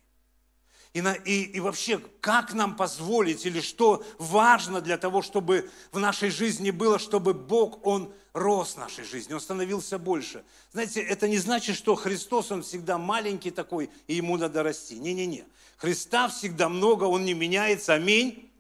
И, 0.96 1.02
на, 1.02 1.12
и, 1.12 1.42
и 1.42 1.60
вообще, 1.60 1.98
как 2.22 2.54
нам 2.54 2.74
позволить 2.74 3.44
или 3.44 3.60
что 3.60 4.02
важно 4.16 4.80
для 4.80 4.96
того, 4.96 5.20
чтобы 5.20 5.70
в 5.92 5.98
нашей 5.98 6.30
жизни 6.30 6.70
было, 6.70 6.98
чтобы 6.98 7.34
Бог, 7.34 7.86
Он 7.86 8.14
рос 8.32 8.76
в 8.76 8.76
нашей 8.78 9.04
жизни, 9.04 9.34
Он 9.34 9.40
становился 9.42 9.98
больше. 9.98 10.42
Знаете, 10.72 11.02
это 11.02 11.28
не 11.28 11.36
значит, 11.36 11.76
что 11.76 11.96
Христос, 11.96 12.50
Он 12.50 12.62
всегда 12.62 12.96
маленький 12.96 13.50
такой, 13.50 13.90
и 14.06 14.14
Ему 14.14 14.38
надо 14.38 14.62
расти. 14.62 14.98
Не-не-не. 14.98 15.44
Христа 15.76 16.28
всегда 16.28 16.70
много, 16.70 17.04
Он 17.04 17.26
не 17.26 17.34
меняется. 17.34 17.92
Аминь. 17.92 18.50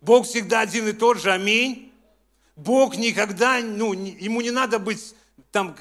Бог 0.00 0.24
всегда 0.24 0.60
один 0.60 0.88
и 0.88 0.92
тот 0.94 1.20
же. 1.20 1.30
Аминь. 1.30 1.92
Бог 2.56 2.96
никогда, 2.96 3.60
ну, 3.60 3.92
Ему 3.92 4.40
не 4.40 4.50
надо 4.50 4.78
быть 4.78 5.14
там, 5.50 5.76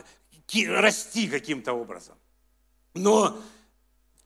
расти 0.67 1.29
каким-то 1.29 1.71
образом. 1.71 2.17
Но 2.95 3.41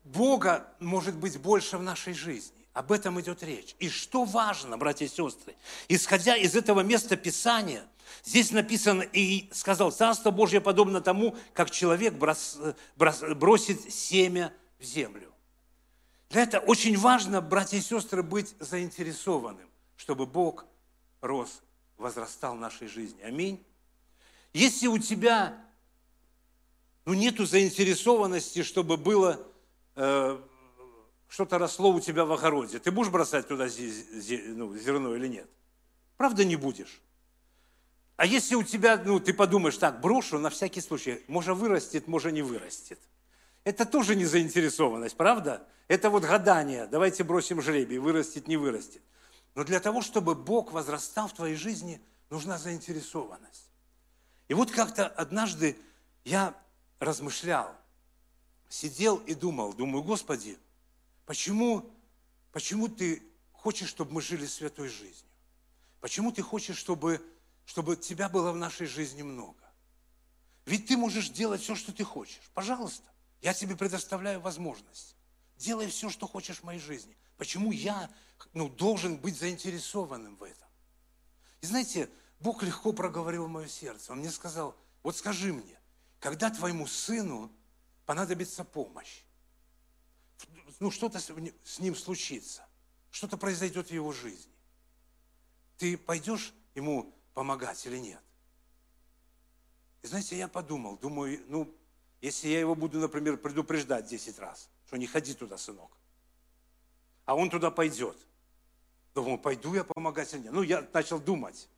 Бога 0.05 0.67
может 0.79 1.15
быть 1.15 1.37
больше 1.39 1.77
в 1.77 1.83
нашей 1.83 2.13
жизни. 2.13 2.65
Об 2.73 2.91
этом 2.91 3.19
идет 3.19 3.41
речь. 3.41 3.75
И 3.79 3.89
что 3.89 4.23
важно, 4.23 4.77
братья 4.77 5.05
и 5.05 5.09
сестры, 5.09 5.55
исходя 5.87 6.37
из 6.37 6.55
этого 6.55 6.81
места 6.81 7.15
Писания, 7.17 7.83
здесь 8.23 8.51
написано, 8.51 9.01
и 9.01 9.49
сказал, 9.51 9.91
Царство 9.91 10.29
Божье 10.29 10.61
подобно 10.61 11.01
тому, 11.01 11.35
как 11.53 11.71
человек 11.71 12.13
брос, 12.13 12.57
брос, 12.95 13.21
бросит 13.35 13.91
семя 13.91 14.53
в 14.79 14.83
землю. 14.83 15.33
Для 16.29 16.43
этого 16.43 16.63
очень 16.65 16.97
важно, 16.97 17.41
братья 17.41 17.77
и 17.77 17.81
сестры, 17.81 18.21
быть 18.21 18.55
заинтересованным, 18.59 19.69
чтобы 19.95 20.25
Бог 20.25 20.65
рос, 21.21 21.61
возрастал 21.97 22.55
в 22.55 22.59
нашей 22.59 22.87
жизни. 22.87 23.21
Аминь. 23.21 23.65
Если 24.53 24.87
у 24.87 24.99
тебя 24.99 25.57
ну, 27.05 27.13
нету 27.13 27.45
заинтересованности, 27.45 28.63
чтобы 28.63 28.97
было 28.97 29.39
Э, 29.95 30.39
что-то 31.27 31.57
росло 31.57 31.91
у 31.91 31.99
тебя 31.99 32.25
в 32.25 32.31
огороде, 32.31 32.79
ты 32.79 32.91
будешь 32.91 33.09
бросать 33.09 33.47
туда 33.47 33.65
ну, 33.65 34.77
зерно 34.77 35.15
или 35.15 35.27
нет? 35.27 35.49
Правда 36.17 36.45
не 36.45 36.55
будешь? 36.55 37.01
А 38.17 38.25
если 38.25 38.55
у 38.55 38.63
тебя, 38.63 39.01
ну, 39.03 39.19
ты 39.19 39.33
подумаешь, 39.33 39.77
так, 39.77 39.99
брошу 39.99 40.39
на 40.39 40.49
всякий 40.49 40.79
случай, 40.79 41.23
может 41.27 41.57
вырастет, 41.57 42.07
может 42.07 42.31
не 42.31 42.41
вырастет. 42.41 42.99
Это 43.65 43.85
тоже 43.85 44.15
не 44.15 44.25
заинтересованность, 44.25 45.17
правда? 45.17 45.67
Это 45.87 46.09
вот 46.09 46.23
гадание, 46.23 46.87
давайте 46.87 47.23
бросим 47.23 47.61
жребий, 47.61 47.97
вырастет, 47.97 48.47
не 48.47 48.57
вырастет. 48.57 49.01
Но 49.53 49.63
для 49.63 49.79
того, 49.79 50.01
чтобы 50.01 50.35
Бог 50.35 50.71
возрастал 50.71 51.27
в 51.27 51.33
твоей 51.33 51.55
жизни, 51.55 52.01
нужна 52.29 52.57
заинтересованность. 52.57 53.69
И 54.47 54.53
вот 54.53 54.71
как-то 54.71 55.07
однажды 55.07 55.77
я 56.23 56.53
размышлял, 56.99 57.75
сидел 58.75 59.17
и 59.17 59.33
думал, 59.33 59.73
думаю, 59.73 60.03
Господи, 60.03 60.57
почему, 61.25 61.89
почему 62.51 62.87
Ты 62.87 63.23
хочешь, 63.53 63.89
чтобы 63.89 64.11
мы 64.13 64.21
жили 64.21 64.45
святой 64.45 64.89
жизнью? 64.89 65.31
Почему 66.01 66.31
Ты 66.31 66.41
хочешь, 66.41 66.77
чтобы, 66.77 67.25
чтобы 67.65 67.95
Тебя 67.95 68.27
было 68.27 68.51
в 68.51 68.57
нашей 68.57 68.85
жизни 68.85 69.21
много? 69.21 69.63
Ведь 70.65 70.87
Ты 70.87 70.97
можешь 70.97 71.29
делать 71.29 71.61
все, 71.61 71.75
что 71.75 71.93
Ты 71.93 72.03
хочешь. 72.03 72.51
Пожалуйста, 72.53 73.09
я 73.41 73.53
тебе 73.53 73.77
предоставляю 73.77 74.41
возможность. 74.41 75.15
Делай 75.57 75.87
все, 75.87 76.09
что 76.09 76.27
хочешь 76.27 76.59
в 76.59 76.63
моей 76.63 76.79
жизни. 76.79 77.15
Почему 77.37 77.71
я 77.71 78.09
ну, 78.53 78.67
должен 78.67 79.17
быть 79.17 79.37
заинтересованным 79.37 80.35
в 80.35 80.43
этом? 80.43 80.67
И 81.61 81.65
знаете, 81.65 82.09
Бог 82.41 82.61
легко 82.61 82.91
проговорил 82.91 83.45
в 83.45 83.49
мое 83.49 83.67
сердце. 83.69 84.11
Он 84.11 84.19
мне 84.19 84.31
сказал, 84.31 84.75
вот 85.01 85.15
скажи 85.15 85.53
мне, 85.53 85.79
когда 86.19 86.49
твоему 86.49 86.87
сыну 86.87 87.49
понадобится 88.05 88.63
помощь. 88.63 89.23
Ну, 90.79 90.91
что-то 90.91 91.19
с 91.19 91.79
ним 91.79 91.95
случится. 91.95 92.65
Что-то 93.11 93.37
произойдет 93.37 93.87
в 93.87 93.91
его 93.91 94.11
жизни. 94.11 94.51
Ты 95.77 95.97
пойдешь 95.97 96.53
ему 96.73 97.13
помогать 97.33 97.85
или 97.85 97.97
нет? 97.97 98.21
И 100.01 100.07
знаете, 100.07 100.37
я 100.37 100.47
подумал, 100.47 100.97
думаю, 100.97 101.43
ну, 101.47 101.73
если 102.21 102.47
я 102.49 102.59
его 102.59 102.75
буду, 102.75 102.99
например, 102.99 103.37
предупреждать 103.37 104.07
10 104.07 104.39
раз, 104.39 104.69
что 104.85 104.97
не 104.97 105.07
ходи 105.07 105.33
туда, 105.33 105.57
сынок, 105.57 105.91
а 107.25 107.35
он 107.35 107.49
туда 107.49 107.71
пойдет. 107.71 108.17
Думаю, 109.13 109.39
пойду 109.39 109.73
я 109.73 109.83
помогать 109.83 110.33
или 110.33 110.41
нет? 110.41 110.51
Ну, 110.51 110.61
я 110.61 110.87
начал 110.93 111.19
думать. 111.19 111.69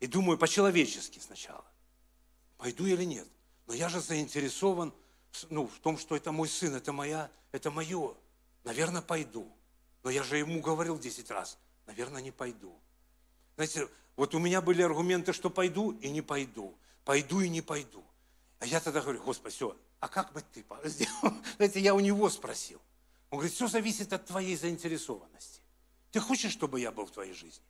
И 0.00 0.06
думаю 0.06 0.38
по-человечески 0.38 1.18
сначала. 1.20 1.64
Пойду 2.56 2.86
или 2.86 3.04
нет? 3.04 3.28
Но 3.66 3.74
я 3.74 3.88
же 3.88 4.00
заинтересован 4.00 4.92
ну, 5.50 5.66
в 5.66 5.78
том, 5.80 5.98
что 5.98 6.16
это 6.16 6.32
мой 6.32 6.48
сын, 6.48 6.74
это 6.74 6.92
моя, 6.92 7.30
это 7.52 7.70
мое. 7.70 8.14
Наверное, 8.64 9.02
пойду. 9.02 9.50
Но 10.02 10.10
я 10.10 10.22
же 10.22 10.38
ему 10.38 10.60
говорил 10.60 10.98
10 10.98 11.30
раз, 11.30 11.58
наверное, 11.86 12.22
не 12.22 12.30
пойду. 12.30 12.74
Знаете, 13.56 13.88
вот 14.16 14.34
у 14.34 14.38
меня 14.38 14.60
были 14.60 14.82
аргументы, 14.82 15.32
что 15.32 15.50
пойду 15.50 15.92
и 15.92 16.10
не 16.10 16.22
пойду. 16.22 16.74
Пойду 17.04 17.40
и 17.40 17.48
не 17.48 17.62
пойду. 17.62 18.04
А 18.60 18.66
я 18.66 18.80
тогда 18.80 19.00
говорю, 19.00 19.22
Господи, 19.22 19.54
все, 19.54 19.76
а 20.00 20.08
как 20.08 20.32
бы 20.32 20.42
ты 20.52 20.64
сделал? 20.84 21.34
Знаете, 21.56 21.80
я 21.80 21.94
у 21.94 22.00
него 22.00 22.28
спросил. 22.30 22.80
Он 23.30 23.38
говорит, 23.38 23.54
все 23.54 23.68
зависит 23.68 24.12
от 24.12 24.26
твоей 24.26 24.56
заинтересованности. 24.56 25.60
Ты 26.10 26.20
хочешь, 26.20 26.52
чтобы 26.52 26.80
я 26.80 26.90
был 26.90 27.06
в 27.06 27.10
твоей 27.10 27.34
жизни? 27.34 27.64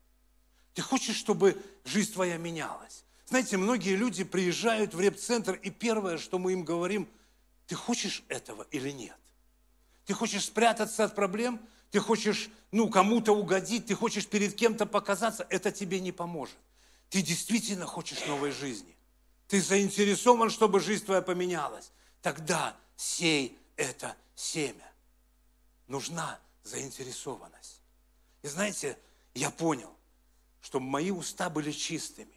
Ты 0.74 0.82
хочешь, 0.82 1.16
чтобы 1.16 1.60
жизнь 1.84 2.12
твоя 2.12 2.36
менялась? 2.36 3.04
Знаете, 3.26 3.56
многие 3.56 3.96
люди 3.96 4.24
приезжают 4.24 4.94
в 4.94 5.00
реп-центр, 5.00 5.54
и 5.54 5.70
первое, 5.70 6.18
что 6.18 6.38
мы 6.38 6.52
им 6.52 6.64
говорим, 6.64 7.08
Ты 7.68 7.76
хочешь 7.76 8.24
этого 8.28 8.66
или 8.70 8.90
нет? 8.90 9.16
Ты 10.06 10.14
хочешь 10.14 10.46
спрятаться 10.46 11.04
от 11.04 11.14
проблем? 11.14 11.60
Ты 11.90 12.00
хочешь, 12.00 12.48
ну, 12.72 12.88
кому-то 12.88 13.32
угодить? 13.32 13.86
Ты 13.86 13.94
хочешь 13.94 14.26
перед 14.26 14.54
кем-то 14.54 14.86
показаться? 14.86 15.46
Это 15.50 15.70
тебе 15.70 16.00
не 16.00 16.10
поможет. 16.10 16.56
Ты 17.10 17.20
действительно 17.20 17.84
хочешь 17.84 18.26
новой 18.26 18.52
жизни. 18.52 18.96
Ты 19.48 19.60
заинтересован, 19.60 20.48
чтобы 20.48 20.80
жизнь 20.80 21.04
твоя 21.04 21.20
поменялась. 21.20 21.92
Тогда 22.22 22.74
сей 22.96 23.58
это 23.76 24.16
семя. 24.34 24.90
Нужна 25.88 26.38
заинтересованность. 26.64 27.82
И 28.42 28.48
знаете, 28.48 28.98
я 29.34 29.50
понял, 29.50 29.94
чтобы 30.62 30.86
мои 30.86 31.10
уста 31.10 31.50
были 31.50 31.72
чистыми, 31.72 32.34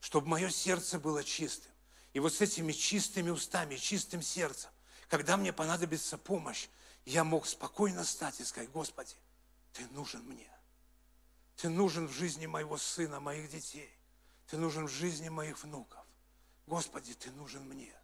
чтобы 0.00 0.26
мое 0.26 0.50
сердце 0.50 0.98
было 0.98 1.22
чистым. 1.22 1.71
И 2.12 2.20
вот 2.20 2.34
с 2.34 2.40
этими 2.40 2.72
чистыми 2.72 3.30
устами, 3.30 3.76
чистым 3.76 4.22
сердцем, 4.22 4.70
когда 5.08 5.36
мне 5.36 5.52
понадобится 5.52 6.18
помощь, 6.18 6.68
я 7.04 7.24
мог 7.24 7.46
спокойно 7.46 8.04
стать 8.04 8.40
и 8.40 8.44
сказать, 8.44 8.70
Господи, 8.70 9.14
Ты 9.72 9.86
нужен 9.92 10.22
мне. 10.24 10.50
Ты 11.56 11.68
нужен 11.68 12.08
в 12.08 12.12
жизни 12.12 12.46
моего 12.46 12.76
сына, 12.76 13.20
моих 13.20 13.50
детей. 13.50 13.90
Ты 14.48 14.56
нужен 14.56 14.86
в 14.86 14.90
жизни 14.90 15.28
моих 15.28 15.62
внуков. 15.62 16.04
Господи, 16.66 17.14
Ты 17.14 17.30
нужен 17.32 17.62
мне. 17.68 17.94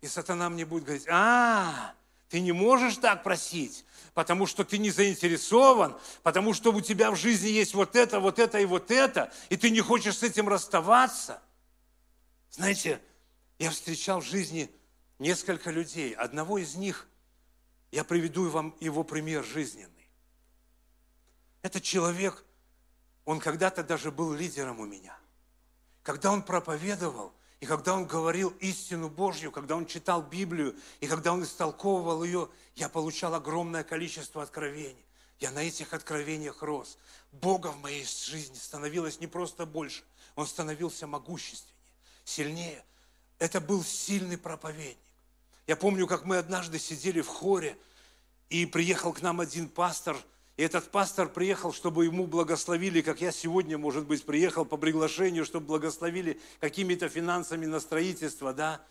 И 0.00 0.06
сатана 0.06 0.48
мне 0.48 0.64
будет 0.64 0.84
говорить, 0.84 1.06
а, 1.08 1.94
ты 2.28 2.40
не 2.40 2.52
можешь 2.52 2.98
так 2.98 3.22
просить, 3.22 3.84
потому 4.14 4.46
что 4.46 4.62
ты 4.64 4.78
не 4.78 4.90
заинтересован, 4.90 5.98
потому 6.22 6.52
что 6.52 6.72
у 6.72 6.80
тебя 6.80 7.10
в 7.10 7.16
жизни 7.16 7.48
есть 7.48 7.74
вот 7.74 7.96
это, 7.96 8.20
вот 8.20 8.38
это 8.38 8.58
и 8.60 8.64
вот 8.66 8.90
это, 8.90 9.32
и 9.48 9.56
ты 9.56 9.70
не 9.70 9.80
хочешь 9.80 10.18
с 10.18 10.22
этим 10.22 10.48
расставаться. 10.48 11.42
Знаете, 12.50 13.00
я 13.58 13.70
встречал 13.70 14.20
в 14.20 14.24
жизни 14.24 14.70
несколько 15.18 15.70
людей. 15.70 16.14
Одного 16.14 16.58
из 16.58 16.74
них, 16.74 17.08
я 17.90 18.04
приведу 18.04 18.48
вам 18.50 18.76
его 18.80 19.04
пример 19.04 19.44
жизненный. 19.44 20.10
Этот 21.62 21.82
человек, 21.82 22.44
он 23.24 23.40
когда-то 23.40 23.82
даже 23.82 24.10
был 24.10 24.32
лидером 24.32 24.80
у 24.80 24.86
меня. 24.86 25.18
Когда 26.02 26.32
он 26.32 26.42
проповедовал, 26.42 27.32
и 27.60 27.66
когда 27.66 27.94
он 27.94 28.06
говорил 28.06 28.50
истину 28.60 29.08
Божью, 29.08 29.50
когда 29.50 29.74
он 29.76 29.84
читал 29.86 30.22
Библию, 30.22 30.76
и 31.00 31.08
когда 31.08 31.32
он 31.32 31.42
истолковывал 31.42 32.22
ее, 32.22 32.48
я 32.76 32.88
получал 32.88 33.34
огромное 33.34 33.82
количество 33.82 34.42
откровений. 34.42 35.04
Я 35.40 35.50
на 35.50 35.62
этих 35.62 35.92
откровениях 35.92 36.62
рос. 36.62 36.98
Бога 37.32 37.68
в 37.68 37.80
моей 37.80 38.04
жизни 38.04 38.56
становилось 38.56 39.20
не 39.20 39.26
просто 39.26 39.66
больше, 39.66 40.04
Он 40.34 40.46
становился 40.46 41.06
могущественнее, 41.06 41.74
сильнее. 42.28 42.84
Это 43.38 43.60
был 43.60 43.82
сильный 43.82 44.38
проповедник. 44.38 44.96
Я 45.66 45.76
помню, 45.76 46.06
как 46.06 46.24
мы 46.24 46.38
однажды 46.38 46.78
сидели 46.78 47.20
в 47.20 47.28
хоре, 47.28 47.76
и 48.50 48.66
приехал 48.66 49.12
к 49.12 49.22
нам 49.22 49.40
один 49.40 49.68
пастор– 49.68 50.16
и 50.58 50.62
этот 50.64 50.90
пастор 50.90 51.28
приехал, 51.28 51.72
чтобы 51.72 52.04
ему 52.04 52.26
благословили, 52.26 53.00
как 53.00 53.20
я 53.20 53.30
сегодня, 53.30 53.78
может 53.78 54.06
быть, 54.06 54.26
приехал 54.26 54.64
по 54.64 54.76
приглашению, 54.76 55.44
чтобы 55.44 55.66
благословили 55.66 56.40
какими-то 56.58 57.08
финансами 57.08 57.64
на 57.64 57.78
строительство, 57.78 58.52
да. 58.52 58.82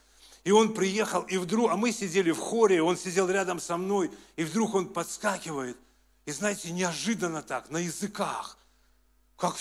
И 0.45 0.51
он 0.51 0.73
приехал, 0.73 1.23
и 1.23 1.35
вдруг, 1.35 1.69
а 1.69 1.75
мы 1.75 1.91
сидели 1.91 2.31
в 2.31 2.39
хоре, 2.39 2.81
он 2.81 2.95
сидел 2.95 3.29
рядом 3.29 3.59
со 3.59 3.75
мной, 3.75 4.09
и 4.37 4.45
вдруг 4.45 4.75
он 4.75 4.87
подскакивает, 4.87 5.77
и 6.25 6.31
знаете, 6.31 6.71
неожиданно 6.71 7.41
так, 7.41 7.69
на 7.69 7.79
языках, 7.79 8.57
как, 9.35 9.57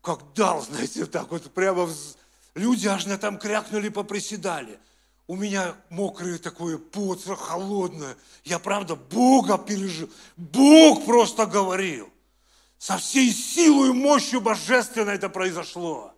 как 0.00 0.32
дал, 0.34 0.62
знаете, 0.64 1.06
так 1.06 1.32
вот 1.32 1.52
прямо, 1.52 1.90
люди 2.54 2.86
аж 2.86 3.06
на 3.06 3.18
там 3.18 3.38
крякнули, 3.38 3.88
поприседали– 3.88 4.78
у 5.26 5.36
меня 5.36 5.74
мокрое 5.88 6.38
такое 6.38 6.76
пот, 6.76 7.24
холодное. 7.24 8.16
Я 8.44 8.58
правда 8.58 8.94
Бога 8.94 9.56
пережил. 9.56 10.10
Бог 10.36 11.06
просто 11.06 11.46
говорил. 11.46 12.10
Со 12.78 12.98
всей 12.98 13.32
силой 13.32 13.88
и 13.88 13.92
мощью 13.92 14.42
божественно 14.42 15.10
это 15.10 15.30
произошло. 15.30 16.12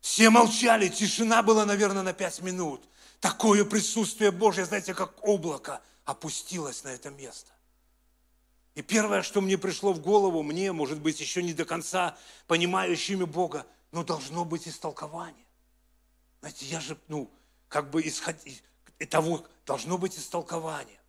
Все 0.00 0.30
молчали, 0.30 0.88
тишина 0.88 1.42
была, 1.42 1.66
наверное, 1.66 2.02
на 2.02 2.14
пять 2.14 2.40
минут. 2.40 2.82
Такое 3.20 3.66
присутствие 3.66 4.30
Божье, 4.30 4.64
знаете, 4.64 4.94
как 4.94 5.22
облако 5.22 5.82
опустилось 6.06 6.84
на 6.84 6.88
это 6.88 7.10
место. 7.10 7.52
И 8.74 8.80
первое, 8.80 9.20
что 9.20 9.42
мне 9.42 9.58
пришло 9.58 9.92
в 9.92 10.00
голову, 10.00 10.42
мне, 10.42 10.72
может 10.72 11.00
быть, 11.00 11.20
еще 11.20 11.42
не 11.42 11.52
до 11.52 11.66
конца 11.66 12.16
понимающими 12.46 13.24
Бога, 13.24 13.66
но 13.92 14.04
должно 14.04 14.44
быть 14.44 14.68
истолкование. 14.68 15.46
Знаете, 16.40 16.66
я 16.66 16.80
же, 16.80 16.98
ну, 17.08 17.30
как 17.68 17.90
бы 17.90 18.06
исходить, 18.06 18.62
того 19.08 19.44
должно 19.66 19.98
быть 19.98 20.18
истолкование. 20.18 21.00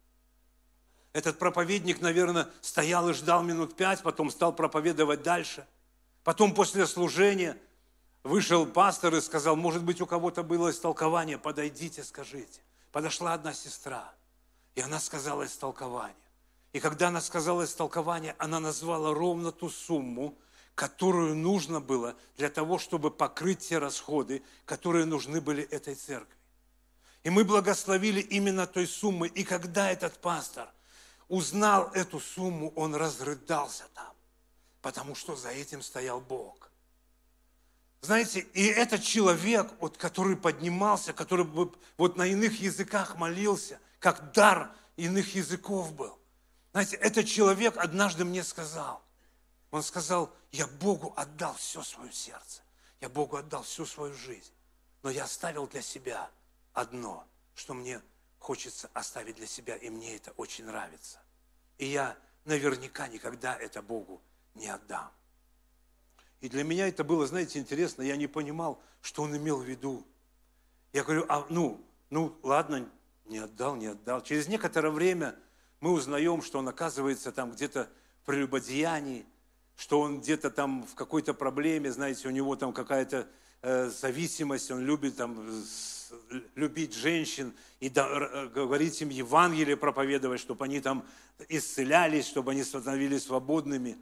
Этот 1.14 1.40
проповедник, 1.40 2.00
наверное, 2.02 2.50
стоял 2.62 3.10
и 3.10 3.14
ждал 3.14 3.44
минут 3.44 3.76
пять, 3.76 4.02
потом 4.02 4.32
стал 4.32 4.54
проповедовать 4.54 5.24
дальше. 5.24 5.68
Потом 6.24 6.54
после 6.54 6.88
служения 6.88 7.58
вышел 8.24 8.66
пастор 8.66 9.16
и 9.16 9.22
сказал, 9.22 9.56
может 9.56 9.84
быть, 9.84 10.00
у 10.00 10.06
кого-то 10.06 10.44
было 10.44 10.72
истолкование, 10.72 11.38
подойдите, 11.38 12.04
скажите. 12.04 12.62
Подошла 12.92 13.34
одна 13.34 13.54
сестра, 13.54 14.14
и 14.76 14.82
она 14.82 15.00
сказала 15.00 15.46
истолкование. 15.46 16.16
И 16.74 16.80
когда 16.80 17.10
она 17.10 17.20
сказала 17.20 17.66
истолкование, 17.66 18.36
она 18.38 18.60
назвала 18.60 19.14
ровно 19.14 19.52
ту 19.52 19.70
сумму, 19.70 20.38
которую 20.76 21.36
нужно 21.36 21.80
было 21.80 22.16
для 22.38 22.50
того, 22.50 22.80
чтобы 22.80 23.12
покрыть 23.12 23.60
те 23.60 23.78
расходы, 23.78 24.42
которые 24.66 25.06
нужны 25.06 25.42
были 25.42 25.64
этой 25.64 25.96
церкви. 25.96 26.36
И 27.24 27.30
мы 27.30 27.44
благословили 27.44 28.20
именно 28.20 28.66
той 28.66 28.88
суммой. 28.88 29.30
И 29.30 29.44
когда 29.44 29.92
этот 29.92 30.18
пастор 30.20 30.70
узнал 31.28 31.92
эту 31.94 32.20
сумму, 32.20 32.74
он 32.76 32.96
разрыдался 32.96 33.86
там, 33.94 34.14
потому 34.82 35.14
что 35.16 35.36
за 35.36 35.50
этим 35.50 35.82
стоял 35.82 36.20
Бог. 36.20 36.72
Знаете, 38.02 38.40
и 38.54 38.66
этот 38.66 39.04
человек, 39.04 39.72
вот, 39.80 39.98
который 39.98 40.36
поднимался, 40.36 41.14
который 41.14 41.46
вот 41.46 42.18
на 42.18 42.26
иных 42.26 42.60
языках 42.60 43.16
молился, 43.16 43.80
как 44.00 44.32
дар 44.32 44.72
иных 44.98 45.36
языков 45.36 45.94
был. 45.94 46.18
Знаете, 46.72 46.96
этот 46.96 47.28
человек 47.28 47.78
однажды 47.78 48.26
мне 48.26 48.44
сказал, 48.44 49.04
он 49.72 49.84
сказал, 49.84 50.34
я 50.52 50.68
Богу 50.68 51.14
отдал 51.16 51.56
все 51.56 51.82
свое 51.82 52.12
сердце, 52.12 52.62
я 53.00 53.10
Богу 53.10 53.38
отдал 53.38 53.64
всю 53.64 53.86
свою 53.86 54.14
жизнь, 54.14 54.54
но 55.02 55.10
я 55.10 55.24
оставил 55.24 55.68
для 55.68 55.82
себя– 55.82 56.30
одно, 56.74 57.26
что 57.56 57.74
мне 57.74 58.02
хочется 58.40 58.90
оставить 58.94 59.36
для 59.36 59.48
себя, 59.48 59.76
и 59.76 59.90
мне 59.90 60.16
это 60.16 60.32
очень 60.32 60.66
нравится. 60.66 61.20
И 61.78 61.86
я 61.86 62.18
наверняка 62.46 63.08
никогда 63.08 63.56
это 63.56 63.82
Богу 63.82 64.22
не 64.56 64.68
отдам. 64.68 65.12
И 66.40 66.50
для 66.50 66.64
меня 66.64 66.88
это 66.88 67.04
было, 67.04 67.28
знаете, 67.28 67.60
интересно, 67.60 68.02
я 68.02 68.16
не 68.16 68.28
понимал, 68.28 68.82
что 69.02 69.24
он 69.24 69.36
имел 69.36 69.60
в 69.60 69.64
виду. 69.64 70.06
Я 70.92 71.04
говорю, 71.04 71.26
а 71.30 71.46
ну, 71.50 71.84
ну 72.10 72.36
ладно, 72.42 72.90
не 73.26 73.38
отдал, 73.38 73.76
не 73.76 73.88
отдал. 73.88 74.22
Через 74.22 74.48
некоторое 74.48 74.90
время 74.90 75.36
мы 75.80 75.92
узнаем, 75.92 76.42
что 76.42 76.60
он 76.60 76.68
оказывается 76.68 77.32
там 77.32 77.52
где-то 77.52 77.90
в 78.22 78.26
прелюбодеянии, 78.26 79.26
что 79.76 80.02
он 80.02 80.22
где-то 80.22 80.52
там 80.52 80.84
в 80.86 80.96
какой-то 80.96 81.34
проблеме, 81.34 81.92
знаете, 81.92 82.28
у 82.28 82.32
него 82.32 82.56
там 82.56 82.74
какая-то 82.74 83.28
э, 83.62 83.90
зависимость, 83.90 84.72
он 84.72 84.86
любит 84.86 85.18
там 85.18 85.64
любить 86.56 86.94
женщин 86.94 87.54
и 87.80 87.90
говорить 87.90 89.02
им 89.02 89.10
Евангелие, 89.10 89.78
проповедовать, 89.78 90.42
чтобы 90.42 90.66
они 90.66 90.80
там 90.80 91.06
исцелялись, 91.50 92.28
чтобы 92.28 92.52
они 92.52 92.64
становились 92.64 93.24
свободными. 93.24 93.98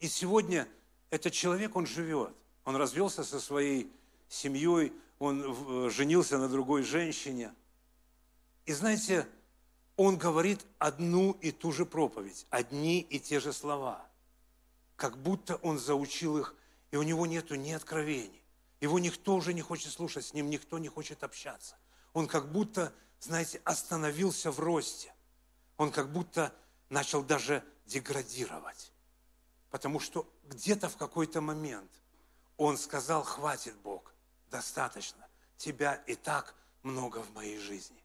И 0.00 0.08
сегодня 0.08 0.68
этот 1.10 1.32
человек, 1.32 1.76
он 1.76 1.86
живет. 1.86 2.34
Он 2.64 2.76
развелся 2.76 3.24
со 3.24 3.40
своей 3.40 3.90
семьей, 4.28 4.92
он 5.18 5.90
женился 5.90 6.38
на 6.38 6.48
другой 6.48 6.82
женщине. 6.82 7.52
И 8.66 8.72
знаете, 8.72 9.26
он 9.96 10.18
говорит 10.18 10.64
одну 10.78 11.32
и 11.40 11.50
ту 11.50 11.72
же 11.72 11.86
проповедь, 11.86 12.46
одни 12.50 13.00
и 13.00 13.18
те 13.18 13.40
же 13.40 13.52
слова. 13.52 14.06
Как 14.98 15.16
будто 15.16 15.54
он 15.56 15.78
заучил 15.78 16.38
их, 16.38 16.56
и 16.90 16.96
у 16.96 17.04
него 17.04 17.24
нету 17.24 17.54
ни 17.54 17.70
откровений, 17.70 18.44
его 18.80 18.98
никто 18.98 19.36
уже 19.36 19.54
не 19.54 19.62
хочет 19.62 19.92
слушать, 19.92 20.26
с 20.26 20.34
ним 20.34 20.50
никто 20.50 20.78
не 20.80 20.88
хочет 20.88 21.22
общаться. 21.22 21.76
Он 22.14 22.26
как 22.26 22.50
будто, 22.50 22.92
знаете, 23.20 23.62
остановился 23.64 24.50
в 24.50 24.58
росте. 24.58 25.14
Он 25.76 25.92
как 25.92 26.10
будто 26.10 26.52
начал 26.88 27.22
даже 27.22 27.62
деградировать. 27.86 28.92
Потому 29.70 30.00
что 30.00 30.28
где-то 30.48 30.88
в 30.88 30.96
какой-то 30.96 31.40
момент 31.40 31.90
он 32.56 32.76
сказал, 32.76 33.22
хватит, 33.22 33.76
Бог, 33.76 34.12
достаточно. 34.50 35.28
Тебя 35.58 35.94
и 36.08 36.16
так 36.16 36.56
много 36.82 37.22
в 37.22 37.32
моей 37.34 37.58
жизни. 37.58 38.02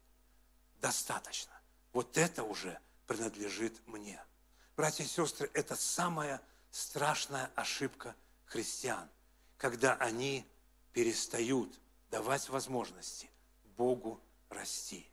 Достаточно. 0.80 1.60
Вот 1.92 2.16
это 2.16 2.44
уже 2.44 2.78
принадлежит 3.08 3.84
мне. 3.88 4.22
Братья 4.76 5.02
и 5.02 5.08
сестры, 5.08 5.50
это 5.54 5.74
самая 5.74 6.40
страшная 6.74 7.52
ошибка 7.54 8.16
христиан, 8.46 9.08
когда 9.58 9.94
они 9.94 10.44
перестают 10.92 11.72
давать 12.10 12.48
возможности 12.48 13.30
Богу 13.76 14.20
расти. 14.50 15.06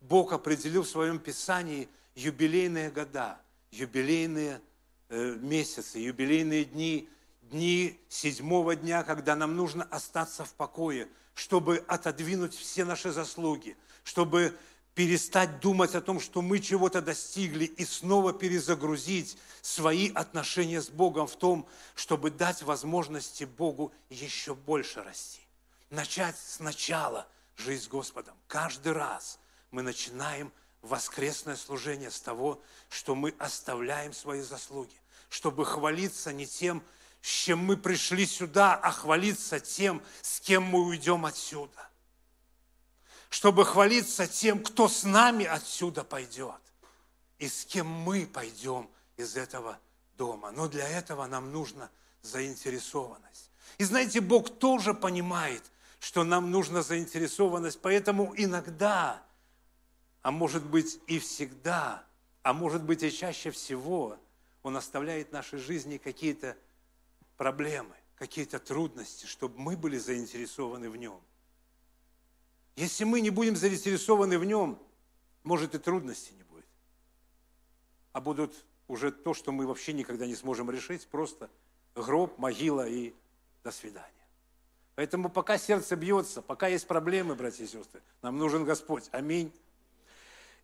Бог 0.00 0.32
определил 0.32 0.82
в 0.82 0.88
своем 0.88 1.18
Писании 1.18 1.90
юбилейные 2.14 2.90
года, 2.90 3.38
юбилейные 3.70 4.62
э, 5.10 5.34
месяцы, 5.34 5.98
юбилейные 5.98 6.64
дни, 6.64 7.10
дни 7.42 8.00
седьмого 8.08 8.74
дня, 8.74 9.04
когда 9.04 9.36
нам 9.36 9.56
нужно 9.56 9.84
остаться 9.84 10.46
в 10.46 10.54
покое, 10.54 11.06
чтобы 11.34 11.84
отодвинуть 11.86 12.54
все 12.54 12.86
наши 12.86 13.12
заслуги, 13.12 13.76
чтобы 14.04 14.56
перестать 14.94 15.60
думать 15.60 15.94
о 15.94 16.00
том, 16.00 16.20
что 16.20 16.40
мы 16.40 16.60
чего-то 16.60 17.02
достигли, 17.02 17.64
и 17.64 17.84
снова 17.84 18.32
перезагрузить 18.32 19.36
свои 19.60 20.12
отношения 20.12 20.80
с 20.80 20.88
Богом 20.88 21.26
в 21.26 21.36
том, 21.36 21.68
чтобы 21.94 22.30
дать 22.30 22.62
возможности 22.62 23.44
Богу 23.44 23.92
еще 24.08 24.54
больше 24.54 25.02
расти. 25.02 25.40
Начать 25.90 26.36
сначала 26.38 27.26
жизнь 27.56 27.84
с 27.84 27.88
Господом. 27.88 28.36
Каждый 28.46 28.92
раз 28.92 29.38
мы 29.70 29.82
начинаем 29.82 30.52
воскресное 30.82 31.56
служение 31.56 32.10
с 32.10 32.20
того, 32.20 32.62
что 32.88 33.14
мы 33.14 33.34
оставляем 33.38 34.12
свои 34.12 34.42
заслуги, 34.42 34.94
чтобы 35.28 35.64
хвалиться 35.64 36.32
не 36.32 36.46
тем, 36.46 36.84
с 37.20 37.28
чем 37.28 37.58
мы 37.58 37.76
пришли 37.76 38.26
сюда, 38.26 38.74
а 38.74 38.92
хвалиться 38.92 39.58
тем, 39.58 40.02
с 40.20 40.40
кем 40.40 40.62
мы 40.62 40.86
уйдем 40.86 41.26
отсюда– 41.26 41.88
чтобы 43.34 43.64
хвалиться 43.64 44.28
тем, 44.28 44.62
кто 44.62 44.86
с 44.86 45.02
нами 45.02 45.44
отсюда 45.44 46.04
пойдет 46.04 46.60
и 47.40 47.48
с 47.48 47.64
кем 47.64 47.84
мы 47.84 48.28
пойдем 48.28 48.88
из 49.16 49.36
этого 49.36 49.80
дома. 50.16 50.52
Но 50.52 50.68
для 50.68 50.88
этого 50.88 51.26
нам 51.26 51.50
нужна 51.50 51.90
заинтересованность. 52.22 53.50
И 53.78 53.82
знаете, 53.82 54.20
Бог 54.20 54.60
тоже 54.60 54.94
понимает, 54.94 55.64
что 55.98 56.22
нам 56.22 56.52
нужна 56.52 56.82
заинтересованность, 56.82 57.80
поэтому 57.82 58.32
иногда, 58.36 59.20
а 60.22 60.30
может 60.30 60.64
быть 60.64 61.00
и 61.08 61.18
всегда, 61.18 62.04
а 62.44 62.52
может 62.52 62.84
быть 62.84 63.02
и 63.02 63.10
чаще 63.10 63.50
всего, 63.50 64.16
Он 64.62 64.76
оставляет 64.76 65.30
в 65.30 65.32
нашей 65.32 65.58
жизни 65.58 65.96
какие-то 65.96 66.56
проблемы, 67.36 67.96
какие-то 68.14 68.60
трудности, 68.60 69.26
чтобы 69.26 69.58
мы 69.58 69.76
были 69.76 69.98
заинтересованы 69.98 70.88
в 70.88 70.96
Нем– 70.96 71.20
если 72.76 73.04
мы 73.04 73.20
не 73.20 73.30
будем 73.30 73.56
заинтересованы 73.56 74.38
в 74.38 74.44
нем, 74.44 74.78
может 75.42 75.74
и 75.74 75.78
трудностей 75.78 76.34
не 76.34 76.42
будет. 76.42 76.66
А 78.12 78.20
будут 78.20 78.64
уже 78.88 79.12
то, 79.12 79.34
что 79.34 79.52
мы 79.52 79.66
вообще 79.66 79.92
никогда 79.92 80.26
не 80.26 80.34
сможем 80.34 80.70
решить, 80.70 81.06
просто 81.06 81.50
гроб, 81.94 82.38
могила 82.38 82.86
и 82.86 83.14
до 83.62 83.70
свидания. 83.70 84.10
Поэтому 84.94 85.28
пока 85.28 85.58
сердце 85.58 85.96
бьется, 85.96 86.42
пока 86.42 86.68
есть 86.68 86.86
проблемы, 86.86 87.34
братья 87.34 87.64
и 87.64 87.66
сестры, 87.66 88.02
нам 88.22 88.38
нужен 88.38 88.64
Господь. 88.64 89.08
Аминь. 89.12 89.52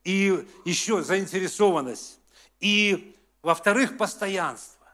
И 0.05 0.47
еще 0.65 1.03
заинтересованность. 1.03 2.19
И, 2.61 3.17
во-вторых, 3.43 3.99
постоянство. 3.99 4.87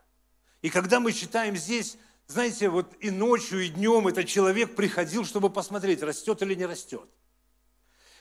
И 0.62 0.70
когда 0.70 1.00
мы 1.00 1.12
читаем 1.12 1.56
здесь 1.56 1.98
знаете, 2.28 2.68
вот 2.68 2.92
и 3.00 3.10
ночью, 3.10 3.64
и 3.64 3.68
днем 3.68 4.08
этот 4.08 4.26
человек 4.26 4.74
приходил, 4.74 5.24
чтобы 5.24 5.48
посмотреть, 5.48 6.02
растет 6.02 6.42
или 6.42 6.54
не 6.54 6.66
растет. 6.66 7.08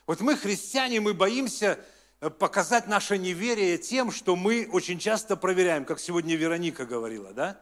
Вот 0.06 0.22
мы, 0.22 0.38
христиане, 0.38 1.02
мы 1.02 1.16
боимся 1.16 1.80
э, 2.22 2.30
показать 2.30 2.88
наше 2.88 3.18
неверие 3.18 3.80
тем, 3.80 4.12
что 4.12 4.36
мы 4.36 4.70
очень 4.72 5.00
часто 5.00 5.36
проверяем, 5.36 5.86
как 5.86 6.00
сегодня 6.00 6.36
Вероника 6.36 6.86
говорила, 6.86 7.34
да? 7.34 7.60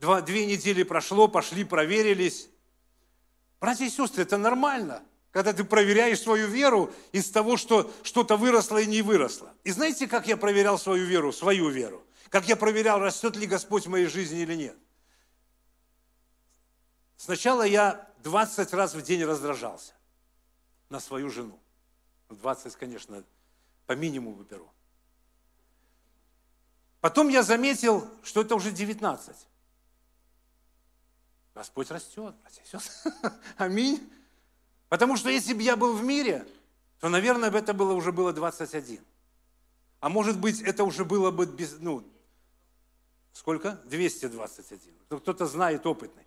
Два, 0.00 0.20
две 0.22 0.46
недели 0.46 0.82
прошло, 0.82 1.28
пошли, 1.28 1.62
проверились. 1.62 2.48
Братья 3.60 3.84
и 3.84 3.90
сестры, 3.90 4.22
это 4.22 4.38
нормально, 4.38 5.04
когда 5.30 5.52
ты 5.52 5.62
проверяешь 5.62 6.20
свою 6.20 6.48
веру 6.48 6.92
из 7.12 7.30
того, 7.30 7.56
что 7.56 7.92
что-то 8.02 8.36
выросло 8.36 8.78
и 8.78 8.86
не 8.86 9.02
выросло. 9.02 9.52
И 9.62 9.70
знаете, 9.70 10.08
как 10.08 10.26
я 10.26 10.36
проверял 10.36 10.78
свою 10.78 11.04
веру, 11.04 11.32
свою 11.32 11.68
веру? 11.68 12.02
Как 12.30 12.48
я 12.48 12.56
проверял, 12.56 12.98
растет 12.98 13.36
ли 13.36 13.46
Господь 13.46 13.86
в 13.86 13.90
моей 13.90 14.06
жизни 14.06 14.40
или 14.40 14.54
нет? 14.54 14.76
Сначала 17.20 17.64
я 17.64 18.08
20 18.22 18.72
раз 18.72 18.94
в 18.94 19.02
день 19.02 19.22
раздражался 19.24 19.92
на 20.88 21.00
свою 21.00 21.28
жену. 21.28 21.60
20, 22.30 22.74
конечно, 22.76 23.22
по 23.84 23.92
минимуму 23.92 24.42
беру. 24.42 24.66
Потом 27.02 27.28
я 27.28 27.42
заметил, 27.42 28.08
что 28.22 28.40
это 28.40 28.54
уже 28.54 28.70
19. 28.70 29.36
Господь 31.54 31.90
растет, 31.90 32.34
братья 32.40 32.62
и 32.62 32.66
сестры. 32.66 33.12
Аминь. 33.58 34.10
Потому 34.88 35.18
что 35.18 35.28
если 35.28 35.52
бы 35.52 35.60
я 35.60 35.76
был 35.76 35.94
в 35.94 36.02
мире, 36.02 36.46
то, 37.00 37.10
наверное, 37.10 37.50
это 37.50 37.74
было 37.74 37.92
уже 37.92 38.12
было 38.12 38.32
21. 38.32 38.98
А 40.00 40.08
может 40.08 40.40
быть, 40.40 40.62
это 40.62 40.84
уже 40.84 41.04
было 41.04 41.30
бы 41.30 41.44
без, 41.44 41.78
ну, 41.80 42.02
сколько? 43.34 43.72
221. 43.84 44.94
Кто-то 45.18 45.44
знает, 45.44 45.84
опытный. 45.84 46.24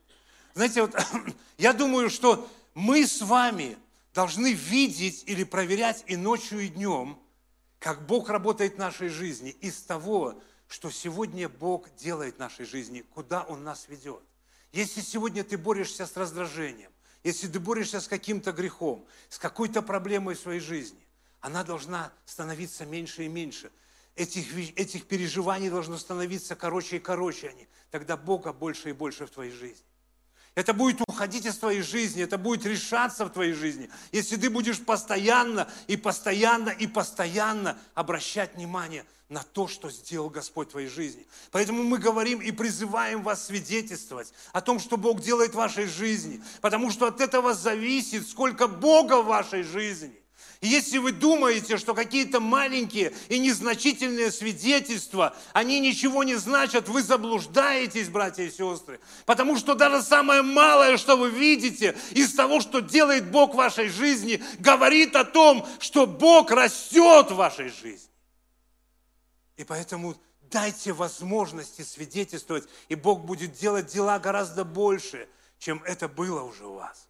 Знаете, 0.53 0.81
вот 0.81 0.95
я 1.57 1.73
думаю, 1.73 2.09
что 2.09 2.47
мы 2.73 3.05
с 3.05 3.21
вами 3.21 3.77
должны 4.13 4.53
видеть 4.53 5.23
или 5.25 5.43
проверять 5.43 6.03
и 6.07 6.15
ночью, 6.15 6.59
и 6.59 6.67
днем, 6.69 7.19
как 7.79 8.05
Бог 8.05 8.29
работает 8.29 8.75
в 8.75 8.77
нашей 8.77 9.09
жизни 9.09 9.49
из 9.49 9.81
того, 9.81 10.41
что 10.67 10.89
сегодня 10.89 11.49
Бог 11.49 11.93
делает 11.95 12.35
в 12.35 12.39
нашей 12.39 12.65
жизни, 12.65 13.01
куда 13.01 13.43
Он 13.43 13.63
нас 13.63 13.87
ведет. 13.89 14.21
Если 14.71 15.01
сегодня 15.01 15.43
ты 15.43 15.57
борешься 15.57 16.05
с 16.05 16.15
раздражением, 16.15 16.91
если 17.23 17.47
ты 17.47 17.59
борешься 17.59 18.01
с 18.01 18.07
каким-то 18.07 18.51
грехом, 18.51 19.05
с 19.29 19.37
какой-то 19.37 19.81
проблемой 19.81 20.35
в 20.35 20.39
своей 20.39 20.59
жизни, 20.59 20.99
она 21.41 21.63
должна 21.63 22.11
становиться 22.25 22.85
меньше 22.85 23.25
и 23.25 23.27
меньше. 23.27 23.71
Этих, 24.15 24.55
этих 24.77 25.05
переживаний 25.05 25.69
должно 25.69 25.97
становиться 25.97 26.55
короче 26.55 26.97
и 26.97 26.99
короче 26.99 27.49
они. 27.49 27.67
Тогда 27.91 28.17
Бога 28.17 28.53
больше 28.53 28.89
и 28.89 28.93
больше 28.93 29.25
в 29.25 29.31
твоей 29.31 29.51
жизни. 29.51 29.85
Это 30.55 30.73
будет 30.73 31.01
уходить 31.07 31.45
из 31.45 31.57
твоей 31.57 31.81
жизни, 31.81 32.23
это 32.23 32.37
будет 32.37 32.65
решаться 32.65 33.25
в 33.25 33.31
твоей 33.31 33.53
жизни, 33.53 33.89
если 34.11 34.35
ты 34.35 34.51
будешь 34.51 34.79
постоянно 34.79 35.67
и 35.87 35.97
постоянно 35.97 36.69
и 36.69 36.85
постоянно 36.85 37.77
обращать 37.95 38.55
внимание 38.55 39.03
на 39.29 39.41
то, 39.41 39.67
что 39.67 39.89
сделал 39.89 40.29
Господь 40.29 40.67
в 40.67 40.71
твоей 40.71 40.89
жизни. 40.89 41.25
Поэтому 41.51 41.81
мы 41.81 41.97
говорим 41.97 42.39
и 42.39 42.51
призываем 42.51 43.23
вас 43.23 43.47
свидетельствовать 43.47 44.31
о 44.51 44.61
том, 44.61 44.79
что 44.79 44.95
Бог 44.95 45.21
делает 45.21 45.51
в 45.51 45.57
вашей 45.57 45.87
жизни, 45.87 46.43
потому 46.61 46.91
что 46.91 47.07
от 47.07 47.19
этого 47.19 47.55
зависит, 47.55 48.27
сколько 48.27 48.67
Бога 48.67 49.23
в 49.23 49.25
вашей 49.25 49.63
жизни. 49.63 50.22
И 50.63 50.67
если 50.69 50.97
вы 50.97 51.11
думаете, 51.11 51.75
что 51.77 51.93
какие-то 51.93 52.39
маленькие 52.39 53.13
и 53.27 53.37
незначительные 53.37 54.31
свидетельства, 54.31 55.35
они 55.51 55.81
ничего 55.81 56.23
не 56.23 56.35
значат, 56.35 56.87
вы 56.87 57.03
заблуждаетесь, 57.03 58.07
братья 58.07 58.43
и 58.43 58.49
сестры. 58.49 59.01
Потому 59.25 59.57
что 59.57 59.75
даже 59.75 60.01
самое 60.01 60.41
малое, 60.41 60.95
что 60.95 61.17
вы 61.17 61.29
видите 61.29 61.97
из 62.11 62.33
того, 62.33 62.61
что 62.61 62.79
делает 62.79 63.29
Бог 63.29 63.51
в 63.51 63.57
вашей 63.57 63.89
жизни, 63.89 64.41
говорит 64.59 65.17
о 65.17 65.25
том, 65.25 65.67
что 65.79 66.07
Бог 66.07 66.49
растет 66.49 67.29
в 67.29 67.35
вашей 67.35 67.67
жизни. 67.67 68.09
И 69.57 69.65
поэтому 69.65 70.15
дайте 70.43 70.93
возможности 70.93 71.81
свидетельствовать, 71.81 72.69
и 72.87 72.95
Бог 72.95 73.25
будет 73.25 73.51
делать 73.51 73.87
дела 73.87 74.17
гораздо 74.17 74.63
больше, 74.63 75.27
чем 75.59 75.83
это 75.83 76.07
было 76.07 76.41
уже 76.41 76.65
у 76.65 76.75
вас. 76.75 77.09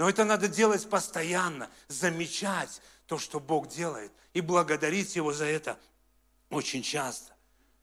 Но 0.00 0.08
это 0.08 0.24
надо 0.24 0.48
делать 0.48 0.88
постоянно, 0.88 1.68
замечать 1.88 2.80
то, 3.06 3.18
что 3.18 3.38
Бог 3.38 3.68
делает, 3.68 4.10
и 4.32 4.40
благодарить 4.40 5.14
Его 5.14 5.30
за 5.34 5.44
это 5.44 5.78
очень 6.48 6.82
часто. 6.82 7.34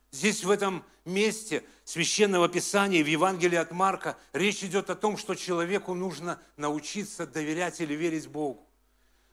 Здесь, 0.09 0.43
в 0.43 0.49
этом 0.49 0.84
месте 1.05 1.63
Священного 1.84 2.49
Писания, 2.49 3.03
в 3.03 3.07
Евангелии 3.07 3.57
от 3.57 3.70
Марка, 3.72 4.18
речь 4.34 4.63
идет 4.63 4.89
о 4.89 4.95
том, 4.95 5.15
что 5.15 5.36
человеку 5.36 5.93
нужно 5.93 6.41
научиться 6.55 7.28
доверять 7.28 7.82
или 7.82 7.93
верить 7.93 8.28
Богу. 8.28 8.68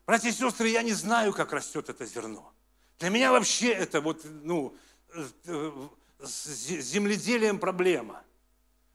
Братья 0.05 0.28
и 0.28 0.32
сестры, 0.32 0.68
я 0.68 0.82
не 0.82 0.93
знаю, 0.93 1.32
как 1.32 1.55
растет 1.55 1.89
это 1.89 2.05
зерно. 2.05 2.53
Для 2.99 3.09
меня 3.09 3.32
вообще 3.32 3.72
это 3.72 4.03
вот, 4.03 4.20
ну, 4.43 4.76
э, 5.14 5.89
с 6.22 6.45
земледелием 6.82 7.59
проблема. 7.59 8.22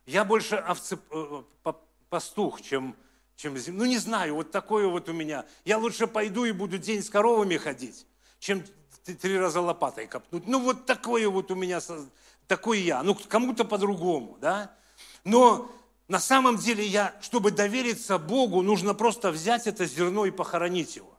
Я 0.06 0.26
больше 0.26 0.58
овце, 0.58 1.00
э, 1.10 1.44
пастух, 2.12 2.62
чем 2.62 2.96
чем 3.40 3.56
Ну, 3.68 3.86
не 3.86 3.98
знаю, 3.98 4.36
вот 4.36 4.52
такое 4.52 4.86
вот 4.88 5.08
у 5.08 5.14
меня. 5.14 5.46
Я 5.64 5.78
лучше 5.78 6.08
пойду 6.08 6.44
и 6.44 6.52
буду 6.52 6.78
день 6.78 7.02
с 7.02 7.10
коровами 7.10 7.56
ходить, 7.56 8.06
чем 8.38 8.62
три 9.22 9.40
раза 9.40 9.62
лопатой 9.62 10.08
копнуть. 10.08 10.46
Ну, 10.46 10.60
вот 10.60 10.86
такое 10.86 11.30
вот 11.30 11.50
у 11.50 11.56
меня, 11.56 11.80
такой 12.48 12.82
я. 12.82 13.02
Ну, 13.02 13.16
кому-то 13.16 13.64
по-другому, 13.64 14.38
да? 14.42 14.76
Но 15.24 15.72
на 16.10 16.20
самом 16.20 16.58
деле 16.58 16.86
я, 16.86 17.16
чтобы 17.22 17.52
довериться 17.52 18.18
Богу, 18.18 18.62
нужно 18.62 18.94
просто 18.94 19.32
взять 19.32 19.68
это 19.68 19.86
зерно 19.86 20.26
и 20.26 20.32
похоронить 20.32 20.98
его. 20.98 21.18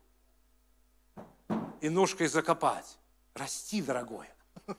И 1.80 1.88
ножкой 1.88 2.26
закопать. 2.26 2.98
Расти, 3.32 3.80
дорогое. 3.80 4.28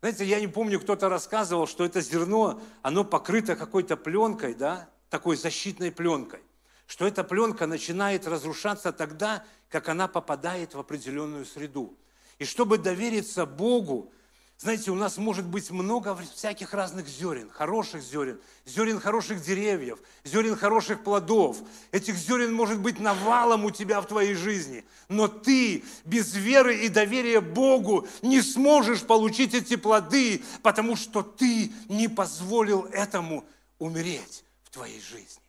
Знаете, 0.00 0.24
я 0.24 0.40
не 0.40 0.48
помню, 0.48 0.80
кто-то 0.80 1.10
рассказывал, 1.10 1.66
что 1.66 1.84
это 1.84 2.00
зерно, 2.00 2.58
оно 2.80 3.04
покрыто 3.04 3.54
какой-то 3.54 3.98
пленкой, 3.98 4.54
да, 4.54 4.88
такой 5.10 5.36
защитной 5.36 5.92
пленкой 5.92 6.40
что 6.86 7.06
эта 7.06 7.24
пленка 7.24 7.66
начинает 7.66 8.26
разрушаться 8.26 8.92
тогда, 8.92 9.44
как 9.68 9.88
она 9.88 10.08
попадает 10.08 10.74
в 10.74 10.78
определенную 10.78 11.46
среду. 11.46 11.96
И 12.38 12.44
чтобы 12.44 12.78
довериться 12.78 13.46
Богу, 13.46 14.12
знаете, 14.58 14.92
у 14.92 14.94
нас 14.94 15.16
может 15.18 15.44
быть 15.44 15.70
много 15.70 16.16
всяких 16.16 16.72
разных 16.74 17.08
зерен, 17.08 17.50
хороших 17.50 18.02
зерен, 18.02 18.40
зерен 18.64 19.00
хороших 19.00 19.42
деревьев, 19.42 19.98
зерен 20.22 20.56
хороших 20.56 21.02
плодов. 21.02 21.58
Этих 21.90 22.16
зерен 22.16 22.54
может 22.54 22.78
быть 22.78 23.00
навалом 23.00 23.64
у 23.64 23.70
тебя 23.70 24.00
в 24.00 24.06
твоей 24.06 24.34
жизни. 24.34 24.84
Но 25.08 25.26
ты 25.26 25.84
без 26.04 26.34
веры 26.34 26.78
и 26.78 26.88
доверия 26.88 27.40
Богу 27.40 28.06
не 28.22 28.40
сможешь 28.40 29.02
получить 29.02 29.54
эти 29.54 29.76
плоды, 29.76 30.42
потому 30.62 30.96
что 30.96 31.22
ты 31.22 31.72
не 31.88 32.08
позволил 32.08 32.84
этому 32.92 33.44
умереть 33.78 34.44
в 34.62 34.70
твоей 34.70 35.00
жизни. 35.00 35.42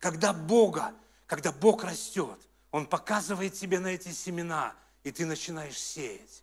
Когда 0.00 0.32
Бога, 0.32 0.94
когда 1.26 1.52
Бог 1.52 1.84
растет, 1.84 2.38
Он 2.72 2.86
показывает 2.86 3.54
тебе 3.54 3.78
на 3.78 3.88
эти 3.88 4.08
семена, 4.08 4.74
и 5.04 5.12
ты 5.12 5.26
начинаешь 5.26 5.78
сеять. 5.78 6.42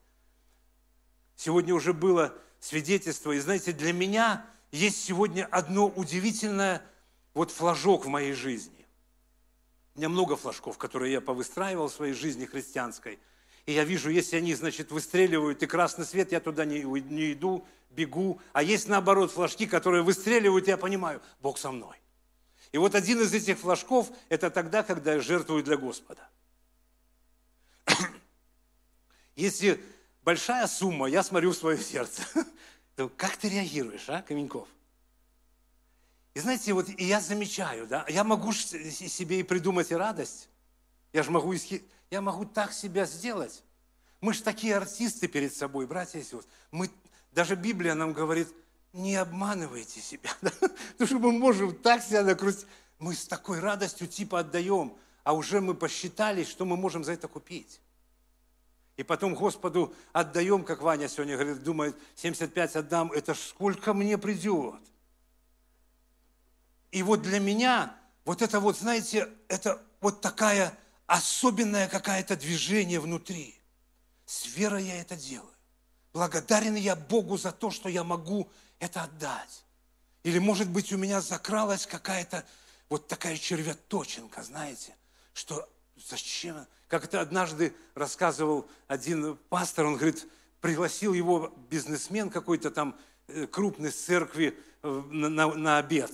Сегодня 1.36 1.74
уже 1.74 1.94
было 1.94 2.34
свидетельство, 2.60 3.32
и 3.32 3.40
знаете, 3.40 3.74
для 3.74 3.94
меня 3.94 4.46
есть 4.72 5.04
сегодня 5.04 5.48
одно 5.52 5.88
удивительное 5.88 6.84
вот 7.34 7.52
флажок 7.52 8.06
в 8.06 8.10
моей 8.10 8.34
жизни. 8.34 8.86
У 9.96 10.00
меня 10.00 10.10
много 10.10 10.36
флажков, 10.36 10.78
которые 10.78 11.14
я 11.14 11.22
повыстраивал 11.22 11.88
в 11.88 11.94
своей 11.94 12.14
жизни 12.14 12.46
христианской. 12.46 13.20
И 13.66 13.74
я 13.74 13.84
вижу, 13.84 14.10
если 14.12 14.38
они, 14.38 14.54
значит, 14.54 14.92
выстреливают, 14.92 15.64
и 15.64 15.68
красный 15.68 16.06
свет, 16.06 16.32
я 16.32 16.40
туда 16.40 16.66
не, 16.66 16.84
не 16.84 17.34
иду, 17.34 17.68
бегу. 17.90 18.40
А 18.54 18.62
есть, 18.62 18.88
наоборот, 18.88 19.32
флажки, 19.32 19.66
которые 19.66 20.04
выстреливают, 20.04 20.68
и 20.68 20.72
я 20.72 20.78
понимаю, 20.78 21.22
Бог 21.42 21.58
со 21.58 21.72
мной. 21.72 21.98
И 22.72 22.78
вот 22.78 22.96
один 22.96 23.22
из 23.22 23.34
этих 23.34 23.60
флажков– 23.60 24.12
это 24.30 24.50
тогда, 24.50 24.84
когда 24.84 25.14
я 25.14 25.22
жертвую 25.22 25.64
для 25.64 25.78
Господа. 25.78 26.28
Если 29.36 29.82
большая 30.24 30.68
сумма, 30.68 31.08
я 31.08 31.24
смотрю 31.24 31.52
в 31.52 31.58
свое 31.58 31.78
сердце. 31.78 32.24
Как 33.18 33.38
ты 33.38 33.50
реагируешь, 33.50 34.10
а, 34.10 34.22
Каменьков? 34.22 34.68
И 36.34 36.40
знаете, 36.40 36.74
вот 36.74 36.88
и 36.90 37.04
я 37.04 37.20
замечаю, 37.20 37.88
да, 37.88 38.06
я 38.10 38.24
могу 38.24 38.54
себе 38.54 39.40
и 39.40 39.44
придумать 39.44 39.90
и 39.90 39.96
радость. 39.96 40.50
Я 41.12 41.24
же 41.24 41.32
могу, 41.32 41.56
я 42.12 42.22
могу 42.22 42.46
так 42.46 42.74
себя 42.74 43.06
сделать. 43.06 43.64
Мы 44.22 44.34
же 44.34 44.44
такие 44.44 44.76
артисты 44.76 45.28
перед 45.28 45.56
собой, 45.56 45.88
братья 45.88 46.20
и 46.20 46.22
сестры. 46.22 46.44
Мы, 46.72 46.92
даже 47.32 47.56
Библия 47.56 47.96
нам 47.96 48.14
говорит, 48.14 48.50
не 48.94 49.16
обманывайте 49.16 50.02
себя. 50.02 50.30
Потому 50.42 51.08
что 51.08 51.20
мы 51.20 51.32
можем 51.32 51.76
так 51.76 52.04
себя 52.04 52.24
накрутить. 52.24 52.66
Мы 53.00 53.14
с 53.14 53.28
такой 53.28 53.60
радостью 53.60 54.08
типа 54.08 54.40
отдаем, 54.40 54.96
а 55.24 55.34
уже 55.34 55.62
мы 55.62 55.76
посчитали, 55.76 56.44
что 56.44 56.66
мы 56.66 56.78
можем 56.78 57.04
за 57.04 57.14
это 57.14 57.28
купить. 57.28 57.80
И 58.98 59.04
потом 59.04 59.36
Господу 59.36 59.94
отдаем, 60.12 60.64
как 60.64 60.82
Ваня 60.82 61.08
сегодня 61.08 61.38
говорит, 61.38 61.64
думает, 61.64 61.96
75 62.16 62.78
отдам, 62.78 63.12
это 63.12 63.36
сколько 63.36 63.94
мне 63.94 64.18
придет. 64.18 64.82
И 66.92 67.04
вот 67.04 67.22
для 67.22 67.40
меня, 67.40 67.96
вот 68.26 68.42
это 68.42 68.60
вот, 68.60 68.78
знаете, 68.78 69.30
это 69.48 69.80
вот 70.02 70.22
такая 70.22 70.76
особенное 71.06 71.88
какое-то 71.88 72.36
движение 72.36 73.00
внутри. 73.00 73.62
С 74.26 74.48
верой 74.48 74.86
я 74.86 75.00
это 75.00 75.16
делаю. 75.16 75.54
Благодарен 76.14 76.76
я 76.76 76.96
Богу 76.96 77.38
за 77.38 77.52
то, 77.52 77.70
что 77.70 77.90
я 77.90 78.04
могу 78.04 78.50
это 78.80 79.04
отдать. 79.04 79.64
Или, 80.24 80.40
может 80.40 80.70
быть, 80.70 80.92
у 80.92 80.98
меня 80.98 81.22
закралась 81.22 81.86
какая-то 81.86 82.46
вот 82.90 83.08
такая 83.08 83.38
червяточинка, 83.38 84.44
знаете, 84.44 84.96
что 85.34 85.70
зачем? 85.96 86.66
Как 86.88 87.06
это 87.06 87.22
однажды 87.22 87.74
рассказывал 87.96 88.68
один 88.88 89.38
пастор, 89.50 89.86
он 89.86 89.96
говорит, 89.96 90.26
пригласил 90.62 91.14
его 91.14 91.54
бизнесмен 91.70 92.30
какой-то 92.30 92.72
там 92.72 92.98
э, 93.28 93.46
крупный 93.48 93.92
с 93.92 93.96
церкви 93.96 94.58
э, 94.84 95.04
на, 95.12 95.30
на, 95.30 95.54
на 95.54 95.78
обед. 95.78 96.12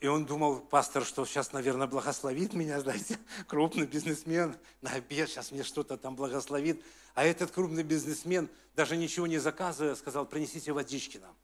И 0.00 0.06
он 0.06 0.26
думал, 0.26 0.58
пастор, 0.60 1.04
что 1.04 1.24
сейчас, 1.24 1.52
наверное, 1.52 1.86
благословит 1.86 2.52
меня, 2.52 2.80
знаете, 2.82 3.18
крупный 3.46 3.86
бизнесмен 3.86 4.56
на 4.80 4.90
обед, 4.90 5.28
сейчас 5.28 5.52
мне 5.52 5.62
что-то 5.62 5.96
там 5.96 6.16
благословит. 6.16 6.82
А 7.14 7.24
этот 7.24 7.50
крупный 7.50 7.82
бизнесмен, 7.82 8.48
даже 8.74 8.96
ничего 8.96 9.26
не 9.26 9.38
заказывая, 9.38 9.94
сказал, 9.94 10.26
принесите 10.26 10.72
водички 10.72 11.18
нам. 11.18 11.34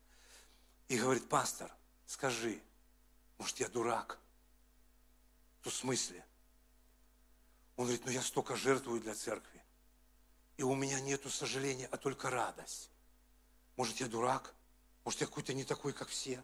И 0.89 0.99
говорит, 0.99 1.29
пастор, 1.29 1.71
скажи, 2.07 2.61
может, 3.39 3.61
я 3.61 3.69
дурак? 3.69 4.19
В 5.63 5.71
смысле? 5.71 6.25
Он 7.77 7.87
говорит, 7.87 8.05
ну 8.05 8.13
я 8.13 8.23
столько 8.23 8.57
жертвую 8.57 9.01
для 9.01 9.15
церкви. 9.15 9.63
И 10.57 10.63
у 10.63 10.75
меня 10.75 11.01
нету 11.01 11.31
сожаления, 11.31 11.89
а 11.91 11.97
только 11.97 12.31
радость. 12.31 12.91
Может, 13.77 14.01
я 14.01 14.07
дурак? 14.07 14.55
Может, 15.05 15.23
я 15.23 15.27
какой-то 15.27 15.53
не 15.55 15.65
такой, 15.65 15.93
как 15.93 16.09
все? 16.09 16.43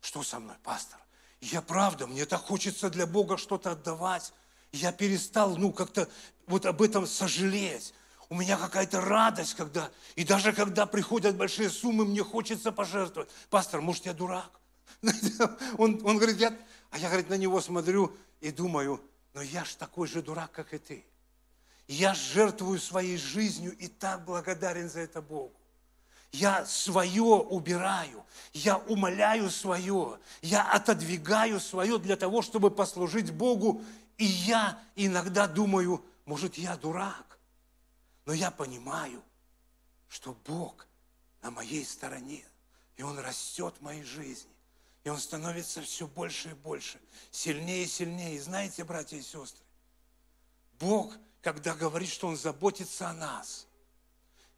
Что 0.00 0.22
со 0.22 0.38
мной, 0.38 0.56
пастор? 0.62 0.98
Я 1.40 1.62
правда, 1.62 2.06
мне 2.06 2.26
так 2.26 2.42
хочется 2.42 2.90
для 2.90 3.06
Бога 3.06 3.36
что-то 3.36 3.72
отдавать. 3.72 4.32
Я 4.72 4.92
перестал, 4.92 5.56
ну, 5.56 5.72
как-то 5.72 6.08
вот 6.46 6.66
об 6.66 6.82
этом 6.82 7.06
сожалеть. 7.06 7.94
У 8.30 8.34
меня 8.34 8.56
какая-то 8.58 9.00
радость, 9.00 9.54
когда, 9.54 9.90
и 10.14 10.24
даже 10.24 10.52
когда 10.52 10.84
приходят 10.84 11.36
большие 11.36 11.70
суммы, 11.70 12.04
мне 12.04 12.22
хочется 12.22 12.72
пожертвовать. 12.72 13.30
Пастор, 13.48 13.80
может, 13.80 14.04
я 14.06 14.12
дурак? 14.12 14.50
Он, 15.78 16.00
он 16.04 16.16
говорит, 16.16 16.38
я, 16.38 16.52
а 16.90 16.98
я, 16.98 17.08
говорит, 17.08 17.30
на 17.30 17.34
него 17.34 17.60
смотрю 17.60 18.12
и 18.40 18.50
думаю, 18.50 19.00
но 19.32 19.42
я 19.42 19.64
ж 19.64 19.74
такой 19.74 20.08
же 20.08 20.22
дурак, 20.22 20.50
как 20.50 20.74
и 20.74 20.78
ты. 20.78 21.04
Я 21.86 22.14
жертвую 22.14 22.80
своей 22.80 23.16
жизнью 23.16 23.76
и 23.78 23.86
так 23.86 24.24
благодарен 24.24 24.90
за 24.90 25.00
это 25.00 25.22
Богу. 25.22 25.54
Я 26.32 26.66
свое 26.66 27.22
убираю, 27.22 28.24
я 28.52 28.76
умоляю 28.76 29.50
свое, 29.50 30.18
я 30.42 30.70
отодвигаю 30.70 31.58
свое 31.58 31.98
для 31.98 32.16
того, 32.16 32.42
чтобы 32.42 32.70
послужить 32.70 33.30
Богу. 33.30 33.82
И 34.18 34.24
я 34.24 34.78
иногда 34.96 35.46
думаю, 35.46 36.04
может, 36.26 36.58
я 36.58 36.76
дурак, 36.76 37.27
но 38.28 38.34
я 38.34 38.50
понимаю, 38.50 39.22
что 40.06 40.34
Бог 40.44 40.86
на 41.40 41.50
моей 41.50 41.82
стороне, 41.82 42.44
и 42.98 43.02
Он 43.02 43.18
растет 43.18 43.74
в 43.78 43.80
моей 43.80 44.02
жизни. 44.02 44.50
И 45.04 45.08
он 45.08 45.18
становится 45.18 45.80
все 45.80 46.06
больше 46.06 46.50
и 46.50 46.52
больше, 46.52 47.00
сильнее 47.30 47.84
и 47.84 47.86
сильнее. 47.86 48.34
И 48.34 48.38
знаете, 48.38 48.84
братья 48.84 49.16
и 49.16 49.22
сестры, 49.22 49.64
Бог, 50.78 51.16
когда 51.40 51.74
говорит, 51.74 52.10
что 52.10 52.28
Он 52.28 52.36
заботится 52.36 53.08
о 53.08 53.14
нас, 53.14 53.66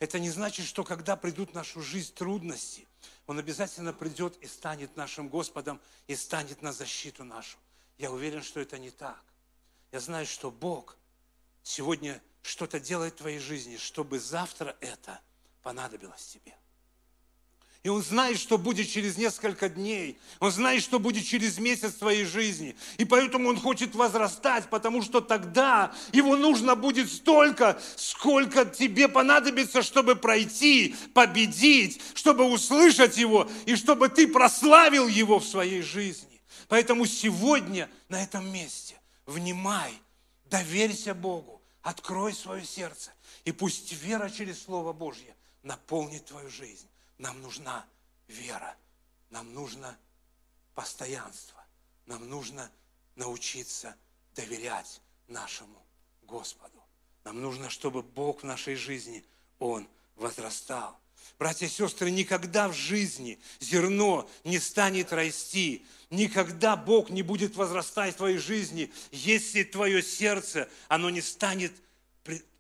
это 0.00 0.18
не 0.18 0.30
значит, 0.30 0.66
что 0.66 0.82
когда 0.82 1.14
придут 1.14 1.52
в 1.52 1.54
нашу 1.54 1.80
жизнь 1.80 2.12
трудности, 2.12 2.88
Он 3.28 3.38
обязательно 3.38 3.92
придет 3.92 4.36
и 4.38 4.48
станет 4.48 4.96
нашим 4.96 5.28
Господом, 5.28 5.80
и 6.08 6.16
станет 6.16 6.60
на 6.60 6.72
защиту 6.72 7.22
нашу. 7.22 7.56
Я 7.98 8.10
уверен, 8.10 8.42
что 8.42 8.58
это 8.58 8.80
не 8.80 8.90
так. 8.90 9.22
Я 9.92 10.00
знаю, 10.00 10.26
что 10.26 10.50
Бог 10.50 10.96
сегодня 11.62 12.20
что-то 12.42 12.80
делает 12.80 13.14
в 13.14 13.18
твоей 13.18 13.38
жизни, 13.38 13.76
чтобы 13.76 14.18
завтра 14.18 14.76
это 14.80 15.20
понадобилось 15.62 16.24
тебе. 16.26 16.54
И 17.82 17.88
он 17.88 18.02
знает, 18.02 18.38
что 18.38 18.58
будет 18.58 18.90
через 18.90 19.16
несколько 19.16 19.70
дней. 19.70 20.18
Он 20.38 20.52
знает, 20.52 20.82
что 20.82 20.98
будет 20.98 21.24
через 21.24 21.58
месяц 21.58 21.94
твоей 21.94 22.26
жизни. 22.26 22.76
И 22.98 23.06
поэтому 23.06 23.48
он 23.48 23.58
хочет 23.58 23.94
возрастать, 23.94 24.68
потому 24.68 25.00
что 25.00 25.22
тогда 25.22 25.94
его 26.12 26.36
нужно 26.36 26.76
будет 26.76 27.10
столько, 27.10 27.80
сколько 27.96 28.66
тебе 28.66 29.08
понадобится, 29.08 29.82
чтобы 29.82 30.14
пройти, 30.14 30.94
победить, 31.14 32.02
чтобы 32.12 32.44
услышать 32.44 33.16
его 33.16 33.48
и 33.64 33.76
чтобы 33.76 34.10
ты 34.10 34.28
прославил 34.28 35.08
его 35.08 35.38
в 35.38 35.46
своей 35.46 35.80
жизни. 35.80 36.42
Поэтому 36.68 37.06
сегодня 37.06 37.88
на 38.10 38.22
этом 38.22 38.46
месте 38.52 39.00
внимай, 39.24 39.94
доверься 40.50 41.14
Богу, 41.14 41.59
открой 41.82 42.32
свое 42.34 42.64
сердце, 42.64 43.12
и 43.44 43.52
пусть 43.52 43.92
вера 43.92 44.28
через 44.28 44.62
Слово 44.62 44.92
Божье 44.92 45.34
наполнит 45.62 46.26
твою 46.26 46.50
жизнь. 46.50 46.88
Нам 47.18 47.40
нужна 47.42 47.86
вера, 48.28 48.76
нам 49.30 49.52
нужно 49.54 49.98
постоянство, 50.74 51.64
нам 52.06 52.28
нужно 52.28 52.70
научиться 53.16 53.94
доверять 54.34 55.00
нашему 55.28 55.84
Господу. 56.22 56.82
Нам 57.24 57.40
нужно, 57.40 57.68
чтобы 57.68 58.02
Бог 58.02 58.42
в 58.42 58.46
нашей 58.46 58.74
жизни, 58.74 59.24
Он 59.58 59.86
возрастал. 60.16 60.98
Братья 61.38 61.66
и 61.66 61.68
сестры, 61.68 62.10
никогда 62.10 62.68
в 62.68 62.74
жизни 62.74 63.38
зерно 63.60 64.28
не 64.44 64.58
станет 64.58 65.12
расти, 65.12 65.86
никогда 66.10 66.76
Бог 66.76 67.10
не 67.10 67.22
будет 67.22 67.56
возрастать 67.56 68.14
в 68.14 68.18
твоей 68.18 68.38
жизни, 68.38 68.92
если 69.12 69.62
твое 69.62 70.02
сердце, 70.02 70.68
оно 70.88 71.10
не 71.10 71.20
станет 71.20 71.72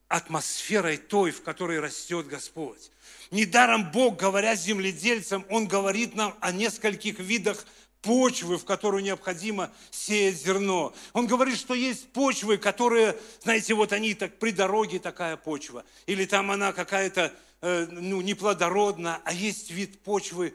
атмосферой 0.08 0.96
той, 0.96 1.30
в 1.30 1.42
которой 1.42 1.78
растет 1.78 2.26
Господь. 2.26 2.90
Недаром 3.30 3.92
Бог, 3.92 4.16
говоря 4.18 4.56
земледельцам, 4.56 5.46
Он 5.48 5.68
говорит 5.68 6.16
нам 6.16 6.36
о 6.40 6.50
нескольких 6.50 7.20
видах 7.20 7.64
почвы, 8.02 8.58
в 8.58 8.64
которую 8.64 9.04
необходимо 9.04 9.70
сеять 9.90 10.36
зерно. 10.36 10.92
Он 11.12 11.26
говорит, 11.26 11.56
что 11.56 11.74
есть 11.74 12.08
почвы, 12.12 12.58
которые, 12.58 13.16
знаете, 13.42 13.74
вот 13.74 13.92
они 13.92 14.14
так 14.14 14.38
при 14.38 14.50
дороге 14.50 14.98
такая 14.98 15.36
почва, 15.36 15.84
или 16.06 16.24
там 16.24 16.50
она 16.50 16.72
какая-то 16.72 17.32
э, 17.60 17.86
ну, 17.90 18.20
неплодородна, 18.20 19.20
а 19.24 19.32
есть 19.32 19.70
вид 19.70 20.00
почвы, 20.02 20.54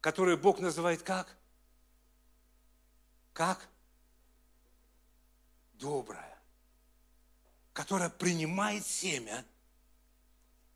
который 0.00 0.36
Бог 0.36 0.58
называет 0.58 1.02
как? 1.02 1.36
Как? 3.40 3.70
Добрая, 5.72 6.38
которая 7.72 8.10
принимает 8.10 8.84
семя, 8.84 9.46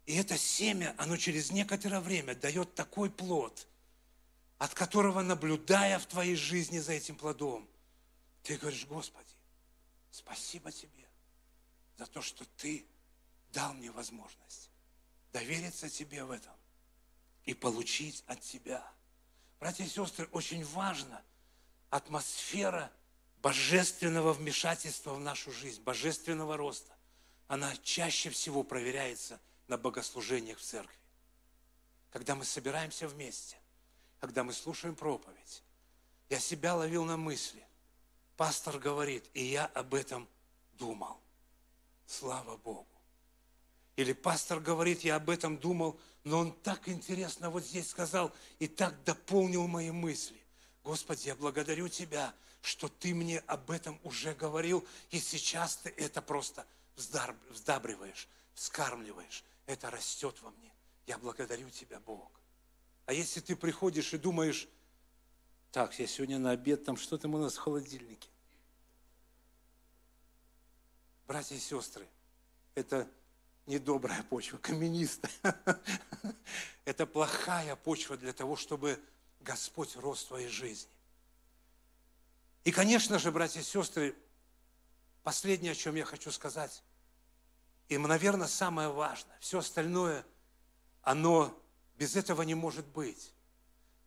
и 0.07 0.15
это 0.15 0.39
семя, 0.39 0.95
оно 0.97 1.19
через 1.19 1.51
некоторое 1.51 2.01
время 2.01 2.35
дает 2.35 2.75
такой 2.75 3.11
плод– 3.11 3.69
от 4.59 4.73
которого, 4.73 5.21
наблюдая 5.21 5.99
в 5.99 6.07
твоей 6.07 6.37
жизни 6.37 6.79
за 6.79 6.93
этим 6.93 7.17
плодом, 7.17 7.69
ты 8.43 8.57
говоришь, 8.57 8.87
Господи, 8.87 9.35
спасибо 10.11 10.73
Тебе 10.73 11.07
за 11.99 12.07
то, 12.07 12.23
что 12.23 12.47
Ты 12.57 12.87
дал 13.53 13.75
мне 13.75 13.91
возможность 13.91 14.71
довериться 15.35 15.91
Тебе 15.91 16.25
в 16.25 16.31
этом 16.31 16.55
и 17.45 17.53
получить 17.53 18.25
от 18.27 18.41
Тебя. 18.41 18.91
Братья 19.61 19.85
и 19.85 19.89
сестры, 19.89 20.27
очень 20.33 20.65
важна 20.65 21.23
атмосфера 21.95 22.91
божественного 23.41 24.33
вмешательства 24.33 25.15
в 25.15 25.21
нашу 25.21 25.53
жизнь, 25.53 25.81
божественного 25.81 26.57
роста. 26.57 26.93
Она 27.47 27.73
чаще 27.85 28.31
всего 28.31 28.65
проверяется 28.65 29.41
на 29.69 29.79
богослужениях 29.79 30.59
в 30.59 30.63
церкви. 30.63 30.99
Когда 32.11 32.35
мы 32.35 32.45
собираемся 32.45 33.07
вместе, 33.07 33.57
когда 34.19 34.43
мы 34.43 34.53
слушаем 34.53 34.97
проповедь, 34.97 35.63
я 36.31 36.41
себя 36.41 36.75
ловил 36.75 37.05
на 37.05 37.17
мысли. 37.17 37.65
Пастор 38.37 38.81
говорит, 38.81 39.25
и 39.33 39.45
я 39.45 39.67
об 39.67 39.95
этом 39.95 40.29
думал. 40.73 41.21
Слава 42.09 42.57
Богу. 42.57 42.89
Или 43.95 44.15
пастор 44.15 44.59
говорит, 44.59 45.03
я 45.03 45.15
об 45.15 45.31
этом 45.31 45.59
думал, 45.59 46.01
но 46.25 46.41
он 46.41 46.53
так 46.53 46.89
интересно 46.89 47.51
вот 47.51 47.65
здесь 47.65 47.89
сказал 47.89 48.33
и 48.59 48.67
так 48.67 49.01
дополнил 49.05 49.69
мои 49.69 49.93
мысли. 49.93 50.44
Господи, 50.85 51.29
я 51.29 51.35
благодарю 51.35 51.89
Тебя, 51.89 52.35
что 52.61 52.89
Ты 52.89 53.15
мне 53.15 53.41
об 53.41 53.71
этом 53.71 53.99
уже 54.05 54.35
говорил, 54.35 54.87
и 55.11 55.19
сейчас 55.19 55.77
Ты 55.77 55.91
это 55.91 56.23
просто 56.23 56.67
вздабриваешь, 56.97 58.29
вскармливаешь. 58.55 59.43
Это 59.67 59.91
растет 59.91 60.37
во 60.43 60.51
мне. 60.51 60.73
Я 61.07 61.19
благодарю 61.19 61.71
Тебя, 61.71 61.99
Бог. 62.01 62.31
А 63.07 63.13
если 63.13 63.41
ты 63.41 63.57
приходишь 63.57 64.15
и 64.15 64.19
думаешь, 64.19 64.69
так, 65.73 65.99
я 65.99 66.07
сегодня 66.07 66.39
на 66.39 66.53
обед, 66.53 66.85
там 66.85 66.97
что 66.97 67.19
там 67.19 67.35
у 67.35 67.39
нас 67.39 67.57
в 67.57 67.61
холодильнике? 67.61 68.29
Братья 71.27 71.55
и 71.55 71.59
сестры, 71.59 72.07
это 72.75 73.09
недобрая 73.67 74.23
почва, 74.25 74.59
каменистая. 74.59 75.33
Это 76.85 77.07
плохая 77.07 77.77
почва 77.77 78.19
для 78.19 78.35
того, 78.35 78.57
чтобы 78.57 79.01
Господь 79.45 79.95
рос 79.97 80.23
в 80.25 80.29
твоей 80.29 80.49
жизни. 80.49 80.91
И, 82.65 82.73
конечно 82.73 83.19
же, 83.19 83.31
братья 83.31 83.61
и 83.61 83.63
сестры, 83.63 84.17
последнее, 85.23 85.73
о 85.73 85.77
чем 85.77 85.95
я 85.95 86.05
хочу 86.05 86.33
сказать, 86.33 86.83
и, 87.89 87.99
наверное, 87.99 88.49
самое 88.49 88.89
важное, 88.89 89.37
все 89.41 89.59
остальное, 89.59 90.25
оно 91.03 91.55
без 91.97 92.17
этого 92.17 92.43
не 92.43 92.55
может 92.55 92.87
быть, 92.87 93.33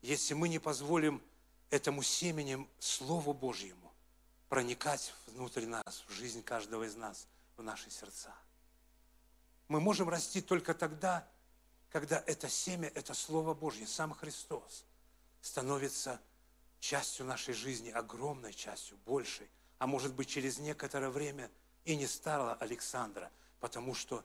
если 0.02 0.34
мы 0.34 0.50
не 0.50 0.58
позволим 0.58 1.22
этому 1.70 2.02
семенем 2.02 2.68
Слову 2.80 3.34
Божьему 3.34 3.94
проникать 4.50 5.14
внутрь 5.28 5.66
нас, 5.66 6.04
в 6.08 6.12
жизнь 6.12 6.42
каждого 6.42 6.84
из 6.84 6.96
нас, 6.96 7.28
в 7.58 7.62
наши 7.62 7.92
сердца. 7.92 8.34
Мы 9.68 9.80
можем 9.80 10.10
расти 10.10 10.42
только 10.42 10.74
тогда, 10.74 11.28
когда 11.92 12.24
это 12.26 12.50
семя, 12.50 12.92
это 12.96 13.14
Слово 13.14 13.54
Божье, 13.54 13.86
сам 13.86 14.14
Христос, 14.14 14.86
становится 15.48 16.20
частью 16.80 17.26
нашей 17.26 17.54
жизни, 17.54 17.90
огромной 17.90 18.54
частью, 18.54 18.98
большей, 19.06 19.50
а 19.80 19.88
может 19.88 20.14
быть 20.14 20.30
через 20.30 20.60
некоторое 20.60 21.10
время 21.10 21.50
и 21.86 21.96
не 21.96 22.06
стало 22.06 22.54
Александра, 22.56 23.32
потому 23.60 23.96
что 23.96 24.24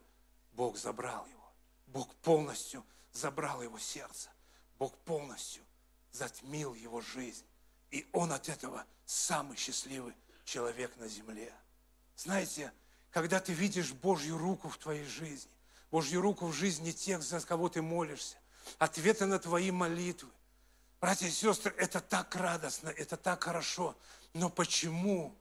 Бог 0.52 0.76
забрал 0.76 1.26
его. 1.26 1.52
Бог 1.86 2.14
полностью 2.16 2.84
забрал 3.12 3.62
его 3.62 3.78
сердце. 3.78 4.30
Бог 4.78 4.96
полностью 4.98 5.62
затмил 6.10 6.74
его 6.74 7.00
жизнь. 7.00 7.46
И 7.90 8.08
он 8.12 8.32
от 8.32 8.48
этого 8.48 8.84
самый 9.06 9.56
счастливый 9.56 10.14
человек 10.44 10.96
на 10.96 11.08
земле. 11.08 11.52
Знаете, 12.16 12.72
когда 13.10 13.40
ты 13.40 13.52
видишь 13.52 13.92
Божью 13.92 14.38
руку 14.38 14.68
в 14.68 14.78
твоей 14.78 15.04
жизни, 15.04 15.52
Божью 15.90 16.20
руку 16.20 16.46
в 16.46 16.52
жизни 16.52 16.90
тех, 16.90 17.22
за 17.22 17.40
кого 17.40 17.68
ты 17.68 17.82
молишься, 17.82 18.38
ответы 18.78 19.26
на 19.26 19.38
твои 19.38 19.70
молитвы, 19.70 20.30
братья 21.02 21.26
и 21.26 21.30
сестры, 21.32 21.74
это 21.78 22.00
так 22.00 22.34
радостно, 22.36 22.88
это 22.88 23.16
так 23.16 23.42
хорошо. 23.42 23.96
Но 24.34 24.48
почему, 24.48 25.36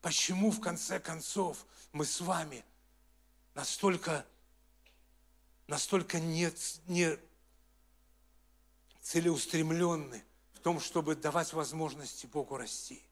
почему 0.00 0.52
в 0.52 0.60
конце 0.60 1.00
концов 1.00 1.66
мы 1.92 2.06
с 2.06 2.20
вами 2.20 2.64
настолько 3.54 4.24
настолько 5.66 6.20
не, 6.20 6.52
не 6.86 7.18
целеустремленны 9.02 10.24
в 10.54 10.60
том, 10.60 10.80
чтобы 10.80 11.16
давать 11.16 11.52
возможности 11.52 12.26
Богу 12.26 12.56
расти. 12.56 13.02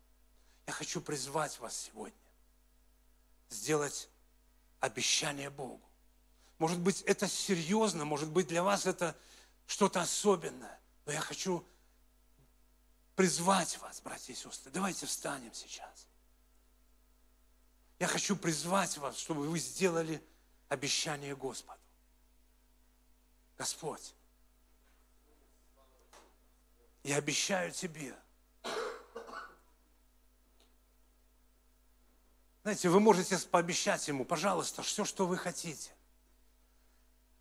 Я 0.66 0.72
хочу 0.72 1.00
призвать 1.00 1.58
вас 1.58 1.76
сегодня 1.76 2.16
сделать 3.50 4.08
обещание 4.80 5.50
Богу. 5.50 5.80
Может 6.58 6.78
быть, 6.78 7.02
это 7.02 7.26
серьезно, 7.26 8.04
может 8.04 8.28
быть, 8.28 8.46
для 8.46 8.62
вас 8.62 8.86
это 8.86 9.16
что-то 9.66 10.00
особенное, 10.00 10.78
но 11.06 11.12
я 11.12 11.20
хочу 11.20 11.64
призвать 13.18 13.76
вас, 13.78 14.00
братья 14.00 14.32
и 14.32 14.36
сестры. 14.36 14.70
Давайте 14.70 15.04
встанем 15.04 15.52
сейчас. 15.52 16.06
Я 17.98 18.06
хочу 18.06 18.36
призвать 18.36 18.96
вас, 18.96 19.18
чтобы 19.18 19.48
вы 19.48 19.58
сделали 19.58 20.22
обещание 20.68 21.34
Господу. 21.34 21.80
Господь, 23.56 24.14
я 27.02 27.16
обещаю 27.16 27.72
тебе. 27.72 28.14
Знаете, 32.62 32.88
вы 32.88 33.00
можете 33.00 33.36
пообещать 33.48 34.06
ему, 34.06 34.24
пожалуйста, 34.24 34.84
все, 34.84 35.04
что 35.04 35.26
вы 35.26 35.36
хотите. 35.36 35.90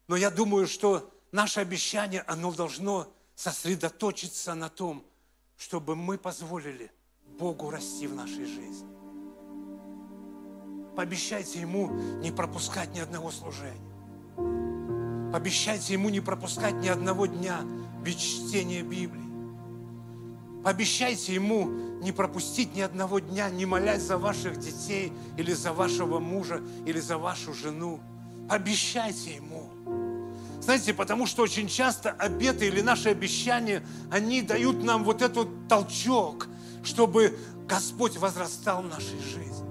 Но 0.07 0.15
я 0.15 0.32
думаю, 0.32 0.65
что 0.65 1.13
наше 1.32 1.59
обещание, 1.59 2.23
оно 2.23 2.51
должно 2.51 3.13
сосредоточиться 3.36 4.55
на 4.55 4.71
том, 4.71 5.05
чтобы 5.57 5.95
мы 5.95 6.17
позволили 6.17 6.91
Богу 7.39 7.69
расти 7.69 8.07
в 8.07 8.15
нашей 8.15 8.45
жизни. 8.45 8.87
Пообещайте 10.95 11.61
Ему 11.61 11.89
не 12.21 12.31
пропускать 12.31 12.93
ни 12.95 12.99
одного 12.99 13.31
служения. 13.31 13.87
Обещайте 15.33 15.93
ему 15.93 16.09
не 16.09 16.21
пропускать 16.21 16.75
ни 16.75 16.87
одного 16.87 17.25
дня 17.25 17.59
без 18.03 18.15
чтения 18.15 18.81
Библии. 18.81 19.21
Пообещайте 20.63 21.33
ему 21.33 21.67
не 22.01 22.11
пропустить 22.11 22.75
ни 22.75 22.81
одного 22.81 23.19
дня, 23.19 23.49
не 23.49 23.65
молясь 23.65 24.01
за 24.01 24.17
ваших 24.17 24.57
детей 24.57 25.11
или 25.37 25.53
за 25.53 25.73
вашего 25.73 26.19
мужа 26.19 26.61
или 26.85 26.99
за 26.99 27.17
вашу 27.17 27.53
жену. 27.53 27.99
Обещайте 28.49 29.35
ему. 29.35 29.69
Знаете, 30.68 30.93
потому 30.93 31.28
что 31.28 31.43
очень 31.43 31.70
часто 31.70 32.11
обеты 32.11 32.68
или 32.68 32.82
наши 32.82 33.07
обещания, 33.07 33.82
они 34.11 34.41
дают 34.41 34.84
нам 34.84 35.05
вот 35.05 35.22
этот 35.22 35.47
толчок, 35.70 36.47
чтобы 36.84 37.39
Господь 37.70 38.18
возрастал 38.18 38.82
в 38.82 38.89
нашей 38.89 39.18
жизни. 39.22 39.65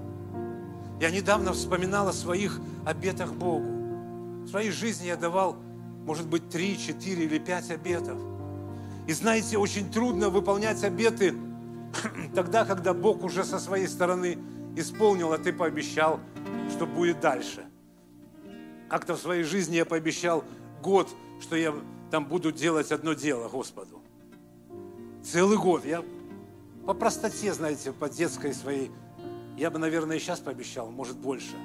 Я 0.99 1.11
недавно 1.11 1.53
вспоминал 1.53 2.07
о 2.07 2.13
своих 2.13 2.59
обетах 2.83 3.33
Богу. 3.33 4.45
В 4.45 4.47
своей 4.49 4.71
жизни 4.71 5.05
я 5.05 5.17
давал, 5.17 5.57
может 6.03 6.25
быть, 6.25 6.49
три, 6.49 6.79
четыре 6.79 7.25
или 7.25 7.37
пять 7.37 7.69
обетов. 7.69 8.17
И 9.05 9.13
знаете, 9.13 9.59
очень 9.59 9.91
трудно 9.91 10.31
выполнять 10.31 10.83
обеты 10.83 11.35
тогда, 12.33 12.65
когда 12.65 12.95
Бог 12.95 13.23
уже 13.23 13.43
со 13.43 13.59
своей 13.59 13.87
стороны 13.87 14.39
исполнил, 14.75 15.31
а 15.31 15.37
ты 15.37 15.53
пообещал, 15.53 16.19
что 16.75 16.87
будет 16.87 17.19
дальше. 17.19 17.65
Как-то 18.89 19.15
в 19.15 19.19
своей 19.19 19.43
жизни 19.43 19.75
я 19.75 19.85
пообещал 19.85 20.43
год, 20.87 21.09
что 21.41 21.57
я 21.57 21.75
там 22.11 22.25
буду 22.25 22.53
делать 22.53 22.93
одно 22.93 23.13
дело 23.13 23.49
Господу. 23.49 24.01
Целый 25.21 25.57
год. 25.57 25.83
Я 25.83 26.01
по 26.85 26.93
простоте, 26.93 27.53
знаете, 27.53 27.91
по 27.91 28.07
детской 28.07 28.53
своей, 28.53 28.89
я 29.57 29.69
бы, 29.69 29.79
наверное, 29.79 30.15
и 30.15 30.19
сейчас 30.19 30.39
пообещал, 30.39 30.89
может, 30.89 31.17
больше. 31.17 31.55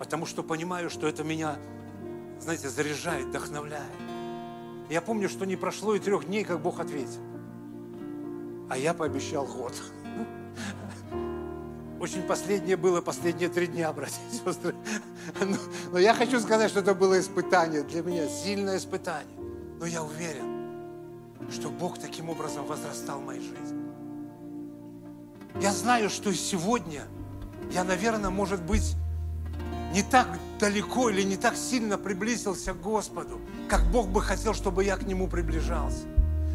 Потому 0.00 0.26
что 0.26 0.42
понимаю, 0.42 0.90
что 0.90 1.06
это 1.06 1.22
меня 1.22 1.56
знаете, 2.40 2.68
заряжает, 2.68 3.26
вдохновляет. 3.26 3.84
Я 4.90 5.00
помню, 5.00 5.28
что 5.28 5.46
не 5.46 5.56
прошло 5.56 5.94
и 5.94 5.98
трех 5.98 6.26
дней, 6.26 6.44
как 6.44 6.60
Бог 6.60 6.80
ответил. 6.80 7.20
а 8.68 8.76
я 8.76 8.94
пообещал 8.94 9.46
год. 9.46 9.72
Очень 11.98 12.22
последнее 12.22 12.76
было, 12.76 13.00
последние 13.00 13.48
три 13.48 13.66
дня, 13.66 13.92
братья 13.92 14.20
и 14.30 14.34
сестры. 14.34 14.74
Но, 15.40 15.56
но 15.92 15.98
я 15.98 16.14
хочу 16.14 16.40
сказать, 16.40 16.70
что 16.70 16.80
это 16.80 16.94
было 16.94 17.18
испытание 17.18 17.82
для 17.82 18.02
меня, 18.02 18.28
сильное 18.28 18.76
испытание. 18.76 19.36
Но 19.80 19.86
я 19.86 20.02
уверен, 20.02 20.46
что 21.50 21.70
Бог 21.70 21.98
таким 21.98 22.28
образом 22.28 22.66
возрастал 22.66 23.20
в 23.20 23.24
моей 23.24 23.40
жизни. 23.40 23.86
Я 25.60 25.72
знаю, 25.72 26.10
что 26.10 26.34
сегодня 26.34 27.04
я, 27.72 27.82
наверное, 27.82 28.30
может 28.30 28.62
быть, 28.62 28.94
не 29.92 30.02
так 30.02 30.38
далеко 30.60 31.08
или 31.08 31.22
не 31.22 31.36
так 31.36 31.56
сильно 31.56 31.96
приблизился 31.96 32.74
к 32.74 32.80
Господу, 32.80 33.40
как 33.68 33.90
Бог 33.90 34.08
бы 34.08 34.20
хотел, 34.20 34.52
чтобы 34.52 34.84
я 34.84 34.96
к 34.96 35.04
Нему 35.04 35.28
приближался. 35.28 36.04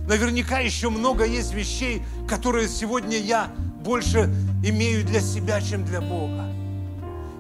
Наверняка 0.08 0.60
еще 0.60 0.90
много 0.90 1.26
есть 1.26 1.54
вещей, 1.54 2.04
которые 2.28 2.68
сегодня 2.68 3.18
я 3.18 3.52
больше 3.84 4.30
имею 4.64 5.06
для 5.06 5.22
себя, 5.22 5.62
чем 5.62 5.84
для 5.84 6.02
Бога. 6.02 6.48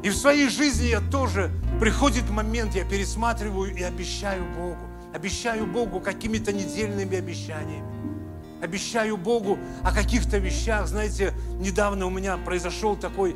И 0.03 0.09
в 0.09 0.15
своей 0.15 0.49
жизни 0.49 0.87
я 0.87 0.99
тоже, 0.99 1.51
приходит 1.79 2.29
момент, 2.29 2.75
я 2.75 2.83
пересматриваю 2.83 3.75
и 3.75 3.83
обещаю 3.83 4.43
Богу. 4.57 4.87
Обещаю 5.13 5.67
Богу 5.67 5.99
какими-то 5.99 6.51
недельными 6.53 7.17
обещаниями. 7.17 7.85
Обещаю 8.61 9.17
Богу 9.17 9.59
о 9.83 9.93
каких-то 9.93 10.37
вещах. 10.37 10.87
Знаете, 10.87 11.33
недавно 11.59 12.05
у 12.05 12.09
меня 12.09 12.37
произошел 12.37 12.95
такой, 12.95 13.35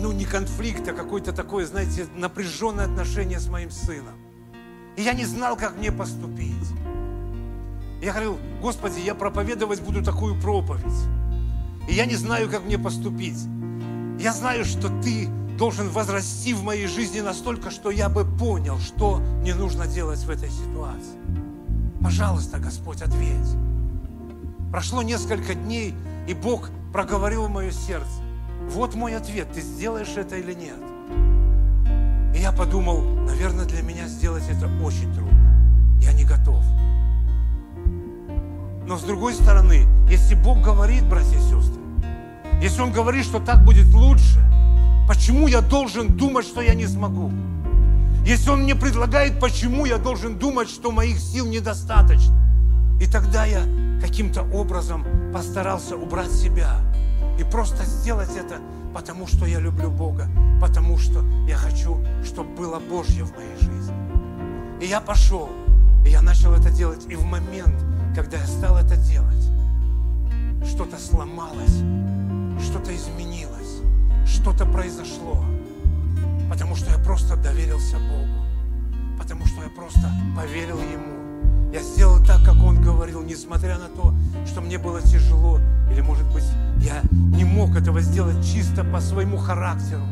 ну 0.00 0.12
не 0.12 0.24
конфликт, 0.24 0.88
а 0.88 0.92
какое-то 0.92 1.32
такое, 1.32 1.66
знаете, 1.66 2.06
напряженное 2.16 2.86
отношение 2.86 3.38
с 3.38 3.48
моим 3.48 3.70
сыном. 3.70 4.14
И 4.96 5.02
я 5.02 5.12
не 5.12 5.24
знал, 5.24 5.56
как 5.56 5.76
мне 5.76 5.92
поступить. 5.92 6.54
Я 8.00 8.12
говорил, 8.12 8.38
Господи, 8.60 9.00
я 9.00 9.14
проповедовать 9.14 9.80
буду 9.80 10.02
такую 10.02 10.40
проповедь. 10.40 11.17
И 11.88 11.94
я 11.94 12.04
не 12.06 12.16
знаю, 12.16 12.50
как 12.50 12.64
мне 12.64 12.78
поступить. 12.78 13.38
Я 14.20 14.32
знаю, 14.32 14.64
что 14.64 14.88
Ты 15.02 15.28
должен 15.58 15.88
возрасти 15.88 16.52
в 16.52 16.62
моей 16.62 16.86
жизни 16.86 17.20
настолько, 17.20 17.70
что 17.70 17.90
я 17.90 18.08
бы 18.08 18.24
понял, 18.24 18.78
что 18.78 19.22
мне 19.40 19.54
нужно 19.54 19.86
делать 19.86 20.20
в 20.20 20.30
этой 20.30 20.50
ситуации. 20.50 21.18
Пожалуйста, 22.02 22.58
Господь, 22.58 23.02
ответь. 23.02 23.56
Прошло 24.70 25.02
несколько 25.02 25.54
дней, 25.54 25.94
и 26.28 26.34
Бог 26.34 26.70
проговорил 26.92 27.46
в 27.46 27.50
мое 27.50 27.70
сердце. 27.70 28.22
Вот 28.70 28.94
мой 28.94 29.16
ответ, 29.16 29.50
ты 29.52 29.62
сделаешь 29.62 30.16
это 30.16 30.36
или 30.36 30.52
нет? 30.52 30.76
И 32.36 32.40
я 32.40 32.52
подумал, 32.52 33.02
наверное, 33.02 33.64
для 33.64 33.82
меня 33.82 34.06
сделать 34.06 34.44
это 34.48 34.66
очень 34.82 35.12
трудно. 35.14 35.98
Я 36.02 36.12
не 36.12 36.24
готов. 36.24 36.62
Но 38.86 38.96
с 38.96 39.02
другой 39.02 39.34
стороны, 39.34 39.86
если 40.08 40.34
Бог 40.34 40.62
говорит, 40.62 41.04
братья 41.08 41.36
и 41.36 41.40
сестры, 41.40 41.77
если 42.60 42.80
Он 42.80 42.92
говорит, 42.92 43.24
что 43.24 43.38
так 43.40 43.64
будет 43.64 43.92
лучше, 43.94 44.42
почему 45.08 45.46
я 45.46 45.60
должен 45.60 46.16
думать, 46.16 46.46
что 46.46 46.60
я 46.60 46.74
не 46.74 46.86
смогу? 46.86 47.30
Если 48.24 48.50
Он 48.50 48.62
мне 48.62 48.74
предлагает, 48.74 49.40
почему 49.40 49.86
я 49.86 49.98
должен 49.98 50.38
думать, 50.38 50.68
что 50.68 50.90
моих 50.90 51.18
сил 51.18 51.46
недостаточно? 51.46 52.34
И 53.00 53.06
тогда 53.06 53.44
я 53.44 53.62
каким-то 54.00 54.42
образом 54.42 55.04
постарался 55.32 55.96
убрать 55.96 56.32
себя 56.32 56.80
и 57.38 57.44
просто 57.44 57.84
сделать 57.84 58.36
это, 58.36 58.56
потому 58.92 59.26
что 59.28 59.46
я 59.46 59.60
люблю 59.60 59.90
Бога, 59.90 60.28
потому 60.60 60.98
что 60.98 61.22
я 61.46 61.56
хочу, 61.56 62.04
чтобы 62.24 62.54
было 62.56 62.80
Божье 62.80 63.24
в 63.24 63.32
моей 63.36 63.56
жизни. 63.60 63.94
И 64.80 64.86
я 64.86 65.00
пошел, 65.00 65.48
и 66.04 66.10
я 66.10 66.22
начал 66.22 66.52
это 66.52 66.70
делать, 66.70 67.06
и 67.08 67.14
в 67.14 67.24
момент, 67.24 67.76
когда 68.14 68.38
я 68.38 68.46
стал 68.46 68.76
это 68.76 68.96
делать, 68.96 69.44
что-то 70.66 70.98
сломалось, 70.98 71.82
что-то 72.60 72.94
изменилось, 72.94 73.82
что-то 74.26 74.66
произошло, 74.66 75.44
потому 76.50 76.76
что 76.76 76.90
я 76.90 76.98
просто 76.98 77.36
доверился 77.36 77.96
Богу, 77.98 79.18
потому 79.18 79.46
что 79.46 79.62
я 79.62 79.68
просто 79.68 80.10
поверил 80.36 80.78
Ему. 80.78 81.72
Я 81.72 81.82
сделал 81.82 82.24
так, 82.24 82.42
как 82.44 82.56
Он 82.62 82.80
говорил, 82.80 83.22
несмотря 83.22 83.78
на 83.78 83.88
то, 83.88 84.14
что 84.46 84.60
мне 84.60 84.78
было 84.78 85.02
тяжело, 85.02 85.60
или, 85.92 86.00
может 86.00 86.26
быть, 86.32 86.44
я 86.78 87.02
не 87.12 87.44
мог 87.44 87.76
этого 87.76 88.00
сделать 88.00 88.44
чисто 88.44 88.84
по 88.84 89.00
своему 89.00 89.36
характеру. 89.36 90.02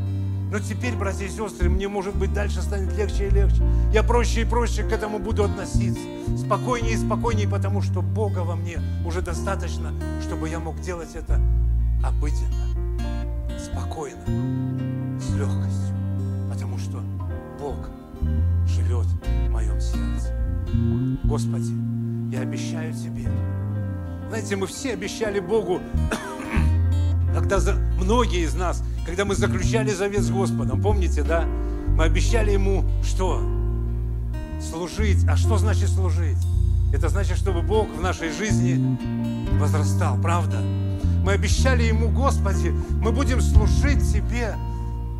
Но 0.51 0.61
теперь, 0.61 0.94
братья 0.94 1.24
и 1.24 1.28
сестры, 1.28 1.68
мне, 1.68 1.88
может 1.88 2.14
быть, 2.14 2.32
дальше 2.32 2.62
станет 2.62 2.97
легче 2.97 3.26
и 3.26 3.30
легче. 3.30 3.62
Я 3.92 4.03
проще 4.03 4.42
и 4.42 4.44
проще 4.44 4.84
к 4.84 4.92
этому 4.92 5.18
буду 5.18 5.44
относиться. 5.44 6.01
Спокойнее 6.38 6.94
и 6.94 6.97
спокойнее, 6.97 7.49
потому 7.49 7.82
что 7.82 8.01
Бога 8.01 8.40
во 8.40 8.55
мне 8.55 8.78
уже 9.05 9.22
достаточно, 9.22 9.92
чтобы 10.22 10.49
я 10.49 10.61
мог 10.61 10.80
делать 10.80 11.14
это 11.14 11.40
обыденно, 12.07 13.59
спокойно, 13.59 14.20
с 15.20 15.30
легкостью. 15.34 15.94
Потому 16.50 16.78
что 16.78 17.02
Бог 17.61 17.90
живет 18.66 19.07
в 19.07 19.50
моем 19.50 19.80
сердце. 19.80 20.32
Господи, 21.24 21.72
я 22.34 22.40
обещаю 22.40 22.92
Тебе. 22.92 23.28
Знаете, 24.28 24.57
мы 24.57 24.66
все 24.66 24.92
обещали 24.92 25.40
Богу, 25.40 25.80
когда 27.34 27.61
за... 27.61 27.74
многие 27.98 28.44
из 28.44 28.54
нас– 28.54 28.82
когда 29.07 29.24
мы 29.24 29.36
заключали 29.36 29.90
завет 29.90 30.22
с 30.22 30.30
Господом, 30.30 30.82
помните, 30.82 31.22
да? 31.22 31.44
Мы 31.96 32.04
обещали 32.04 32.50
Ему 32.50 32.84
что? 33.04 33.40
Служить. 34.61 35.24
А 35.28 35.36
что 35.36 35.59
значит 35.59 35.88
служить? 35.88 36.38
Это 36.92 37.09
значит, 37.09 37.38
чтобы 37.38 37.62
Бог 37.62 37.88
в 37.88 38.00
нашей 38.00 38.32
жизни 38.32 38.98
возрастал, 39.61 40.20
правда? 40.20 40.59
Мы 41.27 41.33
обещали 41.33 41.83
Ему, 41.83 42.09
Господи, 42.09 42.72
мы 43.03 43.11
будем 43.11 43.41
служить 43.41 43.99
Тебе. 44.12 44.55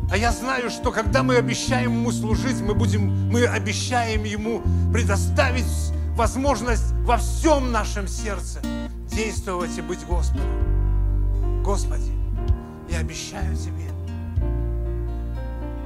А 0.09 0.15
я 0.15 0.31
знаю, 0.31 0.69
что 0.69 0.93
когда 0.93 1.21
мы 1.21 1.35
обещаем 1.35 1.91
Ему 1.95 2.13
служить, 2.13 2.61
мы, 2.61 2.73
будем, 2.75 3.29
мы 3.29 3.45
обещаем 3.45 4.23
Ему 4.23 4.61
предоставить 4.93 5.65
возможность 6.15 6.93
во 7.03 7.17
всем 7.17 7.73
нашем 7.73 8.07
сердце 8.07 8.61
действовать 9.11 9.77
и 9.77 9.81
быть 9.81 10.05
Господом. 10.05 10.45
Господи, 11.61 12.13
я 12.89 12.99
обещаю 12.99 13.53
Тебе, 13.57 13.91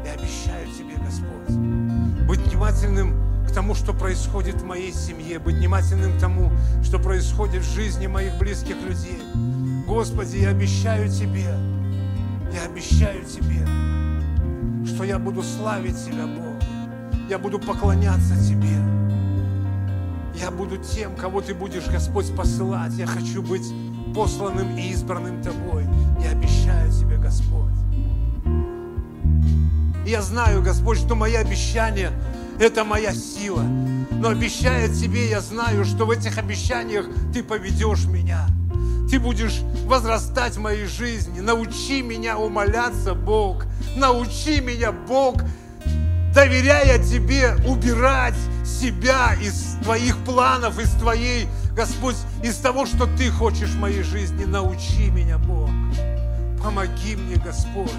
я 0.05 0.11
обещаю 0.11 0.67
Тебе, 0.78 0.97
Господь, 1.03 2.28
быть 2.28 2.41
внимательным 2.41 3.15
к 3.49 3.51
тому, 3.51 3.74
что 3.74 3.91
происходит 3.91 4.61
в 4.61 4.65
моей 4.65 4.93
семье, 4.93 5.39
быть 5.39 5.55
внимательным 5.55 6.15
к 6.15 6.22
тому, 6.22 6.51
что 6.84 6.99
происходит 6.99 7.63
в 7.63 7.74
жизни 7.74 8.05
моих 8.05 8.38
близких 8.38 8.76
людей. 8.88 9.19
Господи, 9.91 10.37
я 10.37 10.51
обещаю 10.51 11.09
Тебе, 11.09 11.53
я 12.53 12.63
обещаю 12.63 13.25
Тебе, 13.25 13.67
что 14.87 15.03
я 15.03 15.19
буду 15.19 15.43
славить 15.43 15.97
Тебя, 16.05 16.27
Бог. 16.27 16.55
Я 17.29 17.37
буду 17.37 17.59
поклоняться 17.59 18.37
Тебе. 18.37 18.77
Я 20.33 20.49
буду 20.49 20.77
тем, 20.77 21.13
кого 21.17 21.41
Ты 21.41 21.53
будешь, 21.53 21.87
Господь, 21.87 22.33
посылать. 22.33 22.93
Я 22.93 23.05
хочу 23.05 23.41
быть 23.41 23.67
посланным 24.16 24.78
и 24.78 24.91
избранным 24.91 25.43
Тобой. 25.43 25.86
Я 26.24 26.32
обещаю 26.32 26.89
Тебе, 26.93 27.17
Господь. 27.17 27.75
Я 30.05 30.21
знаю, 30.21 30.63
Господь, 30.63 30.99
что 30.99 31.16
мои 31.16 31.36
обещания– 31.36 32.11
это 32.61 32.86
моя 32.86 33.13
сила. 33.13 33.63
Но 34.09 34.29
обещая 34.29 34.87
Тебе, 34.87 35.29
я 35.29 35.41
знаю, 35.41 35.83
что 35.83 36.05
в 36.05 36.11
этих 36.11 36.37
обещаниях 36.37 37.07
Ты 37.33 37.43
поведешь 37.43 38.05
меня. 38.05 38.47
Ты 39.12 39.20
будешь 39.20 39.59
возрастать 39.88 40.55
в 40.55 40.62
моей 40.62 40.86
жизни. 40.86 41.42
Научи 41.42 42.01
меня 42.01 42.38
умоляться, 42.38 43.13
Бог. 43.13 43.66
Научи 43.97 44.62
меня, 44.62 44.93
Бог, 44.93 45.36
доверяя 46.33 46.97
Тебе, 46.97 47.55
убирать 47.67 48.38
себя 48.66 49.36
из 49.42 49.75
Твоих 49.83 50.16
планов, 50.24 50.79
из 50.79 50.92
Твоей 50.92 51.50
Господь, 51.75 52.16
из 52.42 52.55
того, 52.55 52.86
что 52.86 53.05
Ты 53.05 53.29
хочешь 53.32 53.71
в 53.71 53.79
моей 53.79 54.04
жизни, 54.04 54.46
научи 54.46 55.09
меня, 55.09 55.38
Бог. 55.38 55.70
Помоги 56.63 57.17
мне, 57.17 57.36
Господь, 57.36 57.92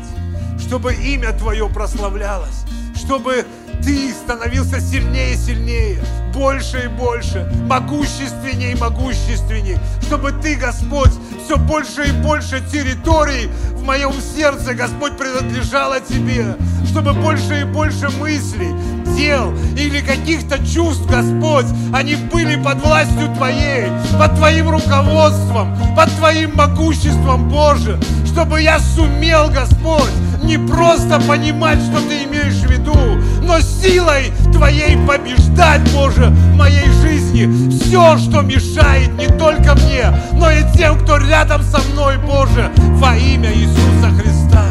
чтобы 0.59 0.95
имя 0.95 1.33
Твое 1.33 1.69
прославлялось, 1.69 2.65
чтобы 2.95 3.45
Ты 3.85 4.13
становился 4.13 4.81
сильнее 4.81 5.35
и 5.35 5.37
сильнее, 5.37 5.99
больше 6.33 6.85
и 6.85 6.89
больше, 6.89 7.51
могущественнее 7.67 8.73
и 8.73 8.77
могущественнее, 8.77 9.79
чтобы 10.03 10.33
Ты, 10.33 10.55
Господь, 10.55 11.11
все 11.45 11.57
больше 11.57 12.09
и 12.09 12.13
больше 12.13 12.63
территорий 12.71 13.49
в 13.73 13.83
моем 13.83 14.13
сердце, 14.13 14.75
Господь, 14.75 15.17
принадлежало 15.17 16.01
Тебе, 16.01 16.57
чтобы 16.93 17.15
больше 17.15 17.63
и 17.63 17.65
больше 17.65 18.11
мыслей, 18.21 18.69
дел 19.17 19.55
или 19.79 20.01
каких-то 20.01 20.59
чувств, 20.59 21.07
Господь, 21.07 21.65
они 21.95 22.17
были 22.17 22.57
под 22.57 22.85
властью 22.85 23.35
Твоей, 23.35 23.87
под 24.19 24.37
Твоим 24.37 24.69
руководством, 24.69 25.75
под 25.97 26.15
Твоим 26.17 26.55
могуществом, 26.55 27.49
Боже, 27.49 27.99
чтобы 28.27 28.61
я 28.61 28.79
сумел, 28.79 29.49
Господь, 29.49 30.13
не 30.43 30.59
просто 30.59 31.19
понимать, 31.21 31.79
что 31.79 31.99
Ты 32.07 32.25
имеешь 32.25 32.61
в 32.61 32.71
виду, 32.71 32.95
но 33.43 33.59
силой 33.61 34.31
Твоей 34.53 34.99
побеждать, 35.07 35.81
Боже, 35.95 36.27
в 36.27 36.57
моей 36.57 36.91
жизни 37.01 37.71
все, 37.71 38.19
что 38.19 38.43
мешает 38.43 39.15
не 39.15 39.29
только 39.39 39.75
мне, 39.77 40.13
но 40.35 40.51
и 40.51 40.63
тем, 40.77 40.99
кто 40.99 41.17
рядом 41.17 41.63
со 41.63 41.79
мной, 41.93 42.19
Боже, 42.19 42.71
во 42.77 43.17
имя 43.17 43.51
Иисуса 43.51 44.11
Христа. 44.21 44.63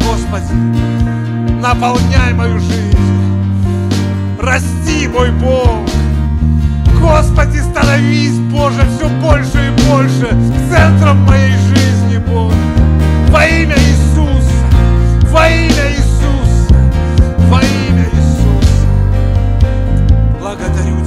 Господи, 0.00 0.97
наполняй 1.60 2.32
мою 2.34 2.58
жизнь. 2.60 2.96
Расти, 4.40 5.08
мой 5.08 5.30
Бог. 5.32 5.88
Господи, 7.00 7.58
становись, 7.58 8.38
Боже, 8.50 8.82
все 8.96 9.08
больше 9.08 9.68
и 9.68 9.90
больше 9.90 10.28
центром 10.70 11.18
моей 11.24 11.52
жизни, 11.52 12.18
Бог. 12.18 12.52
Во 13.30 13.44
имя 13.46 13.76
Иисуса, 13.76 14.64
во 15.30 15.48
имя 15.48 15.90
Иисуса, 15.90 16.74
во 17.50 17.60
имя 17.60 18.06
Иисуса. 18.12 18.86
Благодарю. 20.40 20.97